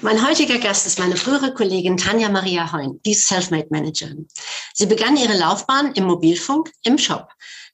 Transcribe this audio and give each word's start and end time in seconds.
Mein 0.00 0.26
heutiger 0.26 0.58
Gast 0.58 0.86
ist 0.86 0.98
meine 0.98 1.16
frühere 1.16 1.54
Kollegin 1.54 1.96
Tanja 1.96 2.28
Maria 2.28 2.72
Heun, 2.72 3.00
die 3.04 3.14
Selfmade 3.14 3.68
Managerin. 3.70 4.28
Sie 4.74 4.86
begann 4.86 5.16
ihre 5.16 5.36
Laufbahn 5.36 5.92
im 5.94 6.04
Mobilfunk 6.04 6.72
im 6.84 6.98
Shop. 6.98 7.28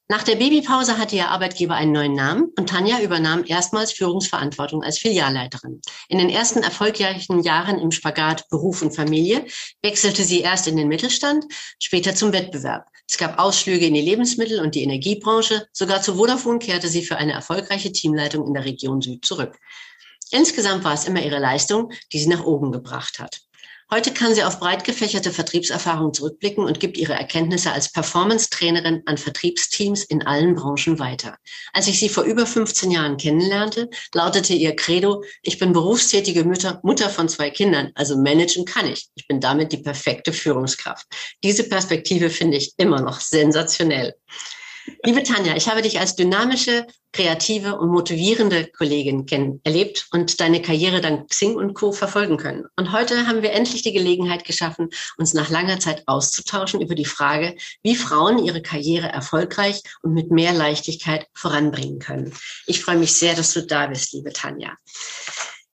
Nach 0.08 0.22
der 0.22 0.36
Babypause 0.36 0.98
hatte 0.98 1.16
ihr 1.16 1.28
Arbeitgeber 1.28 1.74
einen 1.74 1.92
neuen 1.92 2.12
Namen 2.12 2.52
und 2.58 2.68
Tanja 2.68 3.00
übernahm 3.00 3.44
erstmals 3.46 3.92
Führungsverantwortung 3.92 4.82
als 4.82 4.98
Filialleiterin. 4.98 5.80
In 6.08 6.18
den 6.18 6.28
ersten 6.28 6.62
erfolgreichen 6.62 7.42
Jahren 7.42 7.78
im 7.78 7.90
Spagat 7.90 8.46
Beruf 8.50 8.82
und 8.82 8.94
Familie 8.94 9.46
wechselte 9.82 10.24
sie 10.24 10.40
erst 10.40 10.68
in 10.68 10.76
den 10.76 10.88
Mittelstand, 10.88 11.46
später 11.82 12.14
zum 12.14 12.34
Wettbewerb. 12.34 12.86
Es 13.08 13.16
gab 13.16 13.38
Ausflüge 13.38 13.86
in 13.86 13.94
die 13.94 14.02
Lebensmittel- 14.02 14.60
und 14.60 14.74
die 14.74 14.82
Energiebranche. 14.82 15.66
Sogar 15.72 16.02
zu 16.02 16.16
Vodafone 16.16 16.58
kehrte 16.58 16.88
sie 16.88 17.02
für 17.02 17.16
eine 17.16 17.32
erfolgreiche 17.32 17.92
Teamleitung 17.92 18.46
in 18.46 18.54
der 18.54 18.64
Region 18.64 19.00
Süd 19.00 19.24
zurück. 19.24 19.58
Insgesamt 20.30 20.84
war 20.84 20.94
es 20.94 21.06
immer 21.06 21.22
ihre 21.22 21.38
Leistung, 21.38 21.92
die 22.12 22.18
sie 22.18 22.28
nach 22.28 22.44
oben 22.44 22.72
gebracht 22.72 23.18
hat. 23.18 23.40
Heute 23.90 24.12
kann 24.12 24.34
sie 24.34 24.42
auf 24.42 24.58
breit 24.58 24.82
gefächerte 24.82 25.30
Vertriebserfahrungen 25.30 26.14
zurückblicken 26.14 26.64
und 26.64 26.80
gibt 26.80 26.96
ihre 26.96 27.12
Erkenntnisse 27.12 27.70
als 27.70 27.92
Performance-Trainerin 27.92 29.02
an 29.04 29.18
Vertriebsteams 29.18 30.04
in 30.04 30.26
allen 30.26 30.54
Branchen 30.54 30.98
weiter. 30.98 31.36
Als 31.72 31.86
ich 31.86 32.00
sie 32.00 32.08
vor 32.08 32.24
über 32.24 32.46
15 32.46 32.90
Jahren 32.90 33.18
kennenlernte, 33.18 33.90
lautete 34.14 34.54
ihr 34.54 34.74
Credo, 34.74 35.22
ich 35.42 35.58
bin 35.58 35.72
berufstätige 35.72 36.44
Mutter, 36.44 36.80
Mutter 36.82 37.10
von 37.10 37.28
zwei 37.28 37.50
Kindern, 37.50 37.92
also 37.94 38.16
managen 38.16 38.64
kann 38.64 38.90
ich. 38.90 39.10
Ich 39.14 39.28
bin 39.28 39.40
damit 39.40 39.70
die 39.70 39.82
perfekte 39.82 40.32
Führungskraft. 40.32 41.06
Diese 41.44 41.64
Perspektive 41.64 42.30
finde 42.30 42.56
ich 42.56 42.72
immer 42.78 43.02
noch 43.02 43.20
sensationell. 43.20 44.14
Liebe 45.04 45.22
Tanja, 45.22 45.56
ich 45.56 45.68
habe 45.68 45.82
dich 45.82 45.98
als 45.98 46.14
dynamische, 46.16 46.86
kreative 47.12 47.78
und 47.78 47.90
motivierende 47.90 48.66
Kollegin 48.66 49.24
kennen, 49.24 49.60
erlebt 49.64 50.08
und 50.12 50.40
deine 50.40 50.60
Karriere 50.60 51.00
dank 51.00 51.30
Xing 51.30 51.54
und 51.54 51.74
Co. 51.74 51.92
verfolgen 51.92 52.36
können. 52.36 52.64
Und 52.76 52.92
heute 52.92 53.26
haben 53.26 53.42
wir 53.42 53.52
endlich 53.52 53.82
die 53.82 53.92
Gelegenheit 53.92 54.44
geschaffen, 54.44 54.90
uns 55.16 55.32
nach 55.32 55.48
langer 55.48 55.78
Zeit 55.78 56.02
auszutauschen 56.06 56.80
über 56.80 56.94
die 56.94 57.04
Frage, 57.04 57.56
wie 57.82 57.96
Frauen 57.96 58.44
ihre 58.44 58.62
Karriere 58.62 59.08
erfolgreich 59.08 59.82
und 60.02 60.12
mit 60.12 60.30
mehr 60.30 60.52
Leichtigkeit 60.52 61.28
voranbringen 61.34 61.98
können. 61.98 62.32
Ich 62.66 62.82
freue 62.82 62.96
mich 62.98 63.14
sehr, 63.14 63.34
dass 63.34 63.52
du 63.52 63.64
da 63.64 63.86
bist, 63.86 64.12
liebe 64.12 64.32
Tanja. 64.32 64.76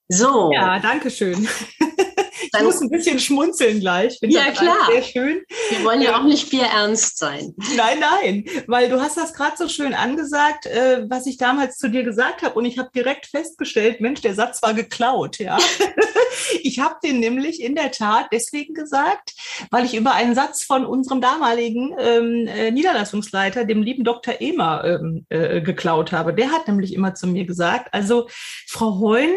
So. 0.08 0.52
Ja, 0.52 0.78
danke 0.78 1.10
schön. 1.10 1.48
ich 2.54 2.62
muss 2.62 2.80
ein 2.80 2.90
bisschen 2.90 3.18
schmunzeln 3.18 3.80
gleich. 3.80 4.18
Find 4.18 4.32
ja, 4.32 4.50
klar. 4.50 4.88
Sehr 4.90 5.02
schön. 5.02 5.42
Wir 5.70 5.84
wollen 5.84 6.02
ja 6.02 6.18
auch 6.18 6.24
nicht 6.24 6.50
bierernst 6.50 7.18
sein. 7.18 7.54
Nein, 7.76 8.00
nein, 8.00 8.44
weil 8.66 8.88
du 8.88 9.00
hast 9.00 9.16
das 9.16 9.32
gerade 9.32 9.56
so 9.56 9.68
schön 9.68 9.94
angesagt, 9.94 10.66
äh, 10.66 11.04
was 11.08 11.26
ich 11.26 11.36
damals 11.36 11.76
zu 11.78 11.88
dir 11.88 12.02
gesagt 12.02 12.42
habe. 12.42 12.54
Und 12.54 12.64
ich 12.64 12.78
habe 12.78 12.90
direkt 12.94 13.26
festgestellt, 13.26 14.00
Mensch, 14.00 14.20
der 14.20 14.34
Satz 14.34 14.62
war 14.62 14.74
geklaut. 14.74 15.38
Ja, 15.38 15.58
Ich 16.62 16.78
habe 16.78 16.96
den 17.02 17.20
nämlich 17.20 17.62
in 17.62 17.74
der 17.74 17.90
Tat 17.90 18.28
deswegen 18.32 18.74
gesagt, 18.74 19.34
weil 19.70 19.84
ich 19.84 19.94
über 19.94 20.14
einen 20.14 20.34
Satz 20.34 20.62
von 20.64 20.84
unserem 20.84 21.20
damaligen 21.20 21.94
ähm, 21.98 22.46
äh, 22.46 22.70
Niederlassungsleiter, 22.70 23.64
dem 23.64 23.82
lieben 23.82 24.04
Dr. 24.04 24.40
Emer, 24.40 24.84
ähm, 24.84 25.26
äh, 25.28 25.60
geklaut 25.60 26.12
habe. 26.12 26.34
Der 26.34 26.50
hat 26.50 26.68
nämlich 26.68 26.94
immer 26.94 27.14
zu 27.14 27.26
mir 27.26 27.44
gesagt, 27.44 27.92
also 27.92 28.28
Frau 28.66 29.00
Heun, 29.00 29.30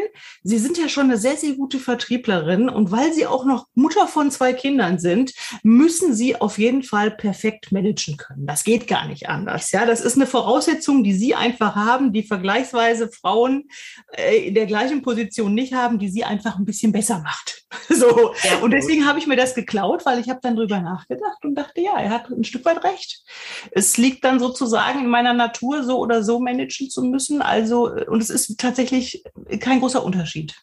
Sie 0.43 0.57
sind 0.57 0.77
ja 0.77 0.89
schon 0.89 1.05
eine 1.05 1.17
sehr, 1.17 1.37
sehr 1.37 1.53
gute 1.53 1.79
Vertrieblerin 1.79 2.69
und 2.69 2.91
weil 2.91 3.04
Sie 3.13 3.25
auch 3.25 3.45
noch 3.45 3.67
Mutter 3.73 4.07
von 4.07 4.31
zwei 4.31 4.53
Kindern 4.53 4.99
sind, 4.99 5.33
müssen 5.63 6.13
Sie 6.13 6.35
auf 6.39 6.57
jeden 6.57 6.83
Fall 6.83 7.11
perfekt 7.11 7.71
managen 7.71 8.17
können. 8.17 8.45
Das 8.45 8.63
geht 8.63 8.87
gar 8.87 9.07
nicht 9.07 9.29
anders. 9.29 9.71
Ja, 9.71 9.85
das 9.85 10.01
ist 10.01 10.15
eine 10.15 10.27
Voraussetzung, 10.27 11.03
die 11.03 11.13
Sie 11.13 11.35
einfach 11.35 11.75
haben, 11.75 12.13
die 12.13 12.23
vergleichsweise 12.23 13.09
Frauen 13.09 13.69
äh, 14.13 14.47
in 14.47 14.53
der 14.53 14.65
gleichen 14.65 15.01
Position 15.01 15.53
nicht 15.53 15.73
haben, 15.73 15.99
die 15.99 16.09
Sie 16.09 16.23
einfach 16.23 16.57
ein 16.57 16.65
bisschen 16.65 16.91
besser 16.91 17.19
macht. 17.19 17.65
So. 17.89 18.33
Ja, 18.43 18.59
und 18.61 18.71
deswegen 18.71 19.05
habe 19.05 19.19
ich 19.19 19.27
mir 19.27 19.35
das 19.35 19.53
geklaut, 19.53 20.05
weil 20.05 20.19
ich 20.19 20.29
habe 20.29 20.39
dann 20.41 20.55
drüber 20.55 20.79
nachgedacht 20.79 21.43
und 21.43 21.55
dachte, 21.55 21.81
ja, 21.81 21.97
er 21.97 22.09
hat 22.09 22.29
ein 22.29 22.43
Stück 22.43 22.65
weit 22.65 22.83
recht. 22.83 23.23
Es 23.71 23.97
liegt 23.97 24.23
dann 24.23 24.39
sozusagen 24.39 25.01
in 25.01 25.09
meiner 25.09 25.33
Natur, 25.33 25.83
so 25.83 25.99
oder 25.99 26.23
so 26.23 26.39
managen 26.39 26.89
zu 26.89 27.03
müssen. 27.03 27.41
Also, 27.41 27.91
und 28.07 28.21
es 28.21 28.29
ist 28.29 28.57
tatsächlich 28.59 29.23
kein 29.59 29.79
großer 29.79 30.03
Unterschied. 30.03 30.55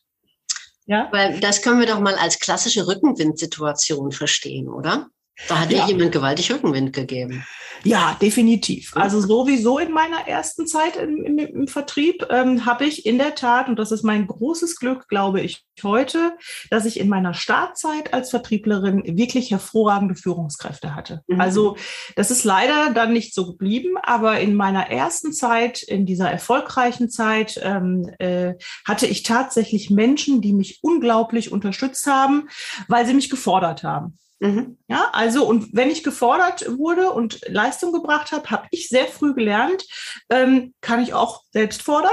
Ja? 0.92 1.08
Weil 1.10 1.40
das 1.40 1.62
können 1.62 1.80
wir 1.80 1.86
doch 1.86 2.00
mal 2.00 2.16
als 2.16 2.38
klassische 2.38 2.86
Rückenwindsituation 2.86 4.12
verstehen, 4.12 4.68
oder? 4.68 5.08
Da 5.48 5.60
hat 5.60 5.72
ja. 5.72 5.86
jemand 5.86 6.12
gewaltig 6.12 6.52
Rückenwind 6.52 6.92
gegeben. 6.92 7.44
Ja, 7.84 8.16
definitiv. 8.20 8.96
Also 8.96 9.20
sowieso 9.20 9.78
in 9.78 9.92
meiner 9.92 10.28
ersten 10.28 10.66
Zeit 10.66 10.96
im, 10.96 11.24
im, 11.24 11.38
im 11.38 11.66
Vertrieb 11.66 12.26
ähm, 12.30 12.64
habe 12.64 12.84
ich 12.84 13.06
in 13.06 13.18
der 13.18 13.34
Tat, 13.34 13.68
und 13.68 13.78
das 13.78 13.90
ist 13.90 14.04
mein 14.04 14.26
großes 14.26 14.76
Glück, 14.76 15.08
glaube 15.08 15.40
ich, 15.40 15.64
heute, 15.82 16.36
dass 16.70 16.84
ich 16.84 17.00
in 17.00 17.08
meiner 17.08 17.34
Startzeit 17.34 18.14
als 18.14 18.30
Vertrieblerin 18.30 19.02
wirklich 19.16 19.50
hervorragende 19.50 20.14
Führungskräfte 20.14 20.94
hatte. 20.94 21.22
Mhm. 21.26 21.40
Also 21.40 21.76
das 22.14 22.30
ist 22.30 22.44
leider 22.44 22.90
dann 22.94 23.12
nicht 23.12 23.34
so 23.34 23.46
geblieben, 23.46 23.96
aber 24.00 24.38
in 24.38 24.54
meiner 24.54 24.88
ersten 24.88 25.32
Zeit, 25.32 25.82
in 25.82 26.06
dieser 26.06 26.30
erfolgreichen 26.30 27.10
Zeit, 27.10 27.60
ähm, 27.62 28.08
äh, 28.18 28.54
hatte 28.86 29.06
ich 29.06 29.24
tatsächlich 29.24 29.90
Menschen, 29.90 30.40
die 30.40 30.52
mich 30.52 30.78
unglaublich 30.82 31.50
unterstützt 31.50 32.06
haben, 32.06 32.48
weil 32.86 33.06
sie 33.06 33.14
mich 33.14 33.28
gefordert 33.28 33.82
haben. 33.82 34.18
Mhm. 34.42 34.76
Ja, 34.88 35.08
also 35.12 35.46
und 35.46 35.68
wenn 35.72 35.88
ich 35.88 36.02
gefordert 36.02 36.66
wurde 36.76 37.12
und 37.12 37.40
Leistung 37.46 37.92
gebracht 37.92 38.32
habe, 38.32 38.50
habe 38.50 38.66
ich 38.72 38.88
sehr 38.88 39.06
früh 39.06 39.34
gelernt, 39.34 39.84
ähm, 40.30 40.74
kann 40.80 41.00
ich 41.00 41.14
auch 41.14 41.42
selbst 41.52 41.82
fordern. 41.82 42.10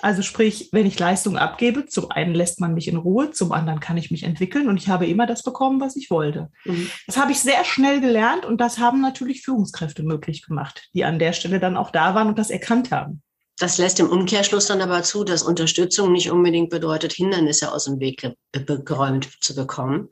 Also 0.00 0.20
sprich, 0.20 0.68
wenn 0.72 0.84
ich 0.84 0.98
Leistung 0.98 1.38
abgebe, 1.38 1.86
zum 1.86 2.10
einen 2.10 2.34
lässt 2.34 2.60
man 2.60 2.74
mich 2.74 2.86
in 2.86 2.96
Ruhe, 2.96 3.30
zum 3.30 3.52
anderen 3.52 3.80
kann 3.80 3.96
ich 3.96 4.10
mich 4.10 4.24
entwickeln 4.24 4.68
und 4.68 4.76
ich 4.76 4.90
habe 4.90 5.06
immer 5.06 5.26
das 5.26 5.42
bekommen, 5.42 5.80
was 5.80 5.96
ich 5.96 6.10
wollte. 6.10 6.50
Mhm. 6.66 6.90
Das 7.06 7.16
habe 7.16 7.32
ich 7.32 7.40
sehr 7.40 7.64
schnell 7.64 8.02
gelernt 8.02 8.44
und 8.44 8.60
das 8.60 8.78
haben 8.78 9.00
natürlich 9.00 9.42
Führungskräfte 9.42 10.02
möglich 10.02 10.46
gemacht, 10.46 10.88
die 10.92 11.04
an 11.04 11.18
der 11.18 11.32
Stelle 11.32 11.60
dann 11.60 11.78
auch 11.78 11.90
da 11.90 12.14
waren 12.14 12.28
und 12.28 12.38
das 12.38 12.50
erkannt 12.50 12.90
haben. 12.90 13.22
Das 13.58 13.78
lässt 13.78 14.00
im 14.00 14.10
Umkehrschluss 14.10 14.66
dann 14.66 14.82
aber 14.82 15.02
zu, 15.02 15.24
dass 15.24 15.42
Unterstützung 15.42 16.12
nicht 16.12 16.30
unbedingt 16.30 16.68
bedeutet, 16.68 17.14
Hindernisse 17.14 17.72
aus 17.72 17.84
dem 17.84 18.00
Weg 18.00 18.36
geräumt 18.52 19.30
zu 19.40 19.54
bekommen. 19.54 20.08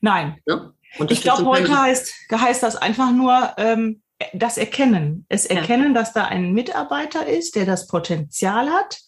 Nein. 0.00 0.38
Ne? 0.46 0.72
Ich 1.08 1.22
glaube, 1.22 1.44
heute 1.44 1.80
heißt, 1.80 2.12
heißt 2.32 2.62
das 2.62 2.76
einfach 2.76 3.12
nur 3.12 3.54
ähm, 3.58 4.02
das 4.32 4.58
Erkennen. 4.58 5.24
Es 5.28 5.46
Erkennen, 5.46 5.94
ja. 5.94 6.00
dass 6.00 6.12
da 6.12 6.24
ein 6.24 6.52
Mitarbeiter 6.52 7.26
ist, 7.26 7.54
der 7.54 7.64
das 7.64 7.86
Potenzial 7.86 8.70
hat, 8.70 9.00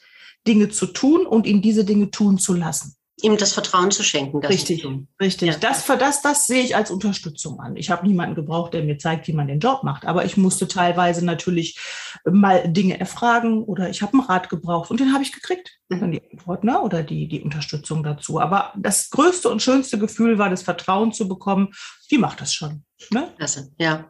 Dinge 0.46 0.68
zu 0.68 0.86
tun 0.86 1.26
und 1.26 1.46
ihn 1.46 1.62
diese 1.62 1.84
Dinge 1.84 2.10
tun 2.10 2.38
zu 2.38 2.54
lassen 2.54 2.96
ihm 3.20 3.36
das 3.36 3.52
Vertrauen 3.52 3.90
zu 3.90 4.02
schenken. 4.02 4.38
richtig, 4.44 4.86
richtig. 5.20 5.48
Ja. 5.48 5.56
Das, 5.58 5.86
das, 5.86 6.22
das 6.22 6.46
sehe 6.46 6.62
ich 6.62 6.74
als 6.74 6.90
Unterstützung 6.90 7.60
an. 7.60 7.76
Ich 7.76 7.90
habe 7.90 8.06
niemanden 8.06 8.34
gebraucht, 8.34 8.74
der 8.74 8.82
mir 8.82 8.98
zeigt, 8.98 9.28
wie 9.28 9.32
man 9.32 9.46
den 9.46 9.60
Job 9.60 9.82
macht. 9.84 10.06
Aber 10.06 10.24
ich 10.24 10.36
musste 10.36 10.66
teilweise 10.66 11.24
natürlich 11.24 11.78
mal 12.24 12.68
Dinge 12.68 12.98
erfragen 12.98 13.64
oder 13.64 13.90
ich 13.90 14.02
habe 14.02 14.14
einen 14.14 14.22
Rat 14.22 14.48
gebraucht 14.48 14.90
und 14.90 14.98
den 14.98 15.12
habe 15.12 15.22
ich 15.22 15.32
gekriegt. 15.32 15.78
Mhm. 15.88 16.00
Dann 16.00 16.12
die 16.12 16.22
Antwort 16.32 16.64
ne? 16.64 16.80
oder 16.80 17.02
die, 17.02 17.28
die 17.28 17.42
Unterstützung 17.42 18.02
dazu. 18.02 18.40
Aber 18.40 18.72
das 18.76 19.10
größte 19.10 19.48
und 19.48 19.62
schönste 19.62 19.98
Gefühl 19.98 20.38
war, 20.38 20.50
das 20.50 20.62
Vertrauen 20.62 21.12
zu 21.12 21.28
bekommen. 21.28 21.72
Die 22.10 22.18
macht 22.18 22.40
das 22.40 22.52
schon. 22.52 22.84
Ne? 23.10 23.32
Klasse, 23.36 23.72
ja. 23.78 24.08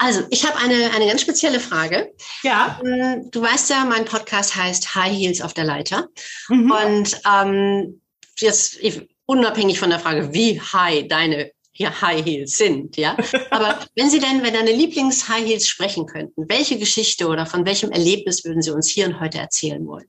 Also, 0.00 0.22
ich 0.30 0.44
habe 0.44 0.58
eine, 0.58 0.90
eine 0.94 1.06
ganz 1.06 1.20
spezielle 1.20 1.60
Frage. 1.60 2.12
Ja. 2.42 2.80
Ähm, 2.84 3.30
du 3.30 3.40
weißt 3.40 3.70
ja, 3.70 3.84
mein 3.84 4.04
Podcast 4.04 4.56
heißt 4.56 4.94
High 4.94 5.12
Heels 5.12 5.40
auf 5.40 5.54
der 5.54 5.64
Leiter. 5.64 6.08
Mhm. 6.48 6.70
Und 6.70 7.20
ähm, 7.30 8.00
jetzt 8.40 8.78
unabhängig 9.26 9.78
von 9.78 9.90
der 9.90 10.00
Frage, 10.00 10.32
wie 10.32 10.60
high 10.60 11.06
deine 11.08 11.50
ja, 11.76 12.00
High 12.00 12.24
Heels 12.24 12.56
sind, 12.56 12.96
ja. 12.96 13.16
Aber 13.50 13.80
wenn 13.96 14.08
Sie 14.08 14.20
denn, 14.20 14.42
wenn 14.42 14.54
deine 14.54 14.72
Lieblings-High 14.72 15.44
Heels 15.44 15.68
sprechen 15.68 16.06
könnten, 16.06 16.48
welche 16.48 16.78
Geschichte 16.78 17.26
oder 17.26 17.46
von 17.46 17.66
welchem 17.66 17.90
Erlebnis 17.90 18.44
würden 18.44 18.62
Sie 18.62 18.70
uns 18.70 18.88
hier 18.88 19.06
und 19.06 19.20
heute 19.20 19.38
erzählen 19.38 19.84
wollen? 19.86 20.06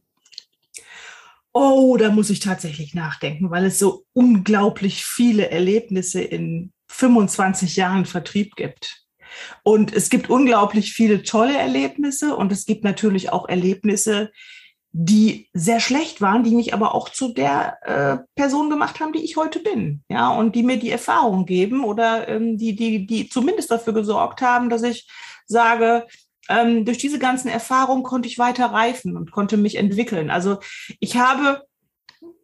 Oh, 1.54 1.98
da 1.98 2.12
muss 2.12 2.30
ich 2.30 2.40
tatsächlich 2.40 2.94
nachdenken, 2.94 3.50
weil 3.50 3.66
es 3.66 3.80
so 3.80 4.06
unglaublich 4.14 5.06
viele 5.06 5.50
Erlebnisse 5.50 6.22
in 6.22 6.72
25 6.90 7.78
Jahren 7.78 8.06
Vertrieb 8.06 8.56
gibt. 8.56 9.06
Und 9.64 9.94
es 9.94 10.10
gibt 10.10 10.30
unglaublich 10.30 10.94
viele 10.94 11.24
tolle 11.24 11.58
Erlebnisse 11.58 12.36
und 12.36 12.52
es 12.52 12.66
gibt 12.66 12.84
natürlich 12.84 13.32
auch 13.32 13.48
Erlebnisse, 13.48 14.32
die 14.98 15.50
sehr 15.52 15.82
schlecht 15.82 16.22
waren, 16.22 16.46
die 16.46 16.56
mich 16.56 16.74
aber 16.74 16.96
auch 16.96 17.10
zu 17.10 17.34
der 17.34 17.80
äh, 17.82 18.18
Person 18.34 18.70
gemacht 18.70 19.02
haben, 19.02 19.12
die 19.12 19.26
ich 19.26 19.36
heute 19.36 19.60
bin. 19.60 20.04
Ja, 20.10 20.30
und 20.30 20.56
die 20.56 20.64
mir 20.64 20.80
die 20.80 20.90
Erfahrung 20.90 21.46
geben 21.46 21.84
oder 21.84 22.30
ähm, 22.30 22.58
die, 22.58 22.78
die, 22.78 23.06
die 23.06 23.28
zumindest 23.28 23.70
dafür 23.70 23.92
gesorgt 23.92 24.42
haben, 24.42 24.70
dass 24.70 24.84
ich 24.84 25.10
sage, 25.48 26.08
ähm, 26.48 26.86
durch 26.86 26.98
diese 26.98 27.20
ganzen 27.20 27.50
Erfahrungen 27.50 28.04
konnte 28.04 28.30
ich 28.30 28.40
weiter 28.40 28.68
reifen 28.68 29.18
und 29.18 29.32
konnte 29.32 29.58
mich 29.58 29.76
entwickeln. 29.76 30.30
Also 30.30 30.60
ich 31.02 31.18
habe 31.18 31.66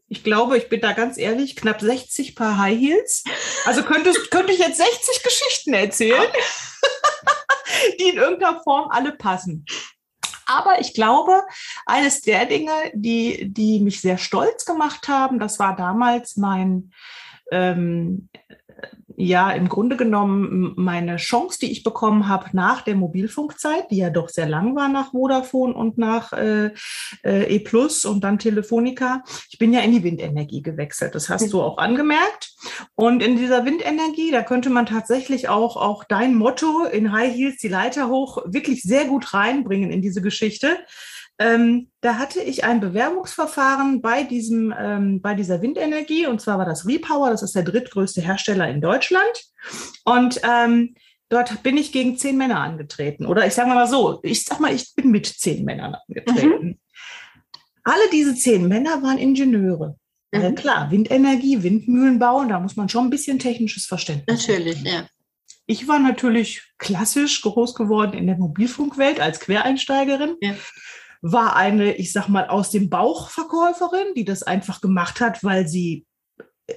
ich 0.09 0.25
glaube, 0.25 0.57
ich 0.57 0.68
bin 0.68 0.81
da 0.81 0.92
ganz 0.92 1.18
ehrlich, 1.18 1.56
knapp 1.56 1.80
60 1.80 2.36
Paar 2.36 2.57
High 2.57 2.77
Heels. 2.77 3.24
Also 3.63 3.81
könnte, 3.83 4.12
könnte 4.30 4.51
ich 4.51 4.59
jetzt 4.59 4.75
60 4.75 5.24
Geschichten 5.24 5.74
erzählen, 5.74 6.27
die 8.01 8.09
in 8.09 8.18
irgendeiner 8.18 8.62
Form 8.62 8.89
alle 8.92 9.13
passen. 9.13 9.65
Aber 10.51 10.81
ich 10.81 10.94
glaube, 10.94 11.44
eines 11.86 12.21
der 12.21 12.45
Dinge, 12.45 12.71
die, 12.94 13.51
die 13.53 13.80
mich 13.80 14.01
sehr 14.01 14.18
stolz 14.18 14.65
gemacht 14.65 15.07
haben, 15.07 15.39
das 15.39 15.59
war 15.59 15.75
damals 15.75 16.36
mein 16.36 16.92
ähm, 17.51 18.30
ja 19.26 19.52
im 19.52 19.70
Grunde 19.70 19.98
genommen 19.98 20.74
meine 20.76 21.18
Chance, 21.18 21.60
die 21.60 21.72
ich 21.72 21.84
bekommen 21.84 22.28
habe 22.28 22.48
nach 22.54 22.82
der 22.82 22.96
Mobilfunkzeit, 22.96 23.90
die 23.92 23.98
ja 23.98 24.10
doch 24.10 24.30
sehr 24.30 24.48
lang 24.48 24.76
war 24.76 24.90
nach 24.90 25.12
Vodafone 25.12 25.74
und 25.74 25.98
nach 25.98 26.34
äh, 26.34 26.72
äh, 27.24 27.56
E 27.56 27.60
Plus 27.60 28.06
und 28.06 28.24
dann 28.24 28.40
Telefonica. 28.40 29.24
Ich 29.50 29.58
bin 29.58 29.74
ja 29.74 29.82
in 29.82 29.92
die 29.92 30.04
Windenergie 30.04 30.62
gewechselt. 30.62 31.16
Das 31.16 31.30
hast 31.30 31.52
du 31.54 31.62
auch 31.62 31.78
angemerkt. 31.78 32.54
Und 32.96 33.24
in 33.24 33.36
dieser 33.38 33.66
Windenergie, 33.66 34.32
da 34.32 34.42
könnte 34.44 34.70
man 34.70 34.86
tatsächlich 34.86 35.50
auch, 35.50 35.78
auch 35.78 36.04
dein 36.04 36.36
Motto 36.36 36.86
in 36.86 37.12
High 37.12 37.34
Heels, 37.34 37.58
die 37.58 37.68
Leiter 37.68 38.10
hoch, 38.10 38.40
wirklich 38.46 38.82
sehr 38.82 39.06
gut 39.06 39.34
reinbringen 39.34 39.92
in 39.92 40.02
diese 40.02 40.22
Geschichte. 40.22 40.78
Ähm, 41.42 41.88
da 42.02 42.20
hatte 42.20 42.40
ich 42.40 42.64
ein 42.64 42.80
Bewerbungsverfahren 42.80 44.02
bei 44.02 44.24
diesem, 44.24 44.72
ähm, 44.78 45.22
bei 45.22 45.34
dieser 45.34 45.62
Windenergie 45.62 46.28
und 46.28 46.40
zwar 46.40 46.60
war 46.60 46.66
das 46.66 46.86
Repower, 46.86 47.32
das 47.32 47.42
ist 47.42 47.56
der 47.56 47.64
drittgrößte 47.64 48.22
Hersteller 48.22 48.70
in 48.70 48.80
Deutschland. 48.80 49.32
Und 50.06 50.40
ähm, 50.48 50.94
dort 51.30 51.64
bin 51.64 51.78
ich 51.78 51.92
gegen 51.92 52.16
zehn 52.18 52.38
Männer 52.38 52.60
angetreten. 52.60 53.26
Oder 53.26 53.48
ich 53.48 53.56
sage 53.56 53.70
mal 53.70 53.88
so, 53.88 54.20
ich 54.22 54.46
sag 54.46 54.60
mal, 54.60 54.74
ich 54.74 54.94
bin 54.94 55.10
mit 55.10 55.26
zehn 55.26 55.66
Männern 55.66 55.96
angetreten. 56.08 56.68
Mhm. 56.68 56.80
Alle 57.84 58.10
diese 58.12 58.36
zehn 58.36 58.68
Männer 58.68 59.02
waren 59.02 59.18
Ingenieure. 59.18 59.98
Mhm. 60.32 60.42
Äh, 60.42 60.52
klar, 60.54 60.92
Windenergie, 60.92 61.64
Windmühlen 61.64 62.20
bauen, 62.20 62.50
da 62.50 62.60
muss 62.60 62.76
man 62.76 62.88
schon 62.88 63.06
ein 63.06 63.10
bisschen 63.10 63.40
technisches 63.40 63.88
Verständnis 63.88 64.48
Natürlich, 64.48 64.78
haben. 64.78 64.86
ja. 64.86 65.08
Ich 65.66 65.88
war 65.88 66.00
natürlich 66.00 66.62
klassisch 66.78 67.42
groß 67.42 67.74
geworden 67.74 68.14
in 68.14 68.28
der 68.28 68.38
Mobilfunkwelt 68.38 69.20
als 69.20 69.40
Quereinsteigerin. 69.40 70.36
Ja 70.42 70.54
war 71.22 71.56
eine, 71.56 71.94
ich 71.96 72.12
sag 72.14 72.28
mal, 72.28 72.48
aus 72.48 72.72
dem 72.72 72.90
Bauch 72.90 73.30
Verkäuferin, 73.30 74.14
die 74.16 74.26
das 74.26 74.44
einfach 74.44 74.82
gemacht 74.82 75.20
hat, 75.22 75.44
weil 75.44 75.68
sie 75.68 76.06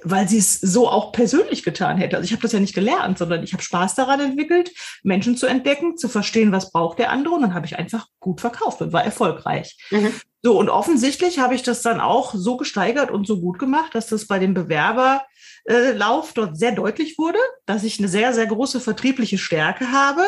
weil 0.03 0.27
sie 0.27 0.37
es 0.37 0.59
so 0.59 0.89
auch 0.89 1.11
persönlich 1.11 1.63
getan 1.63 1.97
hätte. 1.97 2.17
Also 2.17 2.25
ich 2.25 2.31
habe 2.31 2.41
das 2.41 2.51
ja 2.51 2.59
nicht 2.59 2.73
gelernt, 2.73 3.17
sondern 3.17 3.43
ich 3.43 3.53
habe 3.53 3.63
Spaß 3.63 3.95
daran 3.95 4.19
entwickelt, 4.19 4.71
Menschen 5.03 5.37
zu 5.37 5.45
entdecken, 5.45 5.97
zu 5.97 6.09
verstehen, 6.09 6.51
was 6.51 6.71
braucht 6.71 6.99
der 6.99 7.11
andere. 7.11 7.35
Und 7.35 7.41
dann 7.41 7.53
habe 7.53 7.65
ich 7.65 7.77
einfach 7.77 8.07
gut 8.19 8.41
verkauft 8.41 8.81
und 8.81 8.93
war 8.93 9.03
erfolgreich. 9.03 9.77
Mhm. 9.91 10.13
So, 10.41 10.57
und 10.59 10.69
offensichtlich 10.69 11.39
habe 11.39 11.55
ich 11.55 11.63
das 11.63 11.81
dann 11.81 11.99
auch 11.99 12.33
so 12.35 12.57
gesteigert 12.57 13.11
und 13.11 13.25
so 13.25 13.39
gut 13.39 13.57
gemacht, 13.57 13.95
dass 13.95 14.07
das 14.07 14.27
bei 14.27 14.37
dem 14.37 14.53
Bewerberlauf 14.53 16.33
dort 16.33 16.57
sehr 16.57 16.73
deutlich 16.73 17.17
wurde, 17.17 17.39
dass 17.65 17.83
ich 17.83 17.99
eine 17.99 18.07
sehr, 18.07 18.33
sehr 18.33 18.47
große 18.47 18.79
vertriebliche 18.79 19.37
Stärke 19.37 19.91
habe 19.91 20.23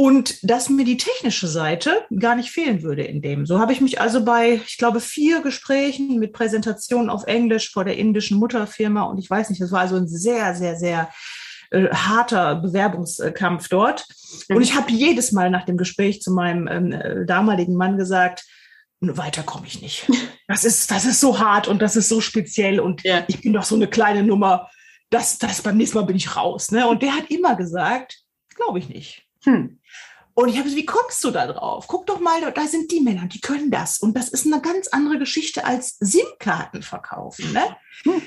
und 0.00 0.48
dass 0.48 0.68
mir 0.68 0.84
die 0.84 0.96
technische 0.96 1.48
Seite 1.48 2.04
gar 2.16 2.36
nicht 2.36 2.52
fehlen 2.52 2.84
würde 2.84 3.02
in 3.02 3.20
dem. 3.20 3.46
So 3.46 3.58
habe 3.58 3.72
ich 3.72 3.80
mich 3.80 4.00
also 4.00 4.24
bei, 4.24 4.60
ich 4.64 4.78
glaube, 4.78 5.00
vier 5.00 5.42
Gesprächen 5.42 6.20
mit 6.20 6.32
Präsentationen 6.32 7.10
auf 7.10 7.24
Englisch 7.24 7.72
vor 7.72 7.84
der 7.84 7.96
indischen 7.96 8.38
Mutterfirma 8.38 9.02
und 9.02 9.18
ich 9.18 9.28
weiß 9.28 9.50
nicht, 9.50 9.60
das 9.60 9.72
war 9.72 9.80
also 9.80 9.96
ein 9.96 10.06
sehr, 10.06 10.54
sehr, 10.54 10.76
sehr 10.76 11.10
äh, 11.70 11.88
harter 11.88 12.54
Bewerbungskampf 12.54 13.68
dort. 13.68 14.06
Mhm. 14.48 14.56
Und 14.56 14.62
ich 14.62 14.76
habe 14.76 14.92
jedes 14.92 15.32
Mal 15.32 15.50
nach 15.50 15.64
dem 15.64 15.76
Gespräch 15.76 16.22
zu 16.22 16.30
meinem 16.30 16.68
ähm, 16.68 16.92
äh, 16.92 17.26
damaligen 17.26 17.74
Mann 17.74 17.98
gesagt, 17.98 18.44
weiter 19.00 19.42
komme 19.42 19.66
ich 19.66 19.82
nicht. 19.82 20.08
Das 20.50 20.64
ist, 20.64 20.90
das 20.90 21.04
ist 21.04 21.20
so 21.20 21.40
hart 21.40 21.68
und 21.68 21.82
das 21.82 21.94
ist 21.94 22.08
so 22.08 22.22
speziell 22.22 22.80
und 22.80 23.02
ja. 23.02 23.22
ich 23.28 23.42
bin 23.42 23.52
doch 23.52 23.64
so 23.64 23.74
eine 23.74 23.86
kleine 23.86 24.22
Nummer. 24.22 24.70
Das, 25.10 25.36
das 25.36 25.60
beim 25.60 25.76
nächsten 25.76 25.98
Mal 25.98 26.06
bin 26.06 26.16
ich 26.16 26.36
raus. 26.36 26.70
Ne? 26.70 26.88
Und 26.88 27.02
der 27.02 27.14
hat 27.14 27.30
immer 27.30 27.54
gesagt, 27.54 28.22
glaube 28.54 28.78
ich 28.78 28.88
nicht. 28.88 29.27
Hm. 29.44 29.78
Und 30.34 30.48
ich 30.48 30.54
habe 30.54 30.64
gesagt, 30.64 30.80
wie 30.80 30.86
kommst 30.86 31.24
du 31.24 31.32
da 31.32 31.48
drauf? 31.48 31.86
Guck 31.88 32.06
doch 32.06 32.20
mal, 32.20 32.40
da 32.52 32.66
sind 32.66 32.92
die 32.92 33.00
Männer, 33.00 33.26
die 33.26 33.40
können 33.40 33.72
das. 33.72 33.98
Und 33.98 34.16
das 34.16 34.28
ist 34.28 34.46
eine 34.46 34.60
ganz 34.60 34.86
andere 34.88 35.18
Geschichte 35.18 35.64
als 35.64 35.96
SIM-Karten 35.98 36.82
verkaufen. 36.82 37.52
Ne? 37.52 37.76
Hm. 38.04 38.22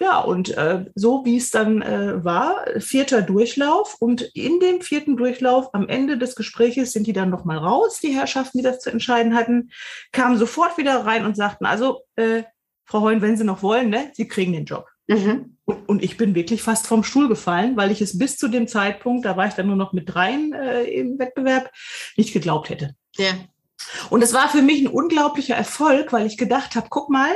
Ja, 0.00 0.18
und 0.18 0.48
äh, 0.56 0.86
so 0.96 1.24
wie 1.24 1.36
es 1.36 1.50
dann 1.50 1.80
äh, 1.80 2.24
war, 2.24 2.64
vierter 2.80 3.22
Durchlauf. 3.22 3.94
Und 4.00 4.22
in 4.34 4.58
dem 4.58 4.80
vierten 4.80 5.16
Durchlauf, 5.16 5.72
am 5.74 5.88
Ende 5.88 6.18
des 6.18 6.34
Gespräches, 6.34 6.92
sind 6.92 7.06
die 7.06 7.12
dann 7.12 7.30
nochmal 7.30 7.58
raus, 7.58 8.00
die 8.00 8.12
Herrschaften, 8.12 8.58
die 8.58 8.64
das 8.64 8.80
zu 8.80 8.90
entscheiden 8.90 9.36
hatten, 9.36 9.70
kamen 10.10 10.38
sofort 10.38 10.76
wieder 10.76 11.06
rein 11.06 11.24
und 11.24 11.36
sagten, 11.36 11.66
also, 11.66 12.00
äh, 12.16 12.42
Frau 12.84 13.02
Heun, 13.02 13.22
wenn 13.22 13.36
Sie 13.36 13.44
noch 13.44 13.62
wollen, 13.62 13.90
ne, 13.90 14.10
Sie 14.14 14.26
kriegen 14.26 14.52
den 14.52 14.64
Job. 14.64 14.88
Mhm. 15.12 15.56
Und, 15.64 15.88
und, 15.88 16.02
ich 16.02 16.16
bin 16.16 16.34
wirklich 16.34 16.62
fast 16.62 16.86
vom 16.86 17.04
Stuhl 17.04 17.28
gefallen, 17.28 17.76
weil 17.76 17.90
ich 17.90 18.00
es 18.00 18.18
bis 18.18 18.36
zu 18.36 18.48
dem 18.48 18.66
Zeitpunkt, 18.66 19.24
da 19.24 19.36
war 19.36 19.46
ich 19.46 19.54
dann 19.54 19.66
nur 19.66 19.76
noch 19.76 19.92
mit 19.92 20.12
dreien 20.12 20.52
äh, 20.52 20.84
im 20.84 21.18
Wettbewerb, 21.18 21.70
nicht 22.16 22.32
geglaubt 22.32 22.68
hätte. 22.68 22.94
Ja. 23.16 23.32
Und 24.10 24.22
es 24.22 24.32
war 24.32 24.48
für 24.48 24.62
mich 24.62 24.80
ein 24.80 24.88
unglaublicher 24.88 25.54
Erfolg, 25.54 26.12
weil 26.12 26.26
ich 26.26 26.36
gedacht 26.36 26.76
habe, 26.76 26.86
guck 26.90 27.10
mal, 27.10 27.34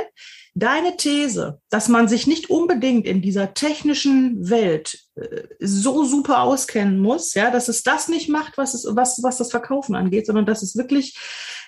deine 0.55 0.97
These, 0.97 1.61
dass 1.69 1.87
man 1.87 2.07
sich 2.07 2.25
nicht 2.25 2.49
unbedingt 2.49 3.05
in 3.05 3.21
dieser 3.21 3.53
technischen 3.53 4.49
Welt 4.49 4.99
äh, 5.15 5.43
so 5.59 6.03
super 6.03 6.41
auskennen 6.41 6.99
muss, 6.99 7.33
ja, 7.35 7.51
dass 7.51 7.67
es 7.67 7.83
das 7.83 8.07
nicht 8.07 8.27
macht, 8.27 8.57
was 8.57 8.73
es, 8.73 8.87
was, 8.89 9.21
was 9.21 9.37
das 9.37 9.51
Verkaufen 9.51 9.95
angeht, 9.95 10.25
sondern 10.25 10.45
dass 10.45 10.63
es 10.63 10.75
wirklich 10.75 11.17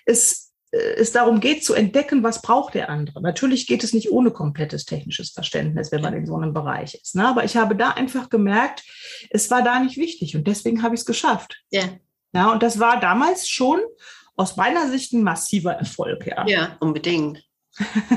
es 0.05 0.49
es 0.71 1.12
darum 1.12 1.39
geht 1.39 1.63
zu 1.66 1.74
entdecken, 1.74 2.24
was 2.24 2.42
braucht 2.42 2.75
der 2.75 2.89
andere. 2.89 3.21
Natürlich 3.21 3.66
geht 3.66 3.83
es 3.83 3.94
nicht 3.94 4.12
ohne 4.12 4.31
komplettes 4.31 4.86
technisches 4.86 5.31
Verständnis, 5.31 5.92
wenn 5.92 6.01
man 6.01 6.13
in 6.13 6.25
so 6.25 6.36
einem 6.36 6.54
Bereich 6.54 6.94
ist. 6.95 7.16
Ne? 7.16 7.27
Aber 7.27 7.44
ich 7.44 7.57
habe 7.57 7.75
da 7.75 7.92
einfach 7.92 8.30
gemerkt, 8.30 8.83
es 9.31 9.50
war 9.50 9.63
da 9.63 9.80
nicht 9.80 9.98
wichtig 9.98 10.36
und 10.36 10.48
deswegen 10.48 10.83
habe 10.83 10.94
ich 10.94 11.01
es 11.01 11.06
geschafft. 11.06 11.62
Ja. 11.71 11.86
ja. 12.33 12.51
Und 12.51 12.62
das 12.62 12.80
war 12.80 13.00
damals 13.00 13.50
schon 13.50 13.80
aus 14.36 14.57
meiner 14.57 14.89
Sicht 14.89 15.12
ein 15.13 15.24
massiver 15.24 15.74
Erfolg. 15.74 16.27
Ja, 16.27 16.48
ja 16.48 16.77
unbedingt. 16.80 17.44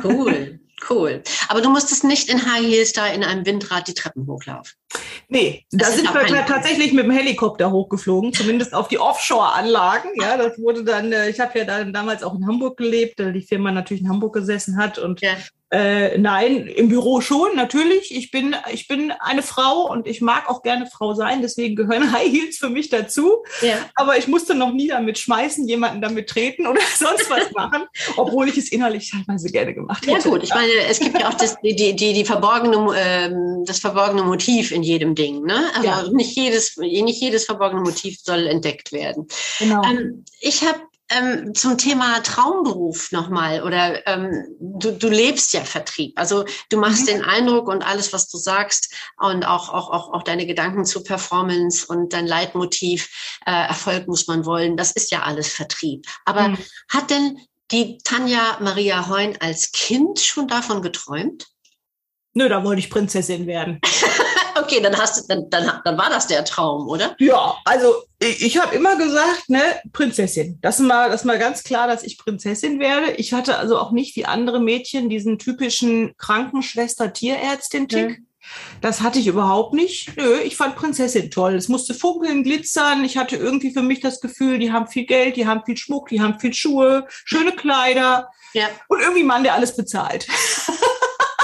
Cool. 0.03 0.59
Cool. 0.91 1.23
Aber 1.47 1.61
du 1.61 1.71
musstest 1.71 2.03
nicht 2.03 2.29
in 2.29 2.45
High 2.45 2.67
Heels 2.67 2.93
da 2.93 3.07
in 3.07 3.23
einem 3.23 3.47
Windrad 3.47 3.87
die 3.87 3.95
Treppen 3.95 4.27
hochlaufen. 4.27 4.73
Nee, 5.33 5.65
da 5.71 5.87
sind 5.87 6.13
wir 6.13 6.45
tatsächlich 6.45 6.93
mit 6.93 7.07
dem 7.07 7.11
Helikopter 7.11 7.71
hochgeflogen, 7.71 8.35
zumindest 8.35 8.75
auf 8.75 8.89
die 8.89 8.99
Offshore-Anlagen. 8.99 10.11
Ja, 10.21 10.37
das 10.37 10.59
wurde 10.59 10.85
dann, 10.85 11.11
äh, 11.11 11.31
ich 11.31 11.41
habe 11.41 11.59
ja 11.59 11.65
dann 11.65 11.91
damals 11.91 12.23
auch 12.23 12.35
in 12.35 12.47
Hamburg 12.47 12.77
gelebt, 12.77 13.19
weil 13.19 13.33
die 13.33 13.41
Firma 13.41 13.73
natürlich 13.73 14.03
in 14.03 14.11
Hamburg 14.11 14.35
gesessen 14.35 14.77
hat 14.77 14.99
und 14.99 15.23
ja. 15.23 15.31
Äh, 15.73 16.19
nein, 16.19 16.67
im 16.67 16.91
Büro 16.91 17.23
schon, 17.23 17.57
natürlich. 17.57 18.15
Ich 18.15 18.31
bin, 18.31 18.55
ich 18.71 18.89
bin 18.89 19.11
eine 19.11 19.43
Frau 19.43 19.91
und 19.91 20.07
ich 20.07 20.21
mag 20.21 20.51
auch 20.51 20.63
gerne 20.63 20.87
Frau 20.87 21.15
sein, 21.15 21.41
deswegen 21.41 21.77
gehören 21.77 22.13
High 22.13 22.31
Heels 22.31 22.59
für 22.59 22.69
mich 22.69 22.91
dazu. 22.91 23.43
Ja. 23.63 23.77
Aber 23.95 24.19
ich 24.19 24.29
musste 24.29 24.55
noch 24.55 24.71
nie 24.75 24.89
damit 24.89 25.19
schmeißen, 25.19 25.67
jemanden 25.67 26.03
damit 26.03 26.29
treten 26.29 26.67
oder 26.67 26.83
sonst 26.95 27.31
was 27.31 27.51
machen, 27.53 27.85
obwohl 28.19 28.51
ich 28.51 28.59
es 28.59 28.71
innerlich 28.71 29.11
teilweise 29.11 29.51
gerne 29.51 29.73
gemacht 29.73 30.07
hätte. 30.07 30.19
Ja 30.19 30.31
gut, 30.31 30.43
ich 30.43 30.55
meine, 30.55 30.73
es 30.91 31.01
gibt 31.01 31.19
ja 31.19 31.31
auch 31.31 31.35
das, 31.35 31.57
die, 31.65 31.75
die, 31.75 31.95
die 31.97 32.25
verborgene, 32.27 32.95
ähm, 32.99 33.65
das 33.67 33.79
verborgene 33.79 34.25
Motiv 34.25 34.73
in 34.73 34.83
jedem 34.83 35.15
Ding. 35.15 35.43
Ne? 35.43 35.59
Also 35.75 35.89
ja. 35.89 36.03
nicht, 36.13 36.37
jedes, 36.37 36.77
nicht 36.77 37.21
jedes 37.23 37.47
verborgene 37.47 37.81
Motiv 37.81 38.19
soll 38.23 38.47
entdeckt 38.47 38.93
werden. 38.93 39.27
Genau. 39.59 39.83
Ähm, 39.85 40.27
ich 40.43 40.63
habe 40.63 40.81
ähm, 41.17 41.55
zum 41.55 41.79
Thema 41.79 42.21
Traumberuf 42.23 43.13
nochmal 43.13 43.63
oder 43.63 44.07
ähm, 44.07 44.45
du, 44.59 44.93
du 44.93 45.09
lebst 45.09 45.53
ja 45.53 45.63
Vertrieb. 45.63 46.19
Also 46.19 46.45
du 46.71 46.79
machst 46.79 47.03
mhm. 47.03 47.07
den 47.07 47.25
Eindruck 47.25 47.69
und 47.69 47.87
alles, 47.87 48.13
was 48.13 48.29
du 48.29 48.39
sagst 48.39 48.93
und 49.19 49.45
auch, 49.45 49.69
auch, 49.69 49.91
auch, 49.91 50.13
auch 50.13 50.23
deine 50.23 50.47
Gedanken 50.47 50.85
zu 50.85 51.03
Performance 51.03 51.87
und 51.87 52.13
dein 52.13 52.27
Leitmotiv, 52.27 53.39
äh, 53.47 53.51
Erfolg 53.51 54.09
muss 54.09 54.27
man 54.27 54.47
wollen, 54.47 54.77
das 54.77 54.93
ist 54.93 55.11
ja 55.11 55.23
alles 55.23 55.49
Vertrieb. 55.49 56.07
Aber 56.25 56.49
mhm. 56.49 56.59
hat 56.89 57.11
denn 57.11 57.39
die 57.71 57.99
Tanja 58.05 58.59
Maria 58.61 59.09
Heun 59.09 59.37
als 59.41 59.73
Kind 59.73 60.21
schon 60.21 60.49
davon 60.49 60.83
geträumt? 60.83 61.47
Nö, 62.35 62.49
da 62.49 62.65
wollte 62.65 62.81
ich 62.81 62.91
Prinzessin 62.91 63.47
werden. 63.47 63.81
okay, 64.57 64.81
dann 64.81 64.97
hast 64.97 65.19
du, 65.19 65.27
dann, 65.29 65.51
dann, 65.51 65.81
dann 65.85 65.99
war 65.99 66.11
das 66.11 66.27
der 66.27 66.45
Traum, 66.45 66.89
oder? 66.89 67.15
Ja, 67.19 67.55
also 67.65 67.95
ich, 68.19 68.45
ich 68.45 68.61
habe 68.61 68.75
immer 68.75 68.97
gesagt, 68.97 69.49
ne, 69.49 69.63
Prinzessin. 69.93 70.59
Das 70.63 70.81
ist 70.81 70.87
mal, 70.87 71.11
das 71.11 71.21
ist 71.23 71.27
mal 71.27 71.39
ganz 71.39 71.63
klar, 71.65 71.89
dass 71.89 72.03
ich 72.03 72.19
Prinzessin 72.19 72.79
werde. 72.81 73.13
Ich 73.13 73.33
hatte 73.33 73.57
also 73.59 73.79
auch 73.79 73.93
nicht 73.93 74.17
wie 74.17 74.27
andere 74.27 74.61
Mädchen 74.61 75.09
diesen 75.09 75.39
typischen 75.39 76.15
Krankenschwester-Tierärztin-Tick. 76.19 78.21
Das 78.81 79.01
hatte 79.01 79.21
ich 79.21 79.29
überhaupt 79.29 79.73
nicht. 79.73 80.17
Nö, 80.17 80.41
ich 80.41 80.57
fand 80.57 80.75
Prinzessin 80.75 81.31
toll. 81.31 81.55
Es 81.55 81.69
musste 81.69 81.95
funkeln, 81.95 82.43
glitzern. 82.43 83.05
Ich 83.05 83.17
hatte 83.17 83.37
irgendwie 83.37 83.73
für 83.73 83.83
mich 83.83 84.01
das 84.01 84.21
Gefühl, 84.21 84.59
die 84.59 84.73
haben 84.73 84.89
viel 84.89 85.07
Geld, 85.07 85.37
die 85.37 85.47
haben 85.47 85.63
viel 85.65 85.77
Schmuck, 85.77 86.09
die 86.09 86.21
haben 86.21 86.41
viel 86.41 86.53
Schuhe, 86.53 87.07
schöne 87.09 87.53
Kleider. 87.53 88.31
Ja. 88.53 88.67
Und 88.89 89.01
irgendwie 89.01 89.23
Mann, 89.23 89.45
der 89.45 89.55
alles 89.55 89.77
bezahlt. 89.77 90.27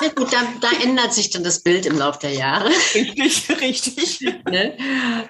Ja, 0.00 0.08
gut, 0.14 0.32
da, 0.32 0.46
da, 0.60 0.68
ändert 0.82 1.12
sich 1.12 1.30
dann 1.30 1.44
das 1.44 1.60
Bild 1.60 1.86
im 1.86 1.98
Laufe 1.98 2.20
der 2.20 2.32
Jahre. 2.32 2.68
Richtig, 2.94 3.48
richtig. 3.60 4.20
Ne? 4.48 4.76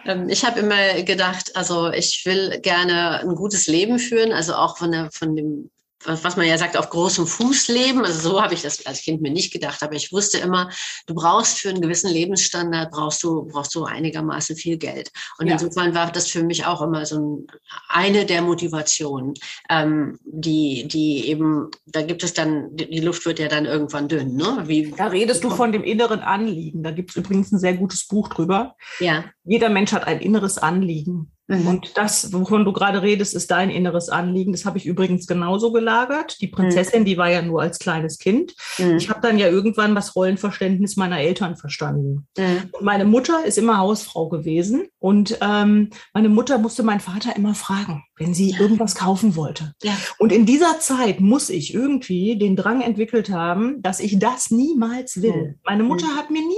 Ähm, 0.05 0.29
ich 0.29 0.45
habe 0.45 0.61
immer 0.61 1.03
gedacht, 1.03 1.57
also 1.57 1.91
ich 1.91 2.25
will 2.27 2.61
gerne 2.61 3.21
ein 3.21 3.35
gutes 3.35 3.67
Leben 3.67 3.99
führen, 3.99 4.33
also 4.33 4.55
auch 4.55 4.77
von, 4.77 4.93
der, 4.93 5.11
von 5.11 5.35
dem 5.35 5.71
was 6.05 6.37
man 6.37 6.47
ja 6.47 6.57
sagt, 6.59 6.77
auf 6.77 6.91
großem 6.91 7.27
Fuß 7.27 7.69
leben. 7.69 8.05
Also 8.05 8.31
so 8.31 8.43
habe 8.43 8.55
ich 8.55 8.63
das 8.63 8.87
als 8.87 9.03
Kind 9.03 9.21
mir 9.21 9.31
nicht 9.31 9.53
gedacht, 9.53 9.83
aber 9.83 9.95
ich 9.95 10.13
wusste 10.13 10.39
immer, 10.39 10.71
du 11.07 11.15
brauchst 11.15 11.59
für 11.59 11.71
einen 11.71 11.81
gewissen 11.81 12.11
Lebensstandard 12.11 12.91
brauchst 12.91 13.23
du 13.23 13.47
brauchst 13.47 13.75
du 13.75 13.85
einigermaßen 13.85 14.57
viel 14.57 14.79
Geld. 14.79 15.11
Und 15.39 15.49
ja. 15.49 15.55
insofern 15.55 15.95
war 15.95 16.11
das 16.13 16.29
für 16.29 16.43
mich 16.43 16.67
auch 16.67 16.83
immer 16.83 17.05
so 17.05 17.19
ein, 17.19 17.47
eine 17.89 18.27
der 18.27 18.43
Motivationen, 18.43 19.35
ähm, 19.69 20.19
die 20.25 20.87
die 20.87 21.29
eben 21.29 21.71
da 21.87 22.03
gibt 22.03 22.23
es 22.23 22.33
dann 22.33 22.77
die 22.77 23.01
Luft 23.01 23.27
wird 23.27 23.39
ja 23.39 23.49
dann 23.49 23.65
irgendwann 23.65 24.09
dünn. 24.09 24.37
Ne? 24.37 24.65
Wie, 24.67 24.93
da 24.97 25.07
redest 25.07 25.43
du 25.45 25.51
von 25.51 25.73
dem 25.73 25.83
inneren 25.83 26.21
Anliegen. 26.21 26.83
Da 26.83 26.91
gibt 26.91 27.11
es 27.11 27.17
übrigens 27.17 27.53
ein 27.53 27.59
sehr 27.59 27.75
gutes 27.75 28.07
Buch 28.07 28.29
drüber. 28.29 28.77
Ja. 29.01 29.25
Jeder 29.45 29.69
Mensch 29.69 29.93
hat 29.93 30.07
ein 30.07 30.21
inneres 30.21 30.59
Anliegen. 30.59 31.33
Mhm. 31.49 31.67
Und 31.67 31.97
das, 31.97 32.33
wovon 32.33 32.65
du 32.65 32.73
gerade 32.73 33.03
redest, 33.03 33.35
ist 33.35 33.51
dein 33.51 33.71
inneres 33.71 34.11
Anliegen. 34.11 34.53
Das 34.53 34.67
habe 34.67 34.77
ich 34.79 34.87
übrigens 34.87 35.27
genauso 35.27 35.73
gelagert. 35.73 36.41
Die 36.41 36.47
Prinzessin, 36.47 37.01
mhm. 37.01 37.05
die 37.07 37.17
war 37.17 37.31
ja 37.31 37.43
nur 37.43 37.63
als 37.63 37.79
kleines 37.79 38.19
Kind. 38.19 38.55
Mhm. 38.79 38.97
Ich 38.97 39.09
habe 39.09 39.21
dann 39.23 39.39
ja 39.39 39.49
irgendwann 39.49 39.95
das 39.95 40.15
Rollenverständnis 40.15 40.97
meiner 40.97 41.19
Eltern 41.19 41.57
verstanden. 41.57 42.27
Mhm. 42.37 42.71
Meine 42.81 43.07
Mutter 43.07 43.45
ist 43.45 43.57
immer 43.57 43.79
Hausfrau 43.79 44.29
gewesen 44.29 44.89
und 44.99 45.39
ähm, 45.41 45.91
meine 46.13 46.29
Mutter 46.29 46.59
musste 46.59 46.83
meinen 46.83 47.01
Vater 47.01 47.35
immer 47.35 47.55
fragen, 47.55 48.05
wenn 48.17 48.35
sie 48.35 48.51
ja. 48.51 48.61
irgendwas 48.61 48.95
kaufen 48.95 49.35
wollte. 49.35 49.73
Ja. 49.83 49.97
Und 50.19 50.33
in 50.33 50.45
dieser 50.45 50.81
Zeit 50.81 51.21
muss 51.21 51.49
ich 51.49 51.73
irgendwie 51.73 52.37
den 52.37 52.57
Drang 52.57 52.83
entwickelt 52.83 53.31
haben, 53.31 53.81
dass 53.81 54.01
ich 54.01 54.19
das 54.19 54.51
niemals 54.51 55.23
will. 55.23 55.33
Mhm. 55.33 55.55
Meine 55.65 55.83
Mutter 55.83 56.07
mhm. 56.07 56.17
hat 56.17 56.31
mir 56.31 56.43
nie 56.43 56.55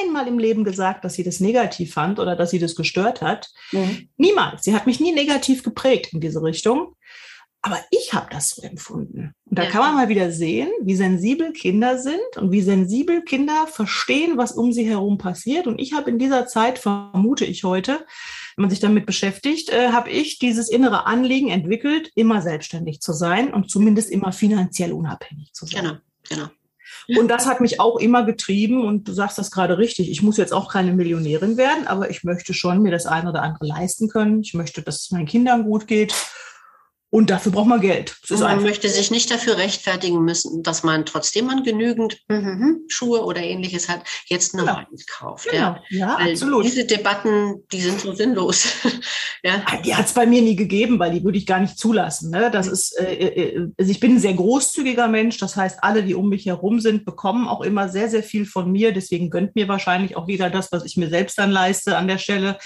einmal 0.00 0.26
im 0.28 0.38
Leben 0.38 0.64
gesagt, 0.64 1.04
dass 1.04 1.14
sie 1.14 1.24
das 1.24 1.40
negativ 1.40 1.94
fand 1.94 2.18
oder 2.18 2.36
dass 2.36 2.50
sie 2.50 2.58
das 2.58 2.76
gestört 2.76 3.22
hat. 3.22 3.50
Mhm. 3.72 4.08
Niemals. 4.16 4.64
Sie 4.64 4.74
hat 4.74 4.86
mich 4.86 5.00
nie 5.00 5.12
negativ 5.12 5.62
geprägt 5.62 6.12
in 6.12 6.20
diese 6.20 6.42
Richtung. 6.42 6.94
Aber 7.60 7.80
ich 7.90 8.12
habe 8.14 8.28
das 8.30 8.50
so 8.50 8.62
empfunden. 8.62 9.34
Und 9.44 9.58
da 9.58 9.64
ja. 9.64 9.70
kann 9.70 9.80
man 9.80 9.94
mal 9.96 10.08
wieder 10.08 10.30
sehen, 10.30 10.68
wie 10.80 10.94
sensibel 10.94 11.52
Kinder 11.52 11.98
sind 11.98 12.36
und 12.36 12.52
wie 12.52 12.62
sensibel 12.62 13.22
Kinder 13.22 13.66
verstehen, 13.66 14.38
was 14.38 14.52
um 14.52 14.72
sie 14.72 14.88
herum 14.88 15.18
passiert. 15.18 15.66
Und 15.66 15.80
ich 15.80 15.92
habe 15.92 16.08
in 16.08 16.20
dieser 16.20 16.46
Zeit, 16.46 16.78
vermute 16.78 17.44
ich 17.44 17.64
heute, 17.64 18.06
wenn 18.54 18.62
man 18.62 18.70
sich 18.70 18.78
damit 18.78 19.06
beschäftigt, 19.06 19.70
äh, 19.70 19.90
habe 19.90 20.08
ich 20.08 20.38
dieses 20.38 20.68
innere 20.68 21.06
Anliegen 21.06 21.48
entwickelt, 21.48 22.12
immer 22.14 22.42
selbstständig 22.42 23.00
zu 23.00 23.12
sein 23.12 23.52
und 23.52 23.70
zumindest 23.70 24.10
immer 24.10 24.30
finanziell 24.30 24.92
unabhängig 24.92 25.52
zu 25.52 25.66
sein. 25.66 25.82
Genau, 25.82 25.96
genau. 26.28 26.48
Und 27.16 27.28
das 27.28 27.46
hat 27.46 27.60
mich 27.60 27.80
auch 27.80 27.96
immer 27.98 28.24
getrieben. 28.24 28.84
Und 28.84 29.08
du 29.08 29.12
sagst 29.12 29.38
das 29.38 29.50
gerade 29.50 29.78
richtig. 29.78 30.10
Ich 30.10 30.22
muss 30.22 30.36
jetzt 30.36 30.52
auch 30.52 30.70
keine 30.70 30.92
Millionärin 30.92 31.56
werden, 31.56 31.86
aber 31.86 32.10
ich 32.10 32.22
möchte 32.22 32.52
schon 32.52 32.82
mir 32.82 32.90
das 32.90 33.06
eine 33.06 33.30
oder 33.30 33.42
andere 33.42 33.66
leisten 33.66 34.08
können. 34.08 34.42
Ich 34.42 34.52
möchte, 34.52 34.82
dass 34.82 35.02
es 35.02 35.10
meinen 35.10 35.26
Kindern 35.26 35.64
gut 35.64 35.86
geht. 35.86 36.14
Und 37.10 37.30
dafür 37.30 37.52
braucht 37.52 37.68
man 37.68 37.80
Geld. 37.80 38.14
man 38.28 38.42
einfach. 38.42 38.64
möchte 38.64 38.88
sich 38.90 39.10
nicht 39.10 39.30
dafür 39.30 39.56
rechtfertigen 39.56 40.24
müssen, 40.24 40.62
dass 40.62 40.82
man 40.82 41.06
trotzdem 41.06 41.46
man 41.46 41.64
genügend 41.64 42.18
mhm, 42.28 42.84
Schuhe 42.88 43.24
oder 43.24 43.40
ähnliches 43.42 43.88
hat, 43.88 44.02
jetzt 44.26 44.54
eine 44.54 44.64
genau. 44.64 44.80
kauft. 45.10 45.48
Genau. 45.50 45.56
Ja, 45.56 45.82
ja 45.88 46.16
absolut. 46.16 46.66
Diese 46.66 46.84
Debatten, 46.84 47.64
die 47.72 47.80
sind 47.80 48.00
so 48.00 48.12
sinnlos. 48.12 48.68
ja. 49.42 49.64
Die 49.84 49.94
hat 49.94 50.04
es 50.04 50.12
bei 50.12 50.26
mir 50.26 50.42
nie 50.42 50.54
gegeben, 50.54 50.98
weil 50.98 51.12
die 51.12 51.24
würde 51.24 51.38
ich 51.38 51.46
gar 51.46 51.60
nicht 51.60 51.78
zulassen. 51.78 52.30
Ne? 52.30 52.50
Das 52.50 52.66
ist, 52.66 52.98
äh, 53.00 53.14
äh, 53.14 53.56
äh, 53.56 53.68
also 53.78 53.90
ich 53.90 54.00
bin 54.00 54.16
ein 54.16 54.20
sehr 54.20 54.34
großzügiger 54.34 55.08
Mensch. 55.08 55.38
Das 55.38 55.56
heißt, 55.56 55.82
alle, 55.82 56.02
die 56.02 56.14
um 56.14 56.28
mich 56.28 56.44
herum 56.44 56.78
sind, 56.78 57.06
bekommen 57.06 57.48
auch 57.48 57.62
immer 57.62 57.88
sehr, 57.88 58.10
sehr 58.10 58.22
viel 58.22 58.44
von 58.44 58.70
mir. 58.70 58.92
Deswegen 58.92 59.30
gönnt 59.30 59.54
mir 59.54 59.66
wahrscheinlich 59.66 60.14
auch 60.14 60.28
jeder 60.28 60.50
das, 60.50 60.72
was 60.72 60.84
ich 60.84 60.98
mir 60.98 61.08
selbst 61.08 61.38
dann 61.38 61.52
leiste 61.52 61.96
an 61.96 62.06
der 62.06 62.18
Stelle. 62.18 62.58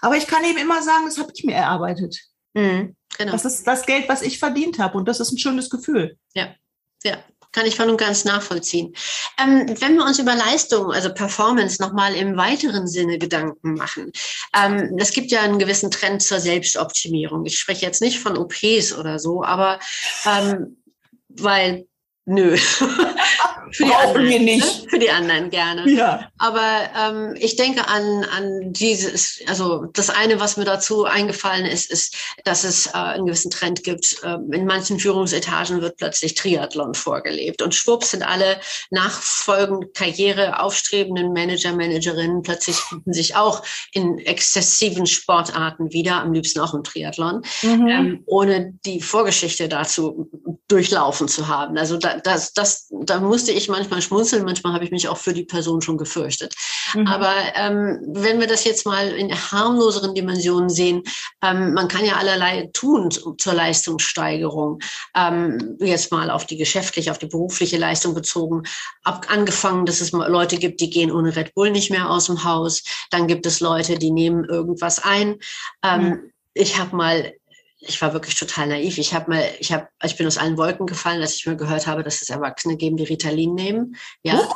Aber 0.00 0.16
ich 0.16 0.28
kann 0.28 0.44
eben 0.44 0.58
immer 0.58 0.82
sagen, 0.82 1.06
das 1.06 1.18
habe 1.18 1.32
ich 1.34 1.42
mir 1.42 1.54
erarbeitet. 1.54 2.28
Mhm. 2.58 2.96
Genau. 3.16 3.32
Das 3.32 3.44
ist 3.44 3.66
das 3.66 3.86
Geld, 3.86 4.08
was 4.08 4.22
ich 4.22 4.38
verdient 4.38 4.78
habe. 4.78 4.96
Und 4.98 5.08
das 5.08 5.20
ist 5.20 5.32
ein 5.32 5.38
schönes 5.38 5.70
Gefühl. 5.70 6.16
Ja, 6.34 6.54
ja. 7.04 7.18
Kann 7.50 7.64
ich 7.64 7.76
voll 7.76 7.88
und 7.88 7.96
ganz 7.96 8.26
nachvollziehen. 8.26 8.94
Ähm, 9.42 9.74
wenn 9.80 9.96
wir 9.96 10.04
uns 10.04 10.18
über 10.18 10.34
Leistung, 10.34 10.92
also 10.92 11.12
Performance, 11.14 11.80
nochmal 11.80 12.14
im 12.14 12.36
weiteren 12.36 12.86
Sinne 12.86 13.18
Gedanken 13.18 13.72
machen. 13.72 14.12
Ähm, 14.54 14.96
es 14.98 15.12
gibt 15.12 15.30
ja 15.30 15.40
einen 15.40 15.58
gewissen 15.58 15.90
Trend 15.90 16.22
zur 16.22 16.40
Selbstoptimierung. 16.40 17.46
Ich 17.46 17.58
spreche 17.58 17.86
jetzt 17.86 18.02
nicht 18.02 18.20
von 18.20 18.36
OPs 18.36 18.92
oder 18.92 19.18
so, 19.18 19.42
aber 19.42 19.80
ähm, 20.26 20.76
weil 21.28 21.86
Nö. 22.30 22.58
für 23.72 23.84
die 23.84 23.90
Brauchen 23.90 24.06
anderen, 24.08 24.28
wir 24.28 24.40
nicht. 24.40 24.84
Ne? 24.84 24.90
Für 24.90 24.98
die 24.98 25.10
anderen 25.10 25.50
gerne. 25.50 25.90
Ja. 25.90 26.30
Aber 26.38 26.90
ähm, 26.98 27.34
ich 27.38 27.56
denke 27.56 27.88
an, 27.88 28.24
an 28.36 28.72
dieses, 28.72 29.40
also 29.46 29.86
das 29.92 30.10
eine, 30.10 30.40
was 30.40 30.56
mir 30.56 30.64
dazu 30.64 31.04
eingefallen 31.04 31.66
ist, 31.66 31.90
ist, 31.90 32.14
dass 32.44 32.64
es 32.64 32.86
äh, 32.86 32.90
einen 32.92 33.26
gewissen 33.26 33.50
Trend 33.50 33.84
gibt. 33.84 34.16
Ähm, 34.24 34.52
in 34.52 34.66
manchen 34.66 34.98
Führungsetagen 34.98 35.80
wird 35.80 35.96
plötzlich 35.96 36.34
Triathlon 36.34 36.94
vorgelebt. 36.94 37.62
Und 37.62 37.74
schwupps 37.74 38.12
sind 38.12 38.22
alle 38.22 38.60
nachfolgend 38.90 39.94
Karriere 39.94 40.60
aufstrebenden 40.60 41.32
Manager, 41.32 41.72
Managerinnen 41.74 42.42
plötzlich 42.42 42.76
finden 42.76 43.12
sich 43.12 43.36
auch 43.36 43.62
in 43.92 44.18
exzessiven 44.18 45.06
Sportarten 45.06 45.92
wieder, 45.92 46.20
am 46.20 46.32
liebsten 46.32 46.60
auch 46.60 46.74
im 46.74 46.84
Triathlon, 46.84 47.42
mhm. 47.62 47.88
ähm, 47.88 48.22
ohne 48.26 48.74
die 48.84 49.00
Vorgeschichte 49.00 49.68
dazu 49.68 50.30
durchlaufen 50.68 51.28
zu 51.28 51.48
haben. 51.48 51.76
Also 51.78 51.96
da, 51.96 52.18
das, 52.18 52.52
das, 52.52 52.88
da 52.90 53.20
musste 53.20 53.52
ich 53.52 53.57
manchmal 53.66 54.00
schmunzeln, 54.00 54.44
manchmal 54.44 54.74
habe 54.74 54.84
ich 54.84 54.92
mich 54.92 55.08
auch 55.08 55.16
für 55.16 55.32
die 55.32 55.44
Person 55.44 55.80
schon 55.82 55.98
gefürchtet. 55.98 56.54
Mhm. 56.94 57.08
Aber 57.08 57.34
ähm, 57.56 57.98
wenn 58.06 58.38
wir 58.38 58.46
das 58.46 58.62
jetzt 58.62 58.86
mal 58.86 59.08
in 59.08 59.34
harmloseren 59.34 60.14
Dimensionen 60.14 60.68
sehen, 60.68 61.02
ähm, 61.42 61.74
man 61.74 61.88
kann 61.88 62.04
ja 62.04 62.16
allerlei 62.16 62.70
tun 62.72 63.10
zur 63.10 63.54
Leistungssteigerung. 63.54 64.78
Ähm, 65.16 65.76
jetzt 65.80 66.12
mal 66.12 66.30
auf 66.30 66.46
die 66.46 66.56
geschäftliche, 66.56 67.10
auf 67.10 67.18
die 67.18 67.26
berufliche 67.26 67.78
Leistung 67.78 68.14
bezogen. 68.14 68.62
Ab, 69.02 69.26
angefangen, 69.28 69.86
dass 69.86 70.00
es 70.00 70.12
Leute 70.12 70.58
gibt, 70.58 70.80
die 70.80 70.90
gehen 70.90 71.10
ohne 71.10 71.34
Red 71.34 71.54
Bull 71.54 71.70
nicht 71.70 71.90
mehr 71.90 72.08
aus 72.08 72.26
dem 72.26 72.44
Haus. 72.44 72.84
Dann 73.10 73.26
gibt 73.26 73.46
es 73.46 73.60
Leute, 73.60 73.98
die 73.98 74.12
nehmen 74.12 74.44
irgendwas 74.44 75.02
ein. 75.02 75.38
Ähm, 75.82 76.02
mhm. 76.02 76.32
Ich 76.54 76.78
habe 76.78 76.94
mal 76.94 77.32
ich 77.88 78.00
war 78.02 78.12
wirklich 78.12 78.34
total 78.34 78.68
naiv. 78.68 78.98
Ich 78.98 79.14
habe 79.14 79.30
mal, 79.30 79.44
ich 79.58 79.72
habe, 79.72 79.88
ich 80.04 80.16
bin 80.16 80.26
aus 80.26 80.38
allen 80.38 80.56
Wolken 80.56 80.86
gefallen, 80.86 81.20
als 81.20 81.36
ich 81.36 81.46
mal 81.46 81.56
gehört 81.56 81.86
habe, 81.86 82.02
dass 82.02 82.22
es 82.22 82.30
Erwachsene 82.30 82.76
geben, 82.76 82.96
die 82.96 83.04
Ritalin 83.04 83.54
nehmen. 83.54 83.96
Ja, 84.22 84.40
oh. 84.40 84.54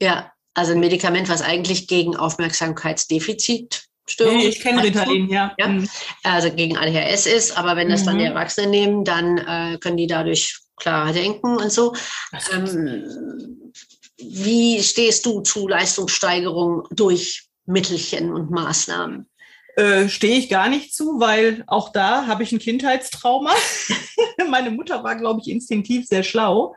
ja, 0.00 0.32
also 0.54 0.72
ein 0.72 0.80
Medikament, 0.80 1.28
was 1.28 1.42
eigentlich 1.42 1.86
gegen 1.86 2.16
Aufmerksamkeitsdefizit 2.16 3.86
Störung. 4.08 4.38
Ich 4.38 4.60
kenne 4.60 4.82
Ritalin, 4.82 5.28
ja. 5.28 5.52
ja. 5.58 5.68
Mhm. 5.68 5.88
Also 6.22 6.50
gegen 6.50 6.76
ADHS 6.76 7.26
ist, 7.26 7.58
aber 7.58 7.76
wenn 7.76 7.88
das 7.88 8.02
mhm. 8.02 8.06
dann 8.06 8.18
die 8.18 8.24
Erwachsenen 8.24 8.70
nehmen, 8.70 9.04
dann 9.04 9.38
äh, 9.38 9.78
können 9.78 9.96
die 9.96 10.06
dadurch 10.06 10.58
klarer 10.76 11.12
denken 11.12 11.56
und 11.56 11.72
so. 11.72 11.94
Ähm, 12.52 13.72
wie 14.18 14.82
stehst 14.82 15.26
du 15.26 15.40
zu 15.40 15.68
Leistungssteigerung 15.68 16.86
durch 16.90 17.48
Mittelchen 17.66 18.32
und 18.32 18.50
Maßnahmen? 18.50 19.28
Äh, 19.76 20.08
stehe 20.08 20.38
ich 20.38 20.48
gar 20.48 20.70
nicht 20.70 20.94
zu, 20.94 21.20
weil 21.20 21.62
auch 21.66 21.90
da 21.90 22.26
habe 22.26 22.42
ich 22.42 22.50
ein 22.50 22.58
Kindheitstrauma. 22.58 23.50
Meine 24.50 24.70
Mutter 24.70 25.04
war, 25.04 25.16
glaube 25.16 25.40
ich, 25.42 25.50
instinktiv 25.50 26.06
sehr 26.06 26.22
schlau. 26.22 26.74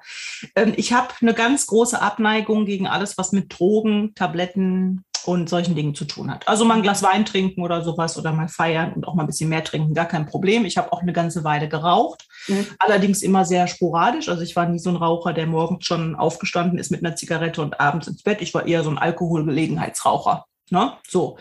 Ähm, 0.53 0.73
ich 0.75 0.91
habe 0.91 1.07
eine 1.21 1.33
ganz 1.33 1.65
große 1.67 2.01
Abneigung 2.01 2.65
gegen 2.65 2.87
alles, 2.87 3.17
was 3.17 3.31
mit 3.31 3.57
Drogen, 3.57 4.13
Tabletten 4.15 5.05
und 5.25 5.47
solchen 5.49 5.75
Dingen 5.75 5.95
zu 5.95 6.03
tun 6.03 6.29
hat. 6.29 6.45
Also 6.47 6.65
mal 6.65 6.75
ein 6.75 6.81
Glas 6.81 7.01
Wein 7.01 7.23
trinken 7.23 7.61
oder 7.61 7.83
sowas 7.83 8.17
oder 8.17 8.33
mal 8.33 8.49
feiern 8.49 8.91
und 8.91 9.07
auch 9.07 9.15
mal 9.15 9.23
ein 9.23 9.27
bisschen 9.27 9.49
mehr 9.49 9.63
trinken, 9.63 9.93
gar 9.93 10.07
kein 10.07 10.25
Problem. 10.25 10.65
Ich 10.65 10.77
habe 10.77 10.91
auch 10.91 11.01
eine 11.01 11.13
ganze 11.13 11.45
Weile 11.45 11.69
geraucht, 11.69 12.27
mhm. 12.47 12.67
allerdings 12.79 13.21
immer 13.21 13.45
sehr 13.45 13.67
sporadisch. 13.67 14.27
Also 14.27 14.41
ich 14.41 14.57
war 14.57 14.67
nie 14.67 14.79
so 14.79 14.89
ein 14.89 14.97
Raucher, 14.97 15.31
der 15.31 15.47
morgens 15.47 15.85
schon 15.85 16.15
aufgestanden 16.15 16.77
ist 16.77 16.91
mit 16.91 17.05
einer 17.05 17.15
Zigarette 17.15 17.61
und 17.61 17.79
abends 17.79 18.07
ins 18.07 18.23
Bett. 18.23 18.41
Ich 18.41 18.53
war 18.53 18.67
eher 18.67 18.83
so 18.83 18.89
ein 18.89 18.97
Alkoholgelegenheitsraucher. 18.97 20.45
Ne? 20.71 20.93
So. 21.07 21.37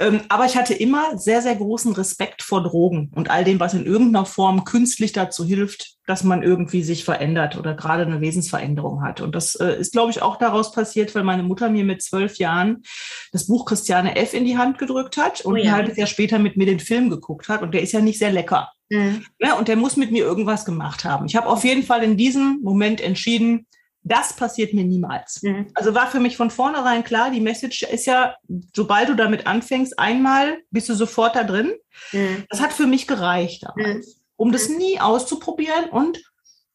Ähm, 0.00 0.22
aber 0.28 0.46
ich 0.46 0.56
hatte 0.56 0.74
immer 0.74 1.16
sehr, 1.16 1.42
sehr 1.42 1.54
großen 1.54 1.92
Respekt 1.92 2.42
vor 2.42 2.62
Drogen 2.62 3.10
und 3.14 3.30
all 3.30 3.44
dem, 3.44 3.60
was 3.60 3.74
in 3.74 3.86
irgendeiner 3.86 4.26
Form 4.26 4.64
künstlich 4.64 5.12
dazu 5.12 5.44
hilft, 5.44 5.96
dass 6.06 6.24
man 6.24 6.42
irgendwie 6.42 6.82
sich 6.82 7.04
verändert 7.04 7.56
oder 7.56 7.74
gerade 7.74 8.02
eine 8.02 8.20
Wesensveränderung 8.20 9.02
hat. 9.02 9.20
Und 9.20 9.34
das 9.34 9.54
äh, 9.54 9.78
ist, 9.78 9.92
glaube 9.92 10.10
ich, 10.10 10.20
auch 10.20 10.36
daraus 10.36 10.72
passiert, 10.72 11.14
weil 11.14 11.22
meine 11.22 11.44
Mutter 11.44 11.70
mir 11.70 11.84
mit 11.84 12.02
zwölf 12.02 12.38
Jahren 12.38 12.82
das 13.30 13.46
Buch 13.46 13.66
Christiane 13.66 14.16
F. 14.16 14.34
in 14.34 14.44
die 14.44 14.58
Hand 14.58 14.78
gedrückt 14.78 15.16
hat 15.16 15.42
und 15.42 15.54
oh 15.54 15.56
ja. 15.56 15.64
ein 15.64 15.72
halbes 15.72 15.96
Jahr 15.96 16.08
später 16.08 16.38
mit 16.38 16.56
mir 16.56 16.66
den 16.66 16.80
Film 16.80 17.08
geguckt 17.08 17.48
hat. 17.48 17.62
Und 17.62 17.72
der 17.72 17.82
ist 17.82 17.92
ja 17.92 18.00
nicht 18.00 18.18
sehr 18.18 18.32
lecker. 18.32 18.70
Mhm. 18.90 19.24
Ja, 19.38 19.54
und 19.54 19.68
der 19.68 19.76
muss 19.76 19.96
mit 19.96 20.10
mir 20.10 20.24
irgendwas 20.24 20.64
gemacht 20.64 21.04
haben. 21.04 21.26
Ich 21.26 21.36
habe 21.36 21.48
auf 21.48 21.64
jeden 21.64 21.82
Fall 21.82 22.02
in 22.02 22.16
diesem 22.16 22.60
Moment 22.62 23.00
entschieden, 23.00 23.66
das 24.04 24.34
passiert 24.34 24.74
mir 24.74 24.84
niemals. 24.84 25.42
Mhm. 25.42 25.68
Also 25.74 25.94
war 25.94 26.10
für 26.10 26.20
mich 26.20 26.36
von 26.36 26.50
vornherein 26.50 27.04
klar, 27.04 27.30
die 27.30 27.40
Message 27.40 27.82
ist 27.82 28.06
ja, 28.06 28.36
sobald 28.74 29.08
du 29.08 29.14
damit 29.14 29.46
anfängst, 29.46 29.98
einmal 29.98 30.58
bist 30.70 30.88
du 30.88 30.94
sofort 30.94 31.36
da 31.36 31.44
drin. 31.44 31.72
Mhm. 32.12 32.44
Das 32.50 32.60
hat 32.60 32.72
für 32.72 32.86
mich 32.86 33.06
gereicht 33.06 33.64
damals, 33.64 34.06
mhm. 34.06 34.22
um 34.36 34.52
das 34.52 34.68
nie 34.68 35.00
auszuprobieren. 35.00 35.90
Und 35.90 36.22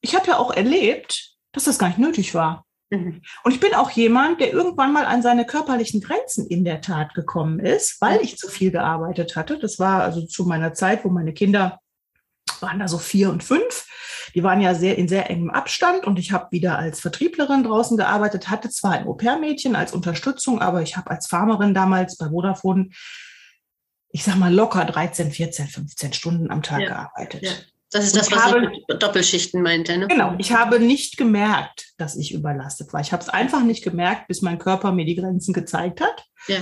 ich 0.01 0.15
habe 0.15 0.27
ja 0.27 0.37
auch 0.37 0.51
erlebt, 0.51 1.35
dass 1.51 1.65
das 1.65 1.79
gar 1.79 1.87
nicht 1.87 1.99
nötig 1.99 2.33
war. 2.33 2.65
Mhm. 2.89 3.21
Und 3.43 3.51
ich 3.51 3.59
bin 3.59 3.73
auch 3.73 3.89
jemand, 3.91 4.39
der 4.39 4.53
irgendwann 4.53 4.93
mal 4.93 5.05
an 5.05 5.21
seine 5.21 5.45
körperlichen 5.45 5.99
Grenzen 5.99 6.47
in 6.47 6.63
der 6.63 6.79
Tat 6.81 7.13
gekommen 7.13 7.59
ist, 7.59 7.99
weil 7.99 8.21
ich 8.21 8.37
zu 8.37 8.47
viel 8.47 8.71
gearbeitet 8.71 9.35
hatte. 9.35 9.59
Das 9.59 9.79
war 9.79 10.03
also 10.03 10.25
zu 10.25 10.45
meiner 10.45 10.73
Zeit, 10.73 11.03
wo 11.03 11.09
meine 11.09 11.33
Kinder 11.33 11.79
waren 12.61 12.79
da 12.79 12.87
so 12.87 12.97
vier 12.97 13.29
und 13.29 13.43
fünf. 13.43 13.85
Die 14.37 14.43
waren 14.43 14.61
ja 14.61 14.75
sehr 14.75 14.99
in 14.99 15.07
sehr 15.07 15.31
engem 15.31 15.49
Abstand 15.49 16.05
und 16.05 16.19
ich 16.19 16.31
habe 16.31 16.51
wieder 16.51 16.77
als 16.77 16.99
Vertrieblerin 16.99 17.63
draußen 17.63 17.97
gearbeitet, 17.97 18.51
hatte 18.51 18.69
zwar 18.69 18.91
ein 18.91 19.07
Au-pair-Mädchen 19.07 19.75
als 19.75 19.93
Unterstützung, 19.93 20.61
aber 20.61 20.83
ich 20.83 20.95
habe 20.95 21.09
als 21.09 21.25
Farmerin 21.25 21.73
damals 21.73 22.17
bei 22.17 22.29
Vodafone, 22.29 22.89
ich 24.11 24.23
sag 24.23 24.35
mal 24.35 24.53
locker 24.53 24.85
13, 24.85 25.31
14, 25.31 25.65
15 25.65 26.13
Stunden 26.13 26.51
am 26.51 26.61
Tag 26.61 26.81
ja. 26.81 26.87
gearbeitet. 26.87 27.41
Ja. 27.41 27.51
Das 27.89 28.05
ist 28.05 28.15
das, 28.15 28.31
was 28.31 28.45
habe, 28.45 28.71
ich 28.71 28.83
mit 28.87 29.01
Doppelschichten 29.01 29.63
meinte. 29.63 29.97
Ne? 29.97 30.05
Genau, 30.05 30.35
ich 30.37 30.53
habe 30.53 30.79
nicht 30.79 31.17
gemerkt, 31.17 31.93
dass 31.97 32.15
ich 32.15 32.31
überlastet 32.31 32.93
war. 32.93 33.01
Ich 33.01 33.13
habe 33.13 33.23
es 33.23 33.29
einfach 33.29 33.63
nicht 33.63 33.83
gemerkt, 33.83 34.27
bis 34.27 34.43
mein 34.43 34.59
Körper 34.59 34.91
mir 34.91 35.05
die 35.05 35.15
Grenzen 35.15 35.51
gezeigt 35.51 35.99
hat. 35.99 36.25
Ja. 36.47 36.57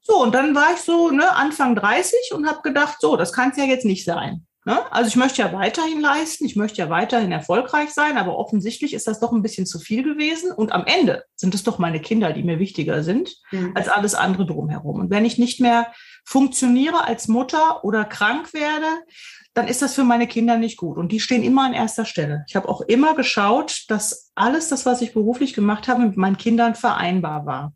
So, 0.00 0.22
und 0.22 0.32
dann 0.32 0.54
war 0.54 0.74
ich 0.74 0.80
so 0.80 1.10
ne, 1.10 1.28
Anfang 1.34 1.74
30 1.74 2.34
und 2.34 2.46
habe 2.46 2.62
gedacht, 2.62 2.98
so, 3.00 3.16
das 3.16 3.32
kann 3.32 3.50
es 3.50 3.56
ja 3.56 3.64
jetzt 3.64 3.84
nicht 3.84 4.04
sein. 4.04 4.46
Ne? 4.66 4.78
Also 4.92 5.08
ich 5.08 5.16
möchte 5.16 5.40
ja 5.40 5.52
weiterhin 5.52 6.00
leisten, 6.00 6.44
ich 6.44 6.54
möchte 6.54 6.78
ja 6.78 6.90
weiterhin 6.90 7.32
erfolgreich 7.32 7.90
sein, 7.90 8.18
aber 8.18 8.36
offensichtlich 8.36 8.92
ist 8.92 9.06
das 9.06 9.18
doch 9.18 9.32
ein 9.32 9.42
bisschen 9.42 9.64
zu 9.64 9.78
viel 9.78 10.02
gewesen. 10.02 10.52
Und 10.52 10.72
am 10.72 10.84
Ende 10.84 11.24
sind 11.34 11.54
es 11.54 11.62
doch 11.62 11.78
meine 11.78 12.00
Kinder, 12.00 12.32
die 12.32 12.42
mir 12.42 12.58
wichtiger 12.58 13.02
sind, 13.02 13.36
mhm. 13.52 13.72
als 13.74 13.88
alles 13.88 14.14
andere 14.14 14.44
drumherum. 14.44 15.00
Und 15.00 15.10
wenn 15.10 15.24
ich 15.24 15.38
nicht 15.38 15.60
mehr 15.60 15.92
funktioniere 16.24 17.04
als 17.04 17.26
Mutter 17.26 17.84
oder 17.84 18.04
krank 18.04 18.52
werde, 18.52 18.86
dann 19.54 19.66
ist 19.66 19.82
das 19.82 19.94
für 19.94 20.04
meine 20.04 20.26
Kinder 20.26 20.58
nicht 20.58 20.76
gut. 20.76 20.98
Und 20.98 21.10
die 21.10 21.20
stehen 21.20 21.42
immer 21.42 21.64
an 21.64 21.72
erster 21.72 22.04
Stelle. 22.04 22.44
Ich 22.46 22.54
habe 22.54 22.68
auch 22.68 22.82
immer 22.82 23.14
geschaut, 23.14 23.84
dass 23.88 24.30
alles 24.34 24.68
das, 24.68 24.86
was 24.86 25.00
ich 25.00 25.14
beruflich 25.14 25.54
gemacht 25.54 25.88
habe, 25.88 26.02
mit 26.02 26.16
meinen 26.16 26.36
Kindern 26.36 26.74
vereinbar 26.74 27.46
war. 27.46 27.72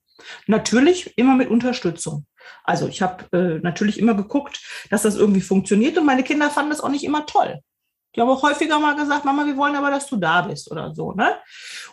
Natürlich 0.47 1.17
immer 1.17 1.35
mit 1.35 1.49
Unterstützung. 1.49 2.27
Also 2.63 2.89
ich 2.89 3.03
habe 3.03 3.25
äh, 3.33 3.61
natürlich 3.63 3.99
immer 3.99 4.15
geguckt, 4.15 4.61
dass 4.91 5.03
das 5.03 5.17
irgendwie 5.17 5.41
funktioniert 5.41 5.99
und 5.99 6.07
meine 6.07 6.23
Kinder 6.23 6.51
fanden 6.51 6.71
das 6.71 6.81
auch 6.81 6.89
nicht 6.89 7.05
immer 7.05 7.27
toll. 7.27 7.61
Die 8.15 8.21
haben 8.21 8.29
auch 8.29 8.43
häufiger 8.43 8.79
mal 8.79 8.95
gesagt, 8.95 9.25
Mama, 9.25 9.45
wir 9.45 9.57
wollen 9.57 9.75
aber, 9.75 9.91
dass 9.91 10.07
du 10.07 10.17
da 10.17 10.43
bist 10.43 10.71
oder 10.71 10.95
so. 10.95 11.13
Ne? 11.13 11.35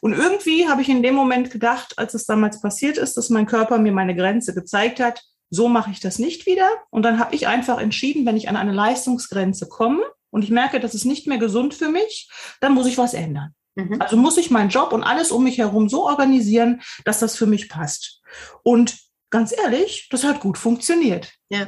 Und 0.02 0.14
irgendwie 0.14 0.68
habe 0.68 0.82
ich 0.82 0.90
in 0.90 1.02
dem 1.02 1.16
Moment 1.16 1.50
gedacht, 1.50 1.98
als 1.98 2.14
es 2.14 2.26
damals 2.26 2.62
passiert 2.62 2.98
ist, 2.98 3.18
dass 3.18 3.30
mein 3.30 3.48
Körper 3.48 3.80
mir 3.80 3.92
meine 3.92 4.16
Grenze 4.16 4.54
gezeigt 4.54 5.00
hat, 5.00 5.22
so 5.50 5.68
mache 5.68 5.92
ich 5.92 6.00
das 6.00 6.20
nicht 6.20 6.46
wieder. 6.46 6.70
Und 6.92 7.04
dann 7.04 7.20
habe 7.20 7.36
ich 7.36 7.48
einfach 7.48 7.80
entschieden, 7.80 8.26
wenn 8.26 8.38
ich 8.38 8.50
an 8.50 8.56
eine 8.56 8.72
Leistungsgrenze 8.72 9.68
komme 9.68 10.04
und 10.30 10.44
ich 10.44 10.52
merke, 10.52 10.80
das 10.80 10.96
ist 10.96 11.06
nicht 11.06 11.28
mehr 11.28 11.40
gesund 11.40 11.74
für 11.74 11.90
mich, 11.90 12.30
dann 12.62 12.74
muss 12.74 12.88
ich 12.88 12.98
was 12.98 13.14
ändern. 13.14 13.54
Mhm. 13.76 14.02
Also 14.02 14.16
muss 14.16 14.38
ich 14.38 14.52
meinen 14.52 14.70
Job 14.70 14.94
und 14.94 15.04
alles 15.04 15.32
um 15.32 15.44
mich 15.44 15.58
herum 15.58 15.90
so 15.90 16.06
organisieren, 16.06 16.82
dass 17.04 17.20
das 17.20 17.36
für 17.36 17.48
mich 17.48 17.68
passt. 17.68 18.22
Und 18.64 18.98
ganz 19.32 19.52
ehrlich, 19.58 20.08
das 20.12 20.24
hat 20.24 20.40
gut 20.40 20.58
funktioniert. 20.58 21.34
Ja. 21.50 21.68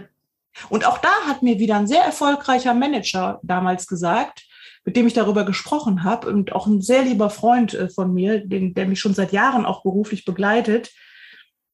Und 0.69 0.85
auch 0.85 0.99
da 0.99 1.11
hat 1.25 1.41
mir 1.41 1.57
wieder 1.57 1.77
ein 1.77 1.87
sehr 1.87 2.03
erfolgreicher 2.03 2.73
Manager 2.73 3.39
damals 3.41 3.87
gesagt, 3.87 4.45
mit 4.85 4.95
dem 4.95 5.07
ich 5.07 5.13
darüber 5.13 5.45
gesprochen 5.45 6.03
habe 6.03 6.29
und 6.29 6.51
auch 6.51 6.67
ein 6.67 6.81
sehr 6.81 7.03
lieber 7.03 7.29
Freund 7.29 7.73
äh, 7.73 7.89
von 7.89 8.13
mir, 8.13 8.45
den, 8.45 8.73
der 8.73 8.85
mich 8.85 8.99
schon 8.99 9.15
seit 9.15 9.31
Jahren 9.31 9.65
auch 9.65 9.81
beruflich 9.81 10.25
begleitet, 10.25 10.91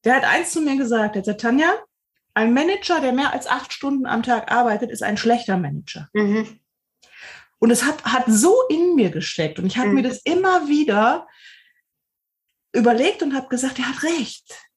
der 0.04 0.16
hat 0.16 0.24
eins 0.24 0.52
zu 0.52 0.62
mir 0.62 0.76
gesagt, 0.76 1.16
er 1.16 1.24
sagt, 1.24 1.42
Tanja, 1.42 1.72
ein 2.32 2.54
Manager, 2.54 3.00
der 3.00 3.12
mehr 3.12 3.32
als 3.32 3.46
acht 3.46 3.72
Stunden 3.72 4.06
am 4.06 4.22
Tag 4.22 4.50
arbeitet, 4.50 4.90
ist 4.90 5.02
ein 5.02 5.16
schlechter 5.16 5.58
Manager. 5.58 6.08
Mhm. 6.14 6.60
Und 7.58 7.70
es 7.70 7.84
hat, 7.84 8.02
hat 8.04 8.24
so 8.26 8.56
in 8.70 8.94
mir 8.94 9.10
gesteckt. 9.10 9.58
Und 9.58 9.66
ich 9.66 9.76
habe 9.76 9.88
mhm. 9.88 9.96
mir 9.96 10.02
das 10.02 10.22
immer 10.24 10.68
wieder 10.68 11.26
überlegt 12.72 13.22
und 13.22 13.34
habe 13.34 13.48
gesagt, 13.48 13.78
er 13.78 13.88
hat 13.88 14.02
recht. 14.04 14.69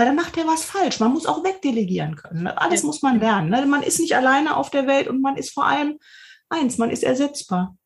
Weil 0.00 0.06
dann 0.06 0.16
macht 0.16 0.38
er 0.38 0.46
was 0.46 0.64
falsch. 0.64 0.98
Man 0.98 1.12
muss 1.12 1.26
auch 1.26 1.44
wegdelegieren 1.44 2.16
können. 2.16 2.46
Alles 2.46 2.80
ja. 2.80 2.86
muss 2.86 3.02
man 3.02 3.20
lernen. 3.20 3.50
Ne? 3.50 3.66
Man 3.66 3.82
ist 3.82 4.00
nicht 4.00 4.16
alleine 4.16 4.56
auf 4.56 4.70
der 4.70 4.86
Welt 4.86 5.08
und 5.08 5.20
man 5.20 5.36
ist 5.36 5.52
vor 5.52 5.66
allem 5.66 5.98
eins, 6.48 6.78
man 6.78 6.88
ist 6.88 7.04
ersetzbar. 7.04 7.76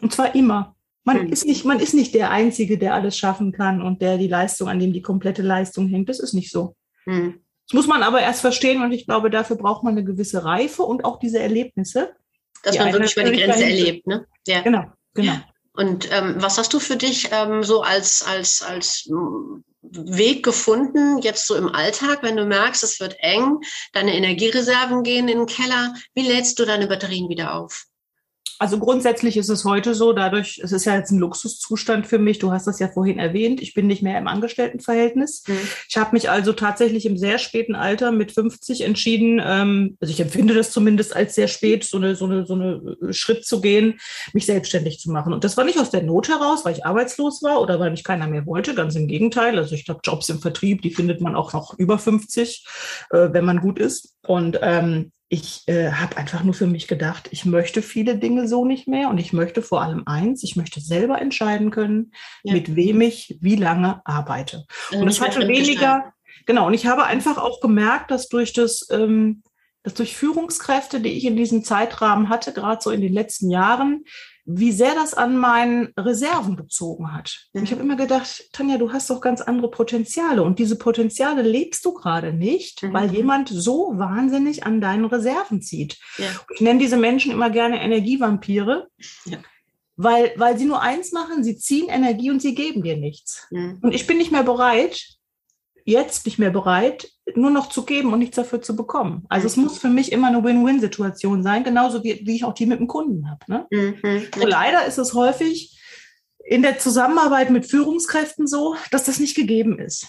Und 0.00 0.12
zwar 0.12 0.36
immer. 0.36 0.76
Man, 1.02 1.24
mhm. 1.24 1.32
ist 1.32 1.44
nicht, 1.44 1.64
man 1.64 1.80
ist 1.80 1.92
nicht 1.92 2.14
der 2.14 2.30
Einzige, 2.30 2.78
der 2.78 2.94
alles 2.94 3.18
schaffen 3.18 3.50
kann 3.50 3.82
und 3.82 4.00
der 4.00 4.16
die 4.16 4.28
Leistung, 4.28 4.68
an 4.68 4.78
dem 4.78 4.92
die 4.92 5.02
komplette 5.02 5.42
Leistung 5.42 5.88
hängt. 5.88 6.08
Das 6.08 6.20
ist 6.20 6.34
nicht 6.34 6.52
so. 6.52 6.76
Mhm. 7.04 7.40
Das 7.66 7.74
muss 7.74 7.88
man 7.88 8.04
aber 8.04 8.20
erst 8.20 8.42
verstehen 8.42 8.80
und 8.80 8.92
ich 8.92 9.04
glaube, 9.04 9.28
dafür 9.28 9.56
braucht 9.56 9.82
man 9.82 9.94
eine 9.94 10.04
gewisse 10.04 10.44
Reife 10.44 10.84
und 10.84 11.04
auch 11.04 11.18
diese 11.18 11.40
Erlebnisse. 11.40 12.14
Dass 12.62 12.78
man 12.78 12.92
wirklich 12.92 13.16
mal 13.16 13.28
die 13.28 13.42
Grenze 13.42 13.64
erlebt, 13.64 14.06
ne? 14.06 14.24
Ja. 14.46 14.60
Genau, 14.60 14.84
genau. 15.14 15.34
Und 15.72 16.08
ähm, 16.12 16.36
was 16.38 16.58
hast 16.58 16.72
du 16.74 16.78
für 16.78 16.96
dich 16.96 17.30
ähm, 17.32 17.64
so 17.64 17.82
als, 17.82 18.22
als, 18.22 18.62
als 18.62 19.10
Weg 19.90 20.44
gefunden, 20.44 21.18
jetzt 21.18 21.46
so 21.46 21.54
im 21.54 21.68
Alltag, 21.68 22.22
wenn 22.22 22.36
du 22.36 22.44
merkst, 22.44 22.82
es 22.82 23.00
wird 23.00 23.16
eng, 23.20 23.60
deine 23.92 24.14
Energiereserven 24.14 25.02
gehen 25.02 25.28
in 25.28 25.38
den 25.38 25.46
Keller, 25.46 25.94
wie 26.14 26.26
lädst 26.26 26.58
du 26.58 26.64
deine 26.64 26.86
Batterien 26.86 27.28
wieder 27.28 27.54
auf? 27.54 27.86
Also 28.58 28.78
grundsätzlich 28.78 29.36
ist 29.36 29.50
es 29.50 29.64
heute 29.64 29.94
so, 29.94 30.12
dadurch, 30.12 30.60
es 30.62 30.72
ist 30.72 30.86
ja 30.86 30.96
jetzt 30.96 31.10
ein 31.10 31.18
Luxuszustand 31.18 32.06
für 32.06 32.18
mich, 32.18 32.38
du 32.38 32.52
hast 32.52 32.66
das 32.66 32.78
ja 32.78 32.88
vorhin 32.88 33.18
erwähnt, 33.18 33.60
ich 33.60 33.74
bin 33.74 33.86
nicht 33.86 34.02
mehr 34.02 34.18
im 34.18 34.28
Angestelltenverhältnis. 34.28 35.44
Mhm. 35.46 35.58
Ich 35.88 35.96
habe 35.96 36.12
mich 36.12 36.30
also 36.30 36.52
tatsächlich 36.52 37.04
im 37.04 37.18
sehr 37.18 37.38
späten 37.38 37.74
Alter 37.74 38.12
mit 38.12 38.32
50 38.32 38.82
entschieden, 38.82 39.42
ähm, 39.44 39.96
also 40.00 40.10
ich 40.10 40.20
empfinde 40.20 40.54
das 40.54 40.70
zumindest 40.70 41.14
als 41.14 41.34
sehr 41.34 41.48
spät, 41.48 41.84
so 41.84 41.98
eine, 41.98 42.16
so 42.16 42.24
eine, 42.24 42.46
so 42.46 42.54
eine 42.54 42.96
äh, 43.02 43.12
Schritt 43.12 43.44
zu 43.44 43.60
gehen, 43.60 43.98
mich 44.32 44.46
selbstständig 44.46 45.00
zu 45.00 45.10
machen. 45.10 45.32
Und 45.32 45.44
das 45.44 45.56
war 45.56 45.64
nicht 45.64 45.78
aus 45.78 45.90
der 45.90 46.02
Not 46.02 46.28
heraus, 46.28 46.64
weil 46.64 46.74
ich 46.74 46.86
arbeitslos 46.86 47.42
war 47.42 47.60
oder 47.60 47.78
weil 47.78 47.90
mich 47.90 48.04
keiner 48.04 48.26
mehr 48.26 48.46
wollte, 48.46 48.74
ganz 48.74 48.94
im 48.96 49.06
Gegenteil. 49.06 49.58
Also 49.58 49.74
ich 49.74 49.84
glaube, 49.84 50.00
Jobs 50.02 50.28
im 50.30 50.40
Vertrieb, 50.40 50.82
die 50.82 50.94
findet 50.94 51.20
man 51.20 51.36
auch 51.36 51.52
noch 51.52 51.78
über 51.78 51.98
50, 51.98 52.66
äh, 53.10 53.28
wenn 53.32 53.44
man 53.44 53.60
gut 53.60 53.78
ist. 53.78 54.14
Und 54.26 54.58
ähm, 54.62 55.12
ich 55.28 55.66
äh, 55.66 55.90
habe 55.92 56.16
einfach 56.16 56.44
nur 56.44 56.54
für 56.54 56.66
mich 56.66 56.86
gedacht, 56.86 57.28
ich 57.32 57.44
möchte 57.44 57.82
viele 57.82 58.16
Dinge 58.16 58.46
so 58.46 58.64
nicht 58.64 58.86
mehr 58.86 59.08
und 59.08 59.18
ich 59.18 59.32
möchte 59.32 59.60
vor 59.60 59.82
allem 59.82 60.04
eins, 60.06 60.44
ich 60.44 60.54
möchte 60.54 60.80
selber 60.80 61.20
entscheiden 61.20 61.70
können, 61.70 62.12
ja. 62.44 62.52
mit 62.52 62.76
wem 62.76 63.00
ich 63.00 63.36
wie 63.40 63.56
lange 63.56 64.00
arbeite. 64.04 64.66
Also 64.90 65.00
und 65.00 65.06
das 65.06 65.20
hatte 65.20 65.48
weniger, 65.48 66.12
genau, 66.46 66.68
und 66.68 66.74
ich 66.74 66.86
habe 66.86 67.04
einfach 67.04 67.38
auch 67.38 67.60
gemerkt, 67.60 68.12
dass 68.12 68.28
durch 68.28 68.52
das, 68.52 68.86
ähm, 68.90 69.42
dass 69.82 69.94
durch 69.94 70.16
Führungskräfte, 70.16 71.00
die 71.00 71.10
ich 71.10 71.24
in 71.24 71.36
diesem 71.36 71.64
Zeitrahmen 71.64 72.28
hatte, 72.28 72.52
gerade 72.52 72.80
so 72.80 72.90
in 72.90 73.00
den 73.00 73.12
letzten 73.12 73.50
Jahren, 73.50 74.04
wie 74.46 74.70
sehr 74.70 74.94
das 74.94 75.12
an 75.12 75.36
meinen 75.36 75.92
Reserven 75.98 76.56
gezogen 76.56 77.12
hat. 77.12 77.48
Ich 77.52 77.72
habe 77.72 77.82
immer 77.82 77.96
gedacht, 77.96 78.44
Tanja, 78.52 78.78
du 78.78 78.92
hast 78.92 79.10
doch 79.10 79.20
ganz 79.20 79.40
andere 79.40 79.70
Potenziale 79.70 80.44
und 80.44 80.60
diese 80.60 80.78
Potenziale 80.78 81.42
lebst 81.42 81.84
du 81.84 81.92
gerade 81.92 82.32
nicht, 82.32 82.84
mhm. 82.84 82.92
weil 82.92 83.12
jemand 83.12 83.48
so 83.48 83.92
wahnsinnig 83.96 84.64
an 84.64 84.80
deinen 84.80 85.04
Reserven 85.04 85.60
zieht. 85.60 85.98
Ja. 86.16 86.26
Ich 86.54 86.60
nenne 86.60 86.78
diese 86.78 86.96
Menschen 86.96 87.32
immer 87.32 87.50
gerne 87.50 87.82
Energievampire. 87.82 88.88
Ja. 89.24 89.38
Weil, 89.98 90.32
weil 90.36 90.58
sie 90.58 90.66
nur 90.66 90.82
eins 90.82 91.12
machen, 91.12 91.42
sie 91.42 91.56
ziehen 91.56 91.88
Energie 91.88 92.30
und 92.30 92.42
sie 92.42 92.54
geben 92.54 92.82
dir 92.82 92.98
nichts. 92.98 93.46
Mhm. 93.50 93.78
Und 93.82 93.94
ich 93.94 94.06
bin 94.06 94.18
nicht 94.18 94.30
mehr 94.30 94.42
bereit, 94.42 95.15
jetzt 95.86 96.26
nicht 96.26 96.38
mehr 96.38 96.50
bereit, 96.50 97.08
nur 97.34 97.50
noch 97.50 97.68
zu 97.68 97.84
geben 97.84 98.12
und 98.12 98.18
nichts 98.18 98.36
dafür 98.36 98.60
zu 98.60 98.74
bekommen. 98.76 99.24
Also 99.28 99.46
es 99.46 99.56
mhm. 99.56 99.64
muss 99.64 99.78
für 99.78 99.88
mich 99.88 100.12
immer 100.12 100.26
eine 100.26 100.42
Win-Win-Situation 100.42 101.42
sein, 101.42 101.64
genauso 101.64 102.02
wie, 102.02 102.20
wie 102.24 102.36
ich 102.36 102.44
auch 102.44 102.54
die 102.54 102.66
mit 102.66 102.80
dem 102.80 102.88
Kunden 102.88 103.30
habe. 103.30 103.40
Ne? 103.46 103.66
Mhm. 103.70 104.26
Und 104.34 104.48
leider 104.48 104.84
ist 104.84 104.98
es 104.98 105.14
häufig 105.14 105.80
in 106.44 106.62
der 106.62 106.78
Zusammenarbeit 106.78 107.50
mit 107.50 107.66
Führungskräften 107.66 108.46
so, 108.46 108.76
dass 108.90 109.04
das 109.04 109.20
nicht 109.20 109.36
gegeben 109.36 109.78
ist. 109.78 110.08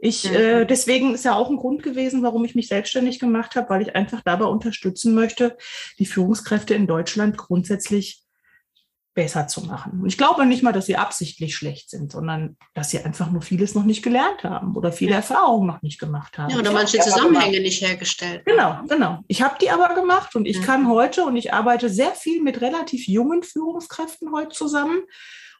Ich, 0.00 0.28
mhm. 0.28 0.36
äh, 0.36 0.66
deswegen 0.66 1.14
ist 1.14 1.24
ja 1.24 1.36
auch 1.36 1.48
ein 1.48 1.56
Grund 1.56 1.84
gewesen, 1.84 2.24
warum 2.24 2.44
ich 2.44 2.56
mich 2.56 2.66
selbstständig 2.66 3.20
gemacht 3.20 3.54
habe, 3.54 3.70
weil 3.70 3.82
ich 3.82 3.94
einfach 3.94 4.20
dabei 4.24 4.46
unterstützen 4.46 5.14
möchte, 5.14 5.56
die 6.00 6.06
Führungskräfte 6.06 6.74
in 6.74 6.88
Deutschland 6.88 7.38
grundsätzlich 7.38 8.23
besser 9.14 9.46
zu 9.46 9.62
machen. 9.62 10.00
Und 10.00 10.06
ich 10.06 10.18
glaube 10.18 10.44
nicht 10.44 10.62
mal, 10.62 10.72
dass 10.72 10.86
sie 10.86 10.96
absichtlich 10.96 11.56
schlecht 11.56 11.90
sind, 11.90 12.10
sondern 12.12 12.56
dass 12.74 12.90
sie 12.90 12.98
einfach 12.98 13.30
nur 13.30 13.42
vieles 13.42 13.74
noch 13.74 13.84
nicht 13.84 14.02
gelernt 14.02 14.42
haben 14.42 14.76
oder 14.76 14.92
viele 14.92 15.12
ja. 15.12 15.18
Erfahrungen 15.18 15.68
noch 15.68 15.82
nicht 15.82 16.00
gemacht 16.00 16.36
haben. 16.36 16.50
Ja, 16.50 16.58
oder 16.58 16.72
manche 16.72 16.98
Zusammenhänge 16.98 17.60
nicht 17.60 17.80
hergestellt. 17.80 18.44
Genau, 18.44 18.80
genau. 18.88 19.20
Ich 19.28 19.42
habe 19.42 19.54
die 19.60 19.70
aber 19.70 19.94
gemacht 19.94 20.34
und 20.34 20.46
ich 20.46 20.58
ja. 20.58 20.64
kann 20.64 20.88
heute 20.88 21.24
und 21.24 21.36
ich 21.36 21.54
arbeite 21.54 21.88
sehr 21.88 22.10
viel 22.10 22.42
mit 22.42 22.60
relativ 22.60 23.06
jungen 23.06 23.42
Führungskräften 23.42 24.32
heute 24.32 24.50
zusammen. 24.50 25.02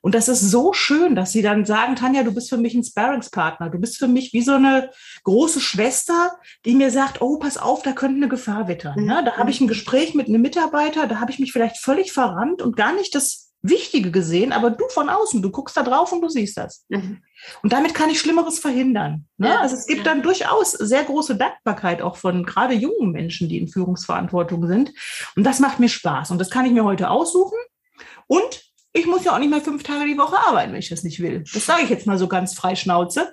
Und 0.05 0.15
das 0.15 0.29
ist 0.29 0.51
so 0.51 0.75
schön, 0.75 1.15
dass 1.15 1.33
sie 1.33 1.41
dann 1.41 1.65
sagen, 1.65 1.97
Tanja, 1.97 2.25
du 2.25 2.35
bist 2.35 2.51
für 2.51 2.59
mich 2.59 2.75
ein 2.75 2.85
Sparringspartner. 2.85 3.71
Du 3.71 3.79
bist 3.79 3.97
für 3.97 4.07
mich 4.07 4.35
wie 4.35 4.43
so 4.43 4.53
eine 4.53 4.91
große 5.23 5.61
Schwester, 5.61 6.37
die 6.67 6.75
mir 6.75 6.91
sagt, 6.91 7.23
oh, 7.23 7.39
pass 7.39 7.57
auf, 7.57 7.83
da 7.83 7.93
könnte 7.93 8.17
eine 8.17 8.29
Gefahr 8.29 8.69
wittern. 8.69 9.01
Mhm. 9.01 9.25
Da 9.25 9.39
habe 9.39 9.49
ich 9.49 9.63
ein 9.63 9.67
Gespräch 9.67 10.15
mit 10.15 10.29
einem 10.29 10.43
Mitarbeiter, 10.43 11.07
da 11.07 11.21
habe 11.21 11.31
ich 11.31 11.39
mich 11.39 11.53
vielleicht 11.53 11.79
völlig 11.79 12.13
verrannt 12.13 12.61
und 12.61 12.77
gar 12.77 12.93
nicht 12.93 13.15
das 13.15 13.44
Wichtige 13.67 14.11
gesehen, 14.11 14.53
aber 14.53 14.71
du 14.71 14.87
von 14.91 15.09
außen, 15.09 15.41
du 15.41 15.51
guckst 15.51 15.75
da 15.75 15.83
drauf 15.83 16.13
und 16.13 16.21
du 16.21 16.29
siehst 16.29 16.59
das. 16.59 16.85
Mhm. 16.91 17.23
Und 17.63 17.73
damit 17.73 17.95
kann 17.95 18.11
ich 18.11 18.21
Schlimmeres 18.21 18.59
verhindern. 18.59 19.27
Ne? 19.39 19.49
Ja, 19.49 19.61
also 19.61 19.75
es 19.75 19.87
gibt 19.87 20.05
ja. 20.07 20.13
dann 20.13 20.23
durchaus 20.23 20.73
sehr 20.73 21.03
große 21.03 21.37
Dankbarkeit 21.37 22.03
auch 22.03 22.17
von 22.17 22.45
gerade 22.45 22.75
jungen 22.75 23.13
Menschen, 23.13 23.49
die 23.49 23.57
in 23.57 23.69
Führungsverantwortung 23.69 24.67
sind. 24.67 24.93
Und 25.35 25.45
das 25.45 25.61
macht 25.61 25.81
mir 25.81 25.89
Spaß. 25.89 26.31
Und 26.31 26.39
das 26.39 26.51
kann 26.51 26.67
ich 26.67 26.73
mir 26.73 26.85
heute 26.85 27.09
aussuchen. 27.09 27.57
Und 28.27 28.65
ich 28.93 29.07
muss 29.07 29.25
ja 29.25 29.35
auch 29.35 29.39
nicht 29.39 29.51
mehr 29.51 29.63
fünf 29.63 29.83
Tage 29.83 30.07
die 30.07 30.19
Woche 30.19 30.39
arbeiten, 30.39 30.73
wenn 30.73 30.79
ich 30.79 30.91
das 30.91 31.03
nicht 31.03 31.21
will. 31.21 31.45
Das 31.55 31.65
sage 31.65 31.85
ich 31.85 31.91
jetzt 31.91 32.07
mal 32.07 32.19
so 32.19 32.29
ganz 32.29 32.53
frei 32.53 32.77
Schnauze. 32.77 33.33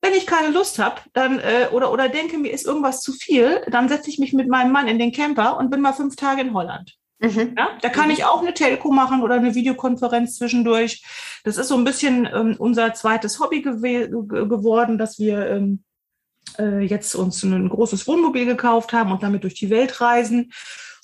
Wenn 0.00 0.14
ich 0.14 0.26
keine 0.26 0.52
Lust 0.52 0.78
habe, 0.78 1.00
dann 1.14 1.40
äh, 1.40 1.68
oder 1.72 1.90
oder 1.90 2.08
denke, 2.08 2.38
mir 2.38 2.52
ist 2.52 2.64
irgendwas 2.66 3.00
zu 3.00 3.12
viel, 3.12 3.62
dann 3.70 3.88
setze 3.88 4.08
ich 4.08 4.20
mich 4.20 4.34
mit 4.34 4.48
meinem 4.48 4.70
Mann 4.70 4.86
in 4.86 5.00
den 5.00 5.10
Camper 5.10 5.56
und 5.56 5.70
bin 5.70 5.80
mal 5.80 5.94
fünf 5.94 6.14
Tage 6.14 6.42
in 6.42 6.54
Holland. 6.54 6.96
Mhm. 7.18 7.54
Ja, 7.56 7.78
da 7.80 7.88
kann 7.88 8.10
ich 8.10 8.24
auch 8.24 8.40
eine 8.40 8.54
Telco 8.54 8.90
machen 8.90 9.22
oder 9.22 9.36
eine 9.36 9.54
Videokonferenz 9.54 10.36
zwischendurch. 10.36 11.04
Das 11.44 11.56
ist 11.56 11.68
so 11.68 11.76
ein 11.76 11.84
bisschen 11.84 12.28
ähm, 12.32 12.56
unser 12.58 12.94
zweites 12.94 13.40
Hobby 13.40 13.62
geworden, 13.62 14.98
dass 14.98 15.18
wir 15.18 15.46
ähm, 15.48 15.84
äh, 16.58 16.80
jetzt 16.80 17.14
uns 17.14 17.42
ein 17.42 17.68
großes 17.68 18.06
Wohnmobil 18.06 18.46
gekauft 18.46 18.92
haben 18.92 19.12
und 19.12 19.22
damit 19.22 19.44
durch 19.44 19.54
die 19.54 19.70
Welt 19.70 20.00
reisen. 20.00 20.52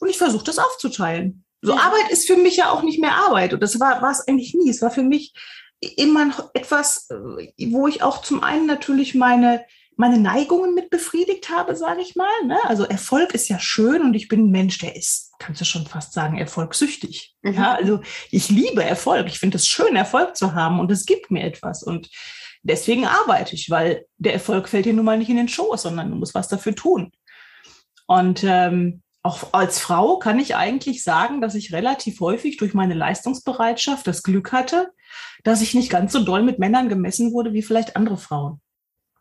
Und 0.00 0.08
ich 0.08 0.18
versuche 0.18 0.44
das 0.44 0.58
aufzuteilen. 0.58 1.44
So 1.62 1.74
ja. 1.74 1.80
Arbeit 1.80 2.10
ist 2.10 2.26
für 2.26 2.36
mich 2.36 2.56
ja 2.56 2.70
auch 2.70 2.82
nicht 2.82 3.00
mehr 3.00 3.14
Arbeit. 3.14 3.52
Und 3.52 3.62
das 3.62 3.78
war 3.78 4.02
es 4.10 4.26
eigentlich 4.26 4.54
nie. 4.54 4.70
Es 4.70 4.82
war 4.82 4.90
für 4.90 5.02
mich 5.02 5.34
immer 5.80 6.50
etwas, 6.54 7.08
äh, 7.10 7.52
wo 7.70 7.86
ich 7.86 8.02
auch 8.02 8.22
zum 8.22 8.42
einen 8.42 8.66
natürlich 8.66 9.14
meine 9.14 9.64
meine 10.00 10.18
Neigungen 10.18 10.74
mit 10.74 10.88
befriedigt 10.88 11.50
habe, 11.50 11.76
sage 11.76 12.00
ich 12.00 12.16
mal. 12.16 12.44
Ne? 12.46 12.58
Also 12.64 12.84
Erfolg 12.84 13.34
ist 13.34 13.48
ja 13.48 13.58
schön 13.58 14.02
und 14.02 14.14
ich 14.14 14.28
bin 14.28 14.46
ein 14.46 14.50
Mensch, 14.50 14.78
der 14.78 14.96
ist, 14.96 15.32
kannst 15.38 15.60
du 15.60 15.66
schon 15.66 15.86
fast 15.86 16.14
sagen, 16.14 16.38
erfolgssüchtig. 16.38 17.36
Mhm. 17.42 17.52
Ja, 17.54 17.74
also 17.74 18.00
ich 18.30 18.48
liebe 18.48 18.82
Erfolg. 18.82 19.26
Ich 19.26 19.38
finde 19.38 19.58
es 19.58 19.68
schön, 19.68 19.94
Erfolg 19.96 20.36
zu 20.36 20.54
haben 20.54 20.80
und 20.80 20.90
es 20.90 21.04
gibt 21.04 21.30
mir 21.30 21.44
etwas. 21.44 21.82
Und 21.82 22.08
deswegen 22.62 23.06
arbeite 23.06 23.54
ich, 23.54 23.68
weil 23.68 24.06
der 24.16 24.32
Erfolg 24.32 24.70
fällt 24.70 24.86
dir 24.86 24.94
nun 24.94 25.04
mal 25.04 25.18
nicht 25.18 25.28
in 25.28 25.36
den 25.36 25.48
Schoß, 25.48 25.82
sondern 25.82 26.10
du 26.10 26.16
musst 26.16 26.34
was 26.34 26.48
dafür 26.48 26.74
tun. 26.74 27.12
Und 28.06 28.42
ähm, 28.42 29.02
auch 29.22 29.52
als 29.52 29.80
Frau 29.80 30.18
kann 30.18 30.38
ich 30.38 30.56
eigentlich 30.56 31.04
sagen, 31.04 31.42
dass 31.42 31.54
ich 31.54 31.74
relativ 31.74 32.20
häufig 32.20 32.56
durch 32.56 32.72
meine 32.72 32.94
Leistungsbereitschaft 32.94 34.06
das 34.06 34.22
Glück 34.22 34.50
hatte, 34.50 34.92
dass 35.44 35.60
ich 35.60 35.74
nicht 35.74 35.90
ganz 35.90 36.12
so 36.12 36.24
doll 36.24 36.42
mit 36.42 36.58
Männern 36.58 36.88
gemessen 36.88 37.34
wurde 37.34 37.52
wie 37.52 37.62
vielleicht 37.62 37.96
andere 37.96 38.16
Frauen. 38.16 38.62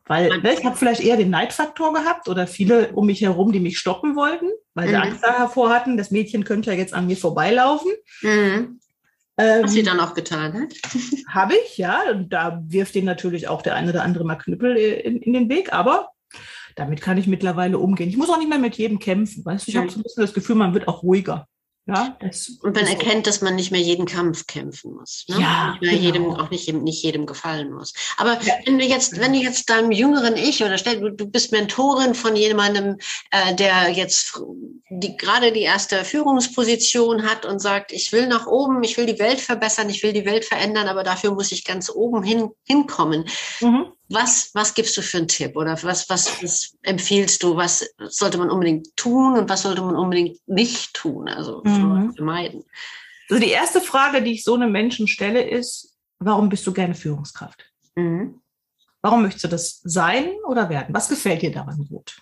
Weil 0.10 0.40
ne, 0.40 0.54
ich 0.54 0.66
habe 0.66 0.76
vielleicht 0.76 1.02
eher 1.02 1.18
den 1.18 1.30
Neidfaktor 1.30 1.94
gehabt 1.94 2.28
oder 2.28 2.48
viele 2.48 2.92
um 2.94 3.06
mich 3.06 3.22
herum, 3.22 3.52
die 3.52 3.60
mich 3.60 3.78
stoppen 3.78 4.16
wollten, 4.16 4.50
weil 4.74 4.88
mhm. 4.88 4.90
sie 4.90 4.96
Angst 4.96 5.24
davor 5.24 5.70
hatten, 5.70 5.98
das 5.98 6.10
Mädchen 6.10 6.44
könnte 6.44 6.72
ja 6.72 6.78
jetzt 6.78 6.96
an 6.96 7.06
mir 7.06 7.16
vorbeilaufen. 7.16 7.92
Mhm. 8.24 8.80
Ähm, 9.38 9.64
Was 9.64 9.72
sie 9.72 9.84
dann 9.84 10.00
auch 10.00 10.16
getan 10.16 10.54
hat. 10.62 10.74
Habe 11.30 11.54
ich, 11.64 11.78
ja. 11.78 12.02
Und 12.12 12.34
da 12.34 12.60
wirft 12.66 12.96
ihnen 12.96 13.06
natürlich 13.06 13.48
auch 13.48 13.62
der 13.62 13.76
eine 13.76 13.92
oder 13.92 14.04
andere 14.04 14.26
mal 14.26 14.36
Knüppel 14.36 14.76
in, 14.78 15.22
in 15.22 15.34
den 15.34 15.48
Weg, 15.48 15.74
aber 15.74 16.10
damit 16.76 17.02
kann 17.02 17.20
ich 17.20 17.28
mittlerweile 17.28 17.78
umgehen. 17.78 18.10
Ich 18.10 18.18
muss 18.18 18.32
auch 18.32 18.40
nicht 18.40 18.50
mehr 18.50 18.58
mit 18.58 18.78
jedem 18.78 18.98
kämpfen. 18.98 19.46
Weißt 19.46 19.68
du, 19.68 19.72
ich 19.72 19.78
habe 19.78 19.92
so 19.92 20.00
ein 20.00 20.04
bisschen 20.04 20.24
das 20.24 20.34
Gefühl, 20.34 20.56
man 20.56 20.74
wird 20.74 20.88
auch 20.88 21.04
ruhiger. 21.04 21.48
Ja, 21.94 22.18
das, 22.20 22.50
und 22.62 22.76
man 22.76 22.86
erkennt, 22.86 23.28
dass 23.28 23.42
man 23.42 23.56
nicht 23.56 23.72
mehr 23.72 23.82
jeden 23.82 24.06
Kampf 24.06 24.48
kämpfen 24.48 24.94
muss. 24.94 25.26
Ne? 25.28 25.42
Ja, 25.42 25.78
nicht 25.82 25.92
genau. 25.92 26.02
jedem, 26.02 26.26
auch 26.32 26.50
nicht, 26.50 26.72
nicht 26.74 27.04
jedem 27.04 27.26
gefallen 27.26 27.72
muss. 27.72 27.94
Aber 28.18 28.40
ja. 28.42 28.54
wenn 28.66 28.80
du 28.80 28.86
jetzt, 28.86 29.20
wenn 29.20 29.34
du 29.34 29.40
jetzt 29.40 29.70
deinem 29.70 29.92
jüngeren 29.92 30.36
Ich 30.36 30.64
oder 30.64 30.78
stell, 30.78 31.00
du, 31.00 31.12
du 31.12 31.26
bist 31.26 31.52
Mentorin 31.52 32.16
von 32.16 32.36
jemandem, 32.36 32.98
äh, 33.32 33.56
der 33.56 33.90
jetzt 33.90 34.40
die, 34.90 35.18
gerade 35.18 35.52
die 35.52 35.62
erste 35.62 36.04
Führungsposition 36.04 37.24
hat 37.24 37.46
und 37.46 37.60
sagt, 37.60 37.92
ich 37.92 38.12
will 38.12 38.28
nach 38.28 38.48
oben, 38.48 38.84
ich 38.84 38.98
will 38.98 39.06
die 39.06 39.20
Welt 39.20 39.40
verbessern, 39.40 39.90
ich 39.90 40.04
will 40.04 40.14
die 40.14 40.26
Welt 40.26 40.46
verändern, 40.46 40.88
aber 40.88 41.04
dafür 41.04 41.32
muss 41.32 41.52
ich 41.52 41.66
ganz 41.66 41.90
oben 41.90 42.24
hin, 42.24 42.50
hinkommen. 42.66 43.26
Mhm. 43.62 43.94
Was, 44.10 44.50
was 44.56 44.74
gibst 44.74 44.98
du 44.98 45.02
für 45.02 45.18
einen 45.18 45.28
Tipp 45.28 45.56
oder 45.56 45.82
was, 45.84 46.10
was, 46.10 46.42
was 46.42 46.76
empfiehlst 46.82 47.44
du? 47.44 47.56
Was 47.56 47.88
sollte 48.00 48.40
man 48.40 48.50
unbedingt 48.50 48.96
tun 48.96 49.38
und 49.38 49.50
was 49.50 49.62
sollte 49.62 49.82
man 49.82 49.96
unbedingt 49.96 50.40
nicht 50.48 50.94
tun? 50.96 51.30
Also 51.30 51.62
mhm. 51.64 52.14
vermeiden. 52.16 52.64
Also 53.30 53.44
die 53.44 53.52
erste 53.52 53.82
Frage, 53.82 54.24
die 54.24 54.34
ich 54.34 54.44
so 54.44 54.56
einem 54.56 54.72
Menschen 54.72 55.08
stelle, 55.08 55.48
ist, 55.48 55.96
warum 56.18 56.50
bist 56.50 56.66
du 56.66 56.74
gerne 56.74 56.96
Führungskraft? 56.96 57.72
Mhm. 57.96 58.42
Warum 59.02 59.22
möchtest 59.22 59.46
du 59.46 59.48
das 59.48 59.80
sein 59.84 60.32
oder 60.48 60.70
werden? 60.70 60.94
Was 60.94 61.08
gefällt 61.08 61.44
dir 61.44 61.52
daran 61.52 61.88
gut? 61.88 62.20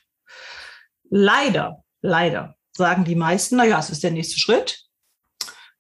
Leider, 1.10 1.84
leider 2.02 2.56
sagen 2.76 3.06
die 3.06 3.16
meisten, 3.16 3.56
naja, 3.56 3.80
es 3.80 3.90
ist 3.90 4.04
der 4.04 4.12
nächste 4.12 4.40
Schritt 4.40 4.87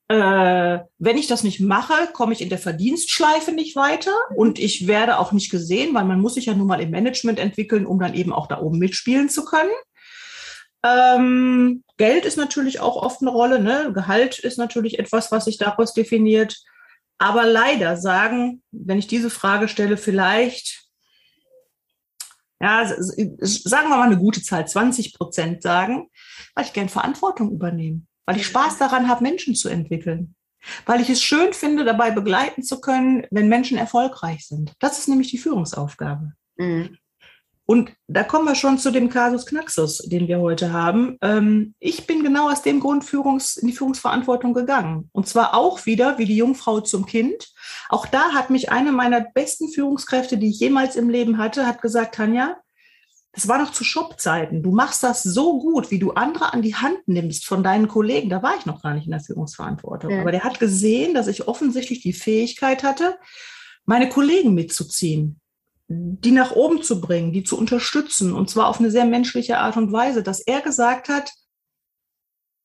äh, 0.10 0.80
wenn 1.00 1.18
ich 1.18 1.28
das 1.28 1.44
nicht 1.44 1.60
mache, 1.60 1.94
komme 2.14 2.32
ich 2.32 2.42
in 2.42 2.50
der 2.50 2.60
Verdienstschleife 2.60 3.52
nicht 3.52 3.76
weiter 3.76 4.14
und 4.36 4.58
ich 4.58 4.88
werde 4.88 5.20
auch 5.20 5.34
nicht 5.34 5.52
gesehen, 5.52 5.94
weil 5.94 6.06
man 6.06 6.22
muss 6.22 6.36
sich 6.36 6.46
ja 6.46 6.54
nun 6.54 6.68
mal 6.68 6.80
im 6.82 6.92
Management 6.92 7.40
entwickeln, 7.40 7.86
um 7.86 8.00
dann 8.00 8.14
eben 8.14 8.32
auch 8.32 8.48
da 8.48 8.62
oben 8.62 8.80
mitspielen 8.80 9.30
zu 9.30 9.44
können. 9.44 9.72
Ähm, 10.84 11.84
Geld 11.98 12.24
ist 12.24 12.38
natürlich 12.38 12.80
auch 12.80 12.96
oft 12.96 13.22
eine 13.22 13.32
Rolle, 13.32 13.60
ne? 13.60 13.92
Gehalt 13.94 14.40
ist 14.40 14.58
natürlich 14.58 15.00
etwas, 15.00 15.32
was 15.32 15.46
sich 15.46 15.58
daraus 15.58 15.94
definiert. 15.94 16.58
Aber 17.18 17.46
leider 17.46 17.98
sagen, 17.98 18.62
wenn 18.72 19.00
ich 19.00 19.08
diese 19.08 19.32
Frage 19.32 19.68
stelle, 19.68 19.98
vielleicht, 19.98 20.86
ja, 22.62 22.88
sagen 22.88 23.90
wir 23.90 23.98
mal 23.98 24.04
eine 24.04 24.20
gute 24.20 24.42
Zahl, 24.42 24.68
20 24.68 25.16
Prozent 25.16 25.64
sagen, 25.64 26.10
weil 26.56 26.64
ich 26.64 26.74
gern 26.74 26.90
Verantwortung 26.90 27.52
übernehme 27.52 28.04
weil 28.28 28.38
ich 28.38 28.46
Spaß 28.46 28.78
daran 28.78 29.08
habe, 29.08 29.24
Menschen 29.24 29.56
zu 29.56 29.70
entwickeln. 29.70 30.36
Weil 30.86 31.02
ich 31.02 31.10
es 31.10 31.24
schön 31.24 31.54
finde, 31.54 31.86
dabei 31.86 32.12
begleiten 32.12 32.62
zu 32.62 32.82
können, 32.82 33.26
wenn 33.32 33.48
Menschen 33.48 33.78
erfolgreich 33.78 34.46
sind. 34.46 34.74
Das 34.80 35.00
ist 35.00 35.08
nämlich 35.08 35.32
die 35.32 35.38
Führungsaufgabe. 35.38 36.34
Mhm. 36.58 36.98
Und 37.66 37.92
da 38.08 38.24
kommen 38.24 38.46
wir 38.46 38.56
schon 38.56 38.78
zu 38.78 38.92
dem 38.92 39.10
Kasus 39.10 39.46
Knaxus, 39.46 39.98
den 39.98 40.30
wir 40.30 40.40
heute 40.40 40.72
haben. 40.72 41.18
Ähm, 41.22 41.76
ich 41.80 42.08
bin 42.08 42.24
genau 42.24 42.50
aus 42.50 42.62
dem 42.62 42.80
Grund 42.80 43.04
Führungs, 43.04 43.58
in 43.58 43.68
die 43.68 43.74
Führungsverantwortung 43.74 44.54
gegangen. 44.54 45.10
Und 45.12 45.28
zwar 45.28 45.54
auch 45.54 45.86
wieder 45.86 46.18
wie 46.18 46.26
die 46.26 46.38
Jungfrau 46.38 46.80
zum 46.80 47.06
Kind. 47.06 47.50
Auch 47.90 48.06
da 48.06 48.32
hat 48.32 48.50
mich 48.50 48.72
eine 48.72 48.94
meiner 48.94 49.20
besten 49.20 49.70
Führungskräfte, 49.70 50.38
die 50.38 50.50
ich 50.50 50.60
jemals 50.60 50.96
im 50.96 51.10
Leben 51.10 51.38
hatte, 51.38 51.68
hat 51.68 51.82
gesagt, 51.82 52.16
Tanja, 52.16 52.58
das 53.38 53.48
war 53.48 53.60
noch 53.60 53.72
zu 53.72 53.84
Shop-Zeiten. 53.84 54.64
Du 54.64 54.72
machst 54.72 55.04
das 55.04 55.22
so 55.22 55.60
gut, 55.60 55.92
wie 55.92 56.00
du 56.00 56.14
andere 56.14 56.54
an 56.54 56.64
die 56.64 56.74
Hand 56.74 57.08
nimmst 57.08 57.46
von 57.46 57.62
deinen 57.62 57.88
Kollegen. 57.88 58.32
Da 58.32 58.42
war 58.42 58.58
ich 58.58 58.66
noch 58.66 58.82
gar 58.82 58.96
nicht 58.96 59.06
in 59.06 59.12
der 59.12 59.20
Führungsverantwortung. 59.20 60.10
Ja. 60.10 60.22
Aber 60.22 60.32
der 60.32 60.44
hat 60.44 60.60
gesehen, 60.60 61.14
dass 61.14 61.28
ich 61.28 61.48
offensichtlich 61.48 62.02
die 62.02 62.14
Fähigkeit 62.14 62.82
hatte, 62.82 63.20
meine 63.86 64.10
Kollegen 64.10 64.56
mitzuziehen, 64.56 65.40
die 65.88 66.32
nach 66.32 66.54
oben 66.54 66.82
zu 66.82 67.00
bringen, 67.00 67.32
die 67.32 67.44
zu 67.44 67.60
unterstützen. 67.60 68.34
Und 68.34 68.50
zwar 68.50 68.70
auf 68.70 68.80
eine 68.80 68.90
sehr 68.90 69.06
menschliche 69.06 69.60
Art 69.60 69.78
und 69.78 69.92
Weise, 69.92 70.24
dass 70.24 70.40
er 70.40 70.62
gesagt 70.62 71.08
hat, 71.08 71.32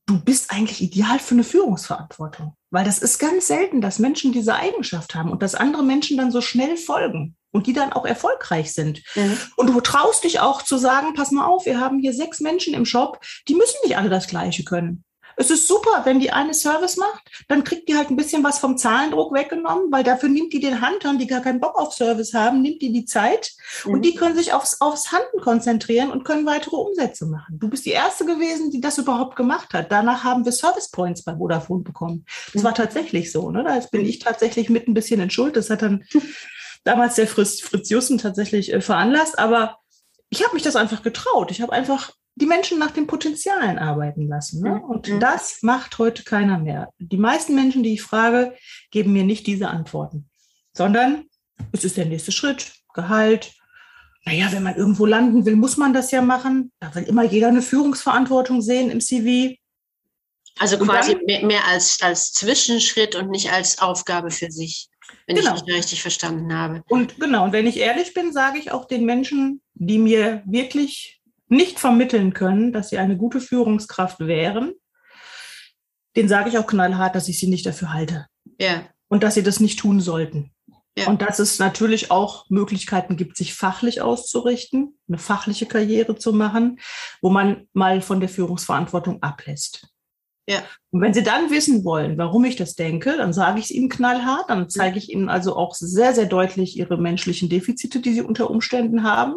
du 0.07 0.25
bist 0.25 0.53
eigentlich 0.53 0.81
ideal 0.81 1.19
für 1.19 1.35
eine 1.35 1.45
Führungsverantwortung. 1.45 2.57
Weil 2.71 2.87
das 2.87 3.01
ist 3.01 3.19
ganz 3.19 3.47
selten, 3.47 3.83
dass 3.83 3.99
Menschen 3.99 4.33
diese 4.33 4.55
Eigenschaft 4.55 5.15
haben 5.15 5.31
und 5.31 5.43
dass 5.43 5.55
andere 5.55 5.83
Menschen 5.83 6.17
dann 6.17 6.33
so 6.33 6.41
schnell 6.41 6.79
folgen 6.79 7.37
und 7.53 7.67
die 7.67 7.73
dann 7.73 7.93
auch 7.93 8.05
erfolgreich 8.05 8.73
sind. 8.73 9.03
Mhm. 9.15 9.39
Und 9.57 9.69
du 9.69 9.81
traust 9.81 10.25
dich 10.25 10.41
auch 10.41 10.63
zu 10.63 10.79
sagen, 10.79 11.15
pass 11.15 11.31
mal 11.31 11.47
auf, 11.47 11.67
wir 11.67 11.79
haben 11.81 12.01
hier 12.01 12.13
sechs 12.13 12.41
Menschen 12.41 12.75
im 12.75 12.85
Shop, 12.85 13.21
die 13.49 13.55
müssen 13.55 13.79
nicht 13.85 13.97
alle 13.97 14.11
das 14.11 14.27
Gleiche 14.27 14.65
können. 14.65 15.05
Es 15.37 15.51
ist 15.51 15.67
super, 15.67 16.03
wenn 16.05 16.21
die 16.21 16.31
eine 16.31 16.55
Service 16.55 16.97
macht, 16.97 17.31
dann 17.49 17.65
kriegt 17.65 17.89
die 17.89 17.97
halt 17.97 18.11
ein 18.11 18.17
bisschen 18.17 18.45
was 18.45 18.59
vom 18.59 18.77
Zahlendruck 18.77 19.33
weggenommen, 19.33 19.91
weil 19.91 20.05
dafür 20.05 20.29
nimmt 20.29 20.53
die 20.53 20.61
den 20.61 20.87
Huntern, 20.87 21.19
die 21.19 21.27
gar 21.27 21.41
keinen 21.41 21.61
Bock 21.61 21.79
auf 21.79 21.95
Service 21.95 22.35
haben, 22.35 22.63
nimmt 22.63 22.83
die 22.83 22.93
die 22.93 23.05
Zeit 23.05 23.53
mhm. 23.85 23.95
und 23.95 24.05
die 24.05 24.15
können 24.15 24.37
sich 24.37 24.53
aufs, 24.53 24.81
aufs 24.81 25.13
Handen 25.13 25.41
konzentrieren 25.41 26.11
und 26.11 26.25
können 26.25 26.47
weitere 26.47 26.77
Umsätze 26.77 27.27
machen. 27.27 27.59
Du 27.59 27.69
bist 27.69 27.87
die 27.87 27.91
Erste 27.91 28.25
gewesen, 28.25 28.71
die 28.71 28.81
das 28.81 28.99
überhaupt 28.99 29.37
gemacht 29.37 29.73
hat. 29.73 29.91
Danach 29.91 30.25
haben 30.25 30.45
wir 30.45 30.53
Service 30.53 30.91
Points 30.91 31.23
bei 31.23 31.37
Vodafone 31.37 31.83
bekommen. 31.83 32.25
Das 32.53 32.63
mhm. 32.63 32.67
war 32.67 32.75
tatsächlich 32.75 33.33
so. 33.33 33.51
Ne? 33.51 33.65
Da 33.65 33.79
bin 33.91 34.05
ich 34.05 34.19
tatsächlich 34.19 34.69
mit 34.69 34.89
ein 34.89 34.95
bisschen 34.95 35.21
in 35.21 35.31
Schuld. 35.31 35.57
Das 35.57 35.71
hat 35.71 35.83
dann 35.83 36.05
damals 36.85 37.15
der 37.15 37.27
Fritz, 37.27 37.61
Fritz 37.61 37.91
Jussen 37.91 38.19
tatsächlich 38.19 38.73
äh, 38.73 38.81
veranlasst. 38.81 39.39
Aber 39.39 39.79
ich 40.31 40.43
habe 40.45 40.55
mich 40.55 40.63
das 40.63 40.77
einfach 40.77 41.03
getraut. 41.03 41.51
Ich 41.51 41.61
habe 41.61 41.73
einfach 41.73 42.13
die 42.35 42.47
Menschen 42.47 42.79
nach 42.79 42.91
den 42.91 43.07
Potenzialen 43.07 43.79
arbeiten 43.79 44.27
lassen. 44.27 44.63
Ne? 44.63 44.81
Und 44.83 45.09
mhm. 45.09 45.21
das 45.21 45.59
macht 45.63 45.99
heute 45.99 46.25
keiner 46.25 46.59
mehr. 46.59 46.89
Die 46.99 47.19
meisten 47.19 47.55
Menschen, 47.55 47.83
die 47.83 47.95
ich 47.95 48.03
frage, 48.03 48.57
geben 48.91 49.13
mir 49.13 49.25
nicht 49.25 49.47
diese 49.47 49.69
Antworten, 49.69 50.31
sondern 50.73 51.25
es 51.73 51.85
ist 51.85 51.97
der 51.97 52.07
nächste 52.07 52.33
Schritt, 52.33 52.73
Gehalt. 52.95 53.53
Naja, 54.25 54.53
wenn 54.53 54.63
man 54.63 54.77
irgendwo 54.77 55.05
landen 55.07 55.45
will, 55.47 55.57
muss 55.57 55.77
man 55.77 55.93
das 55.93 56.11
ja 56.11 56.23
machen. 56.23 56.73
Da 56.79 56.95
will 56.95 57.05
immer 57.05 57.25
jeder 57.25 57.49
eine 57.49 57.63
Führungsverantwortung 57.63 58.63
sehen 58.63 58.91
im 58.91 59.01
CV. 59.01 59.57
Also 60.59 60.79
quasi 60.79 61.15
dann, 61.15 61.25
mehr, 61.25 61.45
mehr 61.45 61.67
als, 61.67 62.01
als 62.03 62.33
Zwischenschritt 62.33 63.17
und 63.17 63.31
nicht 63.31 63.51
als 63.51 63.79
Aufgabe 63.79 64.31
für 64.31 64.51
sich 64.51 64.89
wenn 65.37 65.45
genau. 65.45 65.57
ich 65.57 65.65
mich 65.65 65.77
richtig 65.77 66.03
verstanden 66.03 66.53
habe. 66.53 66.83
Und 66.89 67.19
genau, 67.19 67.45
und 67.45 67.53
wenn 67.53 67.67
ich 67.67 67.79
ehrlich 67.79 68.15
bin, 68.15 68.33
sage 68.33 68.59
ich 68.59 68.71
auch 68.71 68.87
den 68.87 69.05
Menschen, 69.05 69.63
die 69.75 69.99
mir 69.99 70.43
wirklich 70.47 71.21
nicht 71.49 71.79
vermitteln 71.79 72.33
können, 72.33 72.73
dass 72.73 72.91
sie 72.91 72.99
eine 72.99 73.17
gute 73.17 73.41
Führungskraft 73.41 74.21
wären, 74.21 74.73
den 76.17 76.29
sage 76.29 76.51
ich 76.51 76.59
auch 76.59 76.67
knallhart, 76.67 77.15
dass 77.15 77.29
ich 77.29 77.39
sie 77.39 77.49
nicht 77.49 77.67
dafür 77.67 77.93
halte. 77.93 78.27
Ja. 78.59 78.87
Und 79.09 79.23
dass 79.23 79.35
sie 79.35 79.43
das 79.43 79.61
nicht 79.61 79.79
tun 79.79 80.01
sollten. 80.01 80.53
Ja. 80.97 81.09
Und 81.09 81.23
dass 81.23 81.39
es 81.39 81.59
natürlich 81.59 82.11
auch 82.11 82.49
Möglichkeiten 82.51 83.17
gibt, 83.17 83.37
sich 83.37 83.55
fachlich 83.55 84.03
auszurichten, 84.03 84.99
eine 85.09 85.19
fachliche 85.19 85.65
Karriere 85.65 86.17
zu 86.17 86.33
machen, 86.35 86.81
wo 87.23 87.31
man 87.31 87.67
mal 87.73 88.03
von 88.03 88.21
der 88.21 88.29
Führungsverantwortung 88.29 89.23
ablässt. 89.23 89.89
Ja. 90.49 90.63
Und 90.91 91.01
wenn 91.01 91.15
Sie 91.15 91.23
dann 91.23 91.51
wissen 91.51 91.85
wollen, 91.85 92.19
warum 92.19 92.45
ich 92.45 92.57
das 92.57 92.75
denke, 92.75 93.17
dann 93.17 93.33
sage 93.33 93.59
ich 93.59 93.67
es 93.67 93.71
Ihnen 93.71 93.89
knallhart, 93.89 94.51
dann 94.51 94.69
zeige 94.69 94.99
ich 94.99 95.11
Ihnen 95.11 95.29
also 95.29 95.57
auch 95.57 95.75
sehr, 95.75 96.15
sehr 96.15 96.27
deutlich 96.27 96.77
Ihre 96.77 96.99
menschlichen 96.99 97.49
Defizite, 97.49 98.01
die 98.01 98.15
Sie 98.15 98.23
unter 98.23 98.51
Umständen 98.51 99.05
haben. 99.05 99.35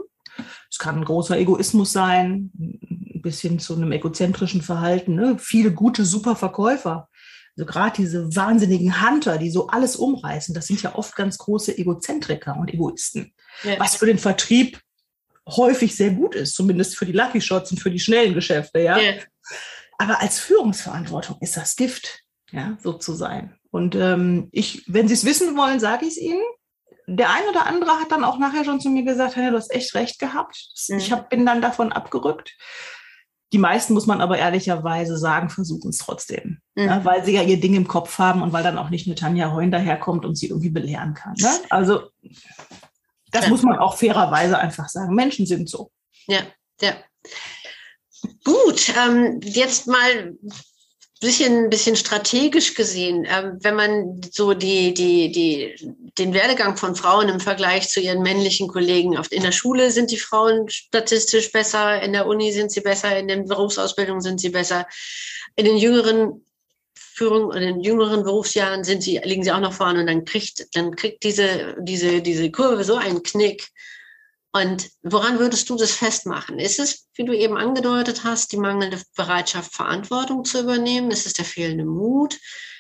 Es 0.70 0.80
kann 0.80 0.98
ein 0.98 1.06
großer 1.06 1.38
Egoismus 1.38 1.92
sein, 1.92 2.52
ein 2.60 3.22
bisschen 3.22 3.60
zu 3.60 3.76
einem 3.76 3.92
egozentrischen 3.92 4.62
Verhalten. 4.62 5.16
Ne? 5.16 5.38
Viele 5.40 5.72
gute, 5.72 6.06
super 6.06 6.36
Verkäufer 6.36 7.08
also 7.58 7.66
gerade 7.66 7.96
diese 7.96 8.36
wahnsinnigen 8.36 9.02
Hunter, 9.02 9.38
die 9.38 9.50
so 9.50 9.68
alles 9.68 9.96
umreißen, 9.96 10.54
das 10.54 10.68
sind 10.68 10.82
ja 10.82 10.96
oft 10.96 11.16
ganz 11.16 11.38
große 11.38 11.78
Egozentriker 11.78 12.58
und 12.58 12.74
Egoisten. 12.74 13.34
Ja. 13.64 13.80
Was 13.80 13.96
für 13.96 14.06
den 14.06 14.18
Vertrieb 14.18 14.82
häufig 15.48 15.96
sehr 15.96 16.10
gut 16.10 16.36
ist, 16.36 16.56
zumindest 16.56 16.98
für 16.98 17.06
die 17.06 17.14
Lucky 17.14 17.40
Shots 17.40 17.72
und 17.72 17.78
für 17.78 17.92
die 17.92 18.00
schnellen 18.00 18.34
Geschäfte, 18.34 18.80
ja. 18.80 19.00
Ja. 19.00 19.14
Aber 19.98 20.22
als 20.22 20.40
Führungsverantwortung 20.40 21.38
ist 21.42 21.58
das 21.58 21.76
Gift, 21.76 22.22
ja, 22.52 22.78
so 22.82 22.94
zu 22.94 23.14
sein. 23.14 23.58
Und 23.72 23.96
ähm, 23.96 24.50
ich, 24.52 24.84
wenn 24.88 25.08
Sie 25.08 25.14
es 25.14 25.26
wissen 25.26 25.58
wollen, 25.58 25.80
sage 25.80 26.06
ich 26.06 26.12
es 26.12 26.18
Ihnen. 26.18 26.42
Der 27.08 27.30
ein 27.30 27.44
oder 27.50 27.68
andere 27.68 28.00
hat 28.00 28.12
dann 28.12 28.24
auch 28.24 28.40
nachher 28.40 28.66
schon 28.66 28.80
zu 28.80 28.90
mir 28.90 29.04
gesagt, 29.04 29.36
hey, 29.36 29.52
du 29.52 29.58
hast 29.58 29.72
echt 29.72 29.94
recht 29.94 30.18
gehabt. 30.20 30.58
Mhm. 30.88 30.98
Ich 30.98 31.12
hab, 31.12 31.30
bin 31.30 31.46
dann 31.46 31.62
davon 31.62 31.92
abgerückt. 31.92 32.56
Die 33.54 33.58
meisten, 33.60 33.94
muss 33.94 34.08
man 34.08 34.22
aber 34.22 34.38
ehrlicherweise 34.38 35.18
sagen, 35.18 35.50
versuchen 35.50 35.90
es 35.90 35.98
trotzdem. 35.98 36.60
Mhm. 36.76 36.86
Ja, 36.86 37.06
weil 37.06 37.24
sie 37.24 37.34
ja 37.34 37.44
ihr 37.44 37.60
Ding 37.60 37.76
im 37.76 37.88
Kopf 37.88 38.18
haben 38.18 38.42
und 38.42 38.54
weil 38.54 38.64
dann 38.64 38.78
auch 38.78 38.90
nicht 38.90 39.06
eine 39.06 39.16
Tanja 39.16 39.52
Heun 39.52 39.72
daherkommt 39.72 40.26
und 40.26 40.36
sie 40.36 40.48
irgendwie 40.48 40.72
belehren 40.72 41.14
kann. 41.14 41.36
Ne? 41.38 41.50
Also 41.70 42.10
das 43.32 43.46
Ja. 43.46 43.50
muss 43.50 43.62
man 43.64 43.78
auch 43.78 43.98
fairerweise 43.98 44.58
einfach 44.58 44.90
sagen. 44.90 45.14
Menschen 45.14 45.46
sind 45.46 45.70
so. 45.70 45.92
Ja, 46.28 46.42
ja. 46.82 46.94
Gut, 48.44 48.94
ähm, 48.98 49.40
jetzt 49.44 49.88
mal 49.88 50.36
bisschen, 51.22 51.70
bisschen 51.70 51.96
strategisch 51.96 52.76
gesehen, 52.76 53.26
ähm, 53.28 53.58
wenn 53.62 53.76
man 53.76 54.22
so 54.32 54.54
die, 54.54 54.94
die, 54.94 55.32
die, 55.32 55.76
den 56.18 56.34
Werdegang 56.34 56.78
von 56.78 56.96
Frauen 56.96 57.30
im 57.30 57.40
Vergleich 57.40 57.90
zu 57.90 58.00
ihren 58.00 58.22
männlichen 58.22 58.68
Kollegen 58.68 59.18
auf, 59.18 59.32
in 59.32 59.42
der 59.42 59.52
Schule 59.52 59.92
sind 59.92 60.12
die 60.12 60.20
Frauen 60.20 60.70
statistisch 60.70 61.52
besser, 61.52 62.02
in 62.02 62.14
der 62.14 62.28
Uni 62.28 62.52
sind 62.52 62.72
sie 62.72 62.82
besser, 62.82 63.18
in 63.18 63.28
den 63.28 63.48
Berufsausbildungen 63.48 64.22
sind 64.22 64.40
sie 64.40 64.50
besser, 64.50 64.88
in 65.56 65.66
den 65.66 65.78
jüngeren 65.78 66.46
Führung 66.98 67.54
in 67.54 67.62
den 67.62 67.80
jüngeren 67.80 68.24
Berufsjahren 68.24 68.84
sind 68.84 69.02
sie, 69.02 69.22
liegen 69.24 69.44
sie 69.44 69.54
auch 69.54 69.62
noch 69.62 69.72
vorne 69.72 70.02
und 70.02 70.08
dann 70.08 70.26
kriegt, 70.26 70.76
dann 70.76 70.98
kriegt 70.98 71.24
diese, 71.24 71.78
diese, 71.80 72.22
diese 72.22 72.52
Kurve 72.52 72.84
so 72.84 72.96
einen 72.96 73.24
Knick. 73.24 73.70
Und 74.56 74.90
woran 75.04 75.38
würdest 75.38 75.70
du 75.70 75.76
das 75.76 75.92
festmachen? 75.92 76.60
Ist 76.60 76.80
es, 76.80 77.10
wie 77.16 77.26
du 77.26 77.34
eben 77.34 77.58
angedeutet 77.58 78.24
hast, 78.24 78.54
die 78.54 78.58
mangelnde 78.58 79.02
Bereitschaft, 79.14 79.76
Verantwortung 79.76 80.46
zu 80.46 80.62
übernehmen? 80.62 81.12
Ist 81.12 81.26
es 81.26 81.34
der 81.34 81.44
fehlende 81.44 81.84
Mut? 81.84 82.40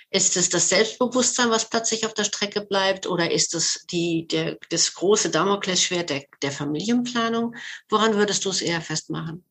Ist 0.09 0.37
es 0.37 0.47
das 0.47 0.69
Selbstbewusstsein, 0.69 1.49
was 1.49 1.69
plötzlich 1.69 2.05
auf 2.05 2.13
der 2.13 2.23
Strecke 2.23 2.61
bleibt? 2.61 3.07
Oder 3.07 3.29
ist 3.29 3.53
es 3.53 3.85
die, 3.91 4.25
der, 4.25 4.57
das 4.69 4.93
große 4.93 5.29
Damoklesschwert 5.31 6.11
der, 6.11 6.23
der 6.41 6.53
Familienplanung? 6.53 7.55
Woran 7.89 8.15
würdest 8.15 8.45
du 8.45 8.51
es 8.51 8.61
eher 8.61 8.79
festmachen? 8.79 9.43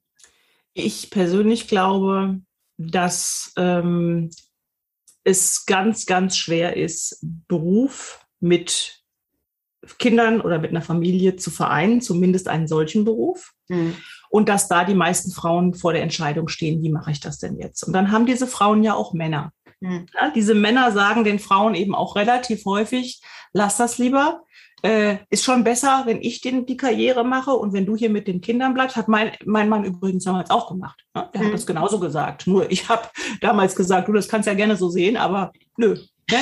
Ich 0.72 1.10
persönlich 1.10 1.68
glaube, 1.68 2.40
dass 2.78 3.52
ähm, 3.58 4.30
es 5.24 5.66
ganz, 5.66 6.06
ganz 6.06 6.38
schwer 6.38 6.74
ist, 6.78 7.18
Beruf 7.20 8.24
mit 8.40 9.03
Kindern 9.98 10.40
oder 10.40 10.58
mit 10.58 10.70
einer 10.70 10.82
Familie 10.82 11.36
zu 11.36 11.50
vereinen, 11.50 12.00
zumindest 12.00 12.48
einen 12.48 12.68
solchen 12.68 13.04
Beruf. 13.04 13.52
Hm. 13.68 13.94
Und 14.30 14.48
dass 14.48 14.68
da 14.68 14.84
die 14.84 14.94
meisten 14.94 15.30
Frauen 15.30 15.74
vor 15.74 15.92
der 15.92 16.02
Entscheidung 16.02 16.48
stehen, 16.48 16.82
wie 16.82 16.90
mache 16.90 17.10
ich 17.12 17.20
das 17.20 17.38
denn 17.38 17.56
jetzt? 17.58 17.84
Und 17.84 17.92
dann 17.92 18.10
haben 18.10 18.26
diese 18.26 18.46
Frauen 18.46 18.82
ja 18.82 18.94
auch 18.94 19.12
Männer. 19.12 19.52
Hm. 19.80 20.06
Ja, 20.14 20.30
diese 20.30 20.54
Männer 20.54 20.92
sagen 20.92 21.24
den 21.24 21.38
Frauen 21.38 21.74
eben 21.74 21.94
auch 21.94 22.16
relativ 22.16 22.64
häufig, 22.64 23.20
lass 23.52 23.76
das 23.76 23.98
lieber. 23.98 24.42
Äh, 24.82 25.18
ist 25.30 25.44
schon 25.44 25.64
besser, 25.64 26.02
wenn 26.04 26.20
ich 26.20 26.42
den, 26.42 26.66
die 26.66 26.76
Karriere 26.76 27.24
mache 27.24 27.52
und 27.52 27.72
wenn 27.72 27.86
du 27.86 27.96
hier 27.96 28.10
mit 28.10 28.28
den 28.28 28.42
Kindern 28.42 28.74
bleibst, 28.74 28.96
hat 28.96 29.08
mein, 29.08 29.32
mein 29.46 29.70
Mann 29.70 29.84
übrigens 29.84 30.24
damals 30.24 30.50
auch 30.50 30.68
gemacht. 30.68 31.06
Ne? 31.14 31.30
Der 31.32 31.40
Mhm. 31.40 31.46
hat 31.46 31.54
das 31.54 31.66
genauso 31.66 31.98
gesagt. 32.00 32.46
Nur 32.46 32.70
ich 32.70 32.86
habe 32.90 33.08
damals 33.40 33.74
gesagt, 33.76 34.08
du, 34.08 34.12
das 34.12 34.28
kannst 34.28 34.46
ja 34.46 34.52
gerne 34.52 34.76
so 34.76 34.90
sehen, 34.90 35.16
aber 35.16 35.52
nö. 35.78 35.96
Ne? 36.30 36.36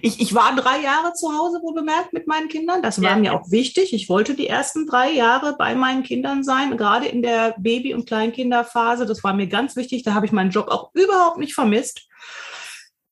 Ich, 0.00 0.20
ich 0.20 0.34
war 0.34 0.54
drei 0.56 0.80
Jahre 0.80 1.12
zu 1.14 1.32
Hause, 1.32 1.60
wohl 1.62 1.74
bemerkt, 1.74 2.12
mit 2.12 2.26
meinen 2.26 2.48
Kindern. 2.48 2.82
Das 2.82 3.00
war 3.00 3.10
Ja. 3.10 3.16
mir 3.16 3.34
auch 3.34 3.50
wichtig. 3.50 3.92
Ich 3.92 4.08
wollte 4.08 4.34
die 4.34 4.48
ersten 4.48 4.86
drei 4.86 5.10
Jahre 5.12 5.56
bei 5.56 5.74
meinen 5.74 6.02
Kindern 6.02 6.42
sein, 6.42 6.76
gerade 6.76 7.06
in 7.06 7.22
der 7.22 7.54
Baby- 7.58 7.94
und 7.94 8.06
Kleinkinderphase. 8.06 9.06
Das 9.06 9.22
war 9.24 9.32
mir 9.34 9.46
ganz 9.46 9.76
wichtig. 9.76 10.02
Da 10.02 10.14
habe 10.14 10.26
ich 10.26 10.32
meinen 10.32 10.50
Job 10.50 10.68
auch 10.68 10.90
überhaupt 10.94 11.38
nicht 11.38 11.54
vermisst. 11.54 12.08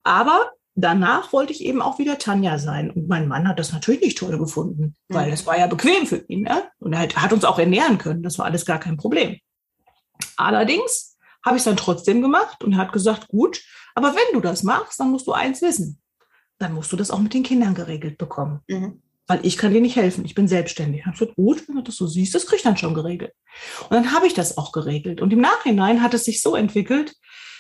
Aber 0.03 0.51
danach 0.75 1.33
wollte 1.33 1.53
ich 1.53 1.65
eben 1.65 1.81
auch 1.83 1.99
wieder 1.99 2.19
Tanja 2.19 2.59
sein. 2.59 2.91
Und 2.91 3.09
mein 3.09 3.29
Mann 3.29 3.47
hat 3.47 3.59
das 3.59 3.73
natürlich 3.73 4.01
nicht 4.01 4.19
toll 4.19 4.37
gefunden, 4.39 4.95
weil 5.09 5.29
Mhm. 5.29 5.33
es 5.35 5.47
war 5.47 5.59
ja 5.59 5.67
bequem 5.69 6.07
für 6.07 6.25
ihn. 6.29 6.43
Ne? 6.43 6.65
Und 6.79 6.93
er 6.95 7.01
hat, 7.01 7.17
hat 7.17 7.33
uns 7.33 7.45
auch 7.45 7.59
ernähren 7.59 7.99
können. 7.99 8.23
Das 8.23 8.39
war 8.39 8.47
alles 8.47 8.67
gar 8.67 8.81
kein 8.81 8.97
Problem. 8.97 9.39
Allerdings 10.37 11.17
habe 11.45 11.57
ich 11.57 11.61
es 11.61 11.65
dann 11.65 11.77
trotzdem 11.77 12.23
gemacht 12.23 12.63
und 12.65 12.73
er 12.73 12.79
hat 12.79 12.93
gesagt, 12.93 13.29
gut, 13.29 13.61
aber 13.95 14.15
wenn 14.15 14.33
du 14.35 14.41
das 14.41 14.63
machst, 14.63 14.99
dann 15.01 15.11
musst 15.11 15.27
du 15.27 15.33
eins 15.33 15.61
wissen. 15.63 16.01
Dann 16.59 16.75
musst 16.75 16.93
du 16.93 16.97
das 16.97 17.11
auch 17.11 17.21
mit 17.21 17.35
den 17.35 17.43
Kindern 17.43 17.75
geregelt 17.75 18.19
bekommen. 18.19 18.61
Mhm. 18.69 19.03
Weil 19.27 19.41
ich 19.45 19.57
kann 19.57 19.73
dir 19.73 19.81
nicht 19.81 19.97
helfen. 19.97 20.25
Ich 20.25 20.35
bin 20.35 20.49
selbstständig. 20.49 21.07
Habe 21.07 21.17
gesagt, 21.17 21.37
gut, 21.37 21.67
wenn 21.69 21.77
du 21.77 21.83
das 21.83 21.97
so 21.97 22.07
siehst, 22.07 22.35
das 22.35 22.47
krieg 22.47 22.59
ich 22.59 22.65
dann 22.65 22.77
schon 22.77 22.95
geregelt. 22.95 23.33
Und 23.89 23.93
dann 23.93 24.13
habe 24.13 24.27
ich 24.27 24.35
das 24.35 24.59
auch 24.59 24.73
geregelt. 24.73 25.21
Und 25.21 25.33
im 25.33 25.41
Nachhinein 25.41 26.03
hat 26.03 26.15
es 26.15 26.25
sich 26.25 26.43
so 26.43 26.57
entwickelt, 26.57 27.15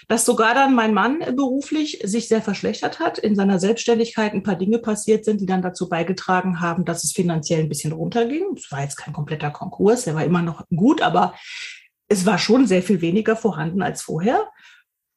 dass 0.09 0.25
sogar 0.25 0.55
dann 0.55 0.75
mein 0.75 0.95
Mann 0.95 1.21
äh, 1.21 1.33
beruflich 1.33 2.01
sich 2.05 2.29
sehr 2.29 2.43
verschlechtert 2.43 2.99
hat, 2.99 3.19
in 3.19 3.35
seiner 3.35 3.59
Selbstständigkeit 3.59 4.33
ein 4.33 4.43
paar 4.43 4.57
Dinge 4.57 4.79
passiert 4.79 5.25
sind, 5.25 5.41
die 5.41 5.47
dann 5.47 5.63
dazu 5.63 5.89
beigetragen 5.89 6.61
haben, 6.61 6.85
dass 6.85 7.05
es 7.05 7.13
finanziell 7.13 7.61
ein 7.61 7.69
bisschen 7.69 7.93
runterging. 7.93 8.45
Es 8.57 8.71
war 8.71 8.83
jetzt 8.83 8.97
kein 8.97 9.15
kompletter 9.15 9.51
Konkurs, 9.51 10.05
der 10.05 10.15
war 10.15 10.25
immer 10.25 10.43
noch 10.43 10.65
gut, 10.75 11.03
aber 11.03 11.35
es 12.09 12.27
war 12.27 12.39
schon 12.39 12.67
sehr 12.67 12.83
viel 12.83 13.01
weniger 13.01 13.37
vorhanden 13.37 13.83
als 13.83 14.03
vorher. 14.03 14.49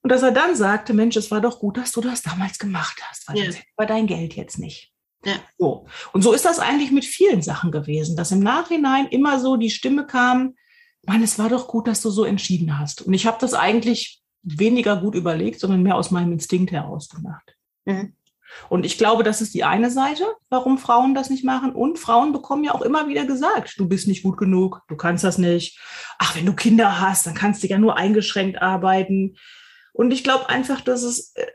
Und 0.06 0.12
dass 0.12 0.22
er 0.22 0.30
dann 0.30 0.56
sagte, 0.56 0.94
Mensch, 0.94 1.16
es 1.16 1.32
war 1.32 1.42
doch 1.42 1.58
gut, 1.58 1.78
dass 1.78 1.92
du 1.92 2.00
das 2.00 2.22
damals 2.22 2.60
gemacht 2.60 3.02
hast, 3.10 3.28
weil 3.28 3.38
Ja. 3.38 3.44
sonst 3.46 3.56
hätten 3.56 3.72
wir 3.76 3.88
dein 3.88 4.06
Geld 4.06 4.36
jetzt 4.36 4.60
nicht. 4.60 4.94
Ja. 5.26 5.34
So. 5.58 5.88
Und 6.14 6.22
so 6.22 6.32
ist 6.32 6.46
das 6.46 6.60
eigentlich 6.60 6.92
mit 6.92 7.06
vielen 7.06 7.42
Sachen 7.42 7.72
gewesen, 7.72 8.16
dass 8.16 8.32
im 8.32 8.42
Nachhinein 8.42 9.08
immer 9.08 9.40
so 9.40 9.56
die 9.56 9.72
Stimme 9.72 10.06
kam, 10.06 10.54
Mann, 11.08 11.24
es 11.24 11.40
war 11.40 11.50
doch 11.50 11.68
gut, 11.68 11.88
dass 11.88 12.04
du 12.04 12.12
so 12.12 12.24
entschieden 12.24 12.78
hast. 12.78 13.02
Und 13.02 13.16
ich 13.16 13.26
habe 13.26 13.40
das 13.42 13.56
eigentlich 13.56 14.22
weniger 14.44 14.96
gut 14.96 15.16
überlegt, 15.16 15.60
sondern 15.60 15.82
mehr 15.82 15.96
aus 15.96 16.12
meinem 16.12 16.34
Instinkt 16.34 16.72
heraus 16.72 17.10
gemacht. 17.10 17.56
Mhm. 17.86 18.14
Und 18.70 18.86
ich 18.86 19.00
glaube, 19.00 19.24
das 19.24 19.42
ist 19.42 19.56
die 19.56 19.64
eine 19.64 19.90
Seite, 19.90 20.24
warum 20.50 20.78
Frauen 20.78 21.16
das 21.16 21.32
nicht 21.32 21.44
machen. 21.44 21.72
Und 21.72 21.98
Frauen 21.98 22.32
bekommen 22.32 22.64
ja 22.64 22.76
auch 22.76 22.84
immer 22.84 23.08
wieder 23.08 23.26
gesagt, 23.26 23.74
du 23.80 23.88
bist 23.88 24.08
nicht 24.08 24.22
gut 24.22 24.38
genug, 24.38 24.84
du 24.88 24.96
kannst 24.96 25.24
das 25.24 25.40
nicht. 25.40 25.80
Ach, 26.20 26.36
wenn 26.36 26.46
du 26.46 26.54
Kinder 26.54 27.00
hast, 27.02 27.26
dann 27.26 27.34
kannst 27.34 27.64
du 27.64 27.68
ja 27.68 27.80
nur 27.80 27.98
eingeschränkt 27.98 28.62
arbeiten. 28.62 29.36
Und 29.96 30.12
ich 30.12 30.26
glaube 30.26 30.50
einfach, 30.50 30.82
dass 30.82 31.04
es 31.04 31.34
äh, 31.36 31.46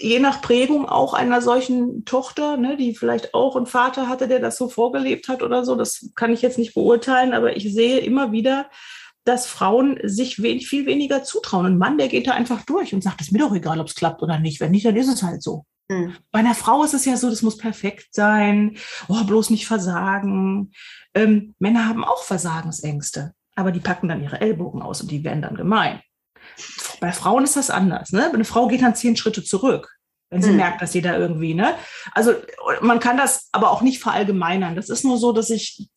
je 0.00 0.18
nach 0.18 0.42
Prägung 0.42 0.88
auch 0.88 1.14
einer 1.14 1.40
solchen 1.40 2.04
Tochter, 2.04 2.56
ne, 2.56 2.76
die 2.76 2.96
vielleicht 2.96 3.32
auch 3.32 3.54
einen 3.54 3.66
Vater 3.66 4.08
hatte, 4.08 4.26
der 4.26 4.40
das 4.40 4.56
so 4.56 4.68
vorgelebt 4.68 5.28
hat 5.28 5.40
oder 5.40 5.64
so, 5.64 5.76
das 5.76 6.10
kann 6.16 6.32
ich 6.32 6.42
jetzt 6.42 6.58
nicht 6.58 6.74
beurteilen, 6.74 7.32
aber 7.32 7.56
ich 7.56 7.72
sehe 7.72 8.00
immer 8.00 8.32
wieder, 8.32 8.68
dass 9.24 9.46
Frauen 9.46 10.00
sich 10.02 10.42
wenig, 10.42 10.68
viel 10.68 10.84
weniger 10.86 11.22
zutrauen. 11.22 11.66
Ein 11.66 11.78
Mann, 11.78 11.96
der 11.96 12.08
geht 12.08 12.26
da 12.26 12.32
einfach 12.32 12.64
durch 12.64 12.92
und 12.92 13.04
sagt, 13.04 13.20
es 13.20 13.28
ist 13.28 13.32
mir 13.32 13.38
doch 13.38 13.54
egal, 13.54 13.78
ob 13.78 13.86
es 13.86 13.94
klappt 13.94 14.22
oder 14.22 14.40
nicht. 14.40 14.58
Wenn 14.58 14.72
nicht, 14.72 14.86
dann 14.86 14.96
ist 14.96 15.08
es 15.08 15.22
halt 15.22 15.40
so. 15.40 15.64
Mhm. 15.88 16.16
Bei 16.32 16.40
einer 16.40 16.56
Frau 16.56 16.82
ist 16.82 16.94
es 16.94 17.04
ja 17.04 17.16
so, 17.16 17.30
das 17.30 17.42
muss 17.42 17.56
perfekt 17.56 18.08
sein, 18.10 18.78
oh, 19.08 19.22
bloß 19.24 19.50
nicht 19.50 19.68
versagen. 19.68 20.72
Ähm, 21.14 21.54
Männer 21.60 21.86
haben 21.86 22.02
auch 22.02 22.24
Versagensängste, 22.24 23.32
aber 23.54 23.70
die 23.70 23.80
packen 23.80 24.08
dann 24.08 24.24
ihre 24.24 24.40
Ellbogen 24.40 24.82
aus 24.82 25.02
und 25.02 25.10
die 25.12 25.22
werden 25.22 25.42
dann 25.42 25.54
gemein. 25.54 26.00
Bei 27.00 27.12
Frauen 27.12 27.44
ist 27.44 27.56
das 27.56 27.70
anders. 27.70 28.12
Ne? 28.12 28.30
Eine 28.32 28.44
Frau 28.44 28.66
geht 28.68 28.82
dann 28.82 28.94
zehn 28.94 29.16
Schritte 29.16 29.42
zurück, 29.44 29.88
wenn 30.30 30.42
sie 30.42 30.50
Hm. 30.50 30.56
merkt, 30.56 30.82
dass 30.82 30.92
sie 30.92 31.02
da 31.02 31.16
irgendwie, 31.16 31.54
ne? 31.54 31.74
Also 32.12 32.34
man 32.82 33.00
kann 33.00 33.16
das 33.16 33.48
aber 33.52 33.70
auch 33.70 33.82
nicht 33.82 34.00
verallgemeinern. 34.00 34.76
Das 34.76 34.88
ist 34.88 35.04
nur 35.04 35.18
so, 35.18 35.32
dass 35.32 35.50
ich 35.50 35.88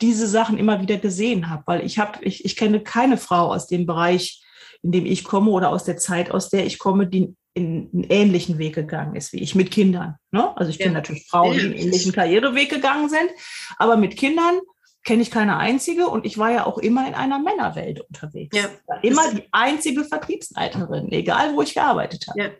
diese 0.00 0.26
Sachen 0.26 0.58
immer 0.58 0.80
wieder 0.80 0.96
gesehen 0.96 1.48
habe, 1.50 1.62
weil 1.66 1.84
ich 1.86 1.98
habe, 1.98 2.22
ich, 2.24 2.44
ich 2.44 2.56
kenne 2.56 2.80
keine 2.80 3.16
Frau 3.16 3.52
aus 3.52 3.66
dem 3.66 3.86
Bereich, 3.86 4.42
in 4.82 4.90
dem 4.92 5.06
ich 5.06 5.22
komme 5.24 5.50
oder 5.50 5.68
aus 5.70 5.84
der 5.84 5.96
Zeit, 5.96 6.30
aus 6.32 6.48
der 6.50 6.66
ich 6.66 6.78
komme, 6.78 7.06
die 7.06 7.34
in 7.54 7.90
einen 7.92 8.04
ähnlichen 8.08 8.56
Weg 8.58 8.74
gegangen 8.74 9.14
ist 9.14 9.32
wie 9.34 9.40
ich 9.40 9.54
mit 9.54 9.70
Kindern. 9.70 10.16
Ne? 10.30 10.56
Also 10.56 10.70
ich 10.70 10.78
Ja. 10.78 10.84
kenne 10.84 10.96
natürlich 10.96 11.28
Frauen, 11.28 11.52
die 11.58 11.60
einen 11.66 11.74
ähnlichen 11.74 12.10
Karriereweg 12.12 12.70
gegangen 12.70 13.08
sind, 13.10 13.28
aber 13.76 13.96
mit 13.96 14.16
Kindern 14.16 14.58
kenne 15.04 15.22
ich 15.22 15.30
keine 15.30 15.56
einzige 15.56 16.08
und 16.08 16.24
ich 16.24 16.38
war 16.38 16.50
ja 16.50 16.66
auch 16.66 16.78
immer 16.78 17.06
in 17.06 17.14
einer 17.14 17.38
Männerwelt 17.38 18.00
unterwegs. 18.00 18.56
Ja. 18.56 18.68
Immer 19.02 19.34
die 19.34 19.48
einzige 19.50 20.04
Vertriebsleiterin, 20.04 21.10
egal 21.10 21.56
wo 21.56 21.62
ich 21.62 21.74
gearbeitet 21.74 22.26
habe. 22.28 22.40
Ja. 22.40 22.50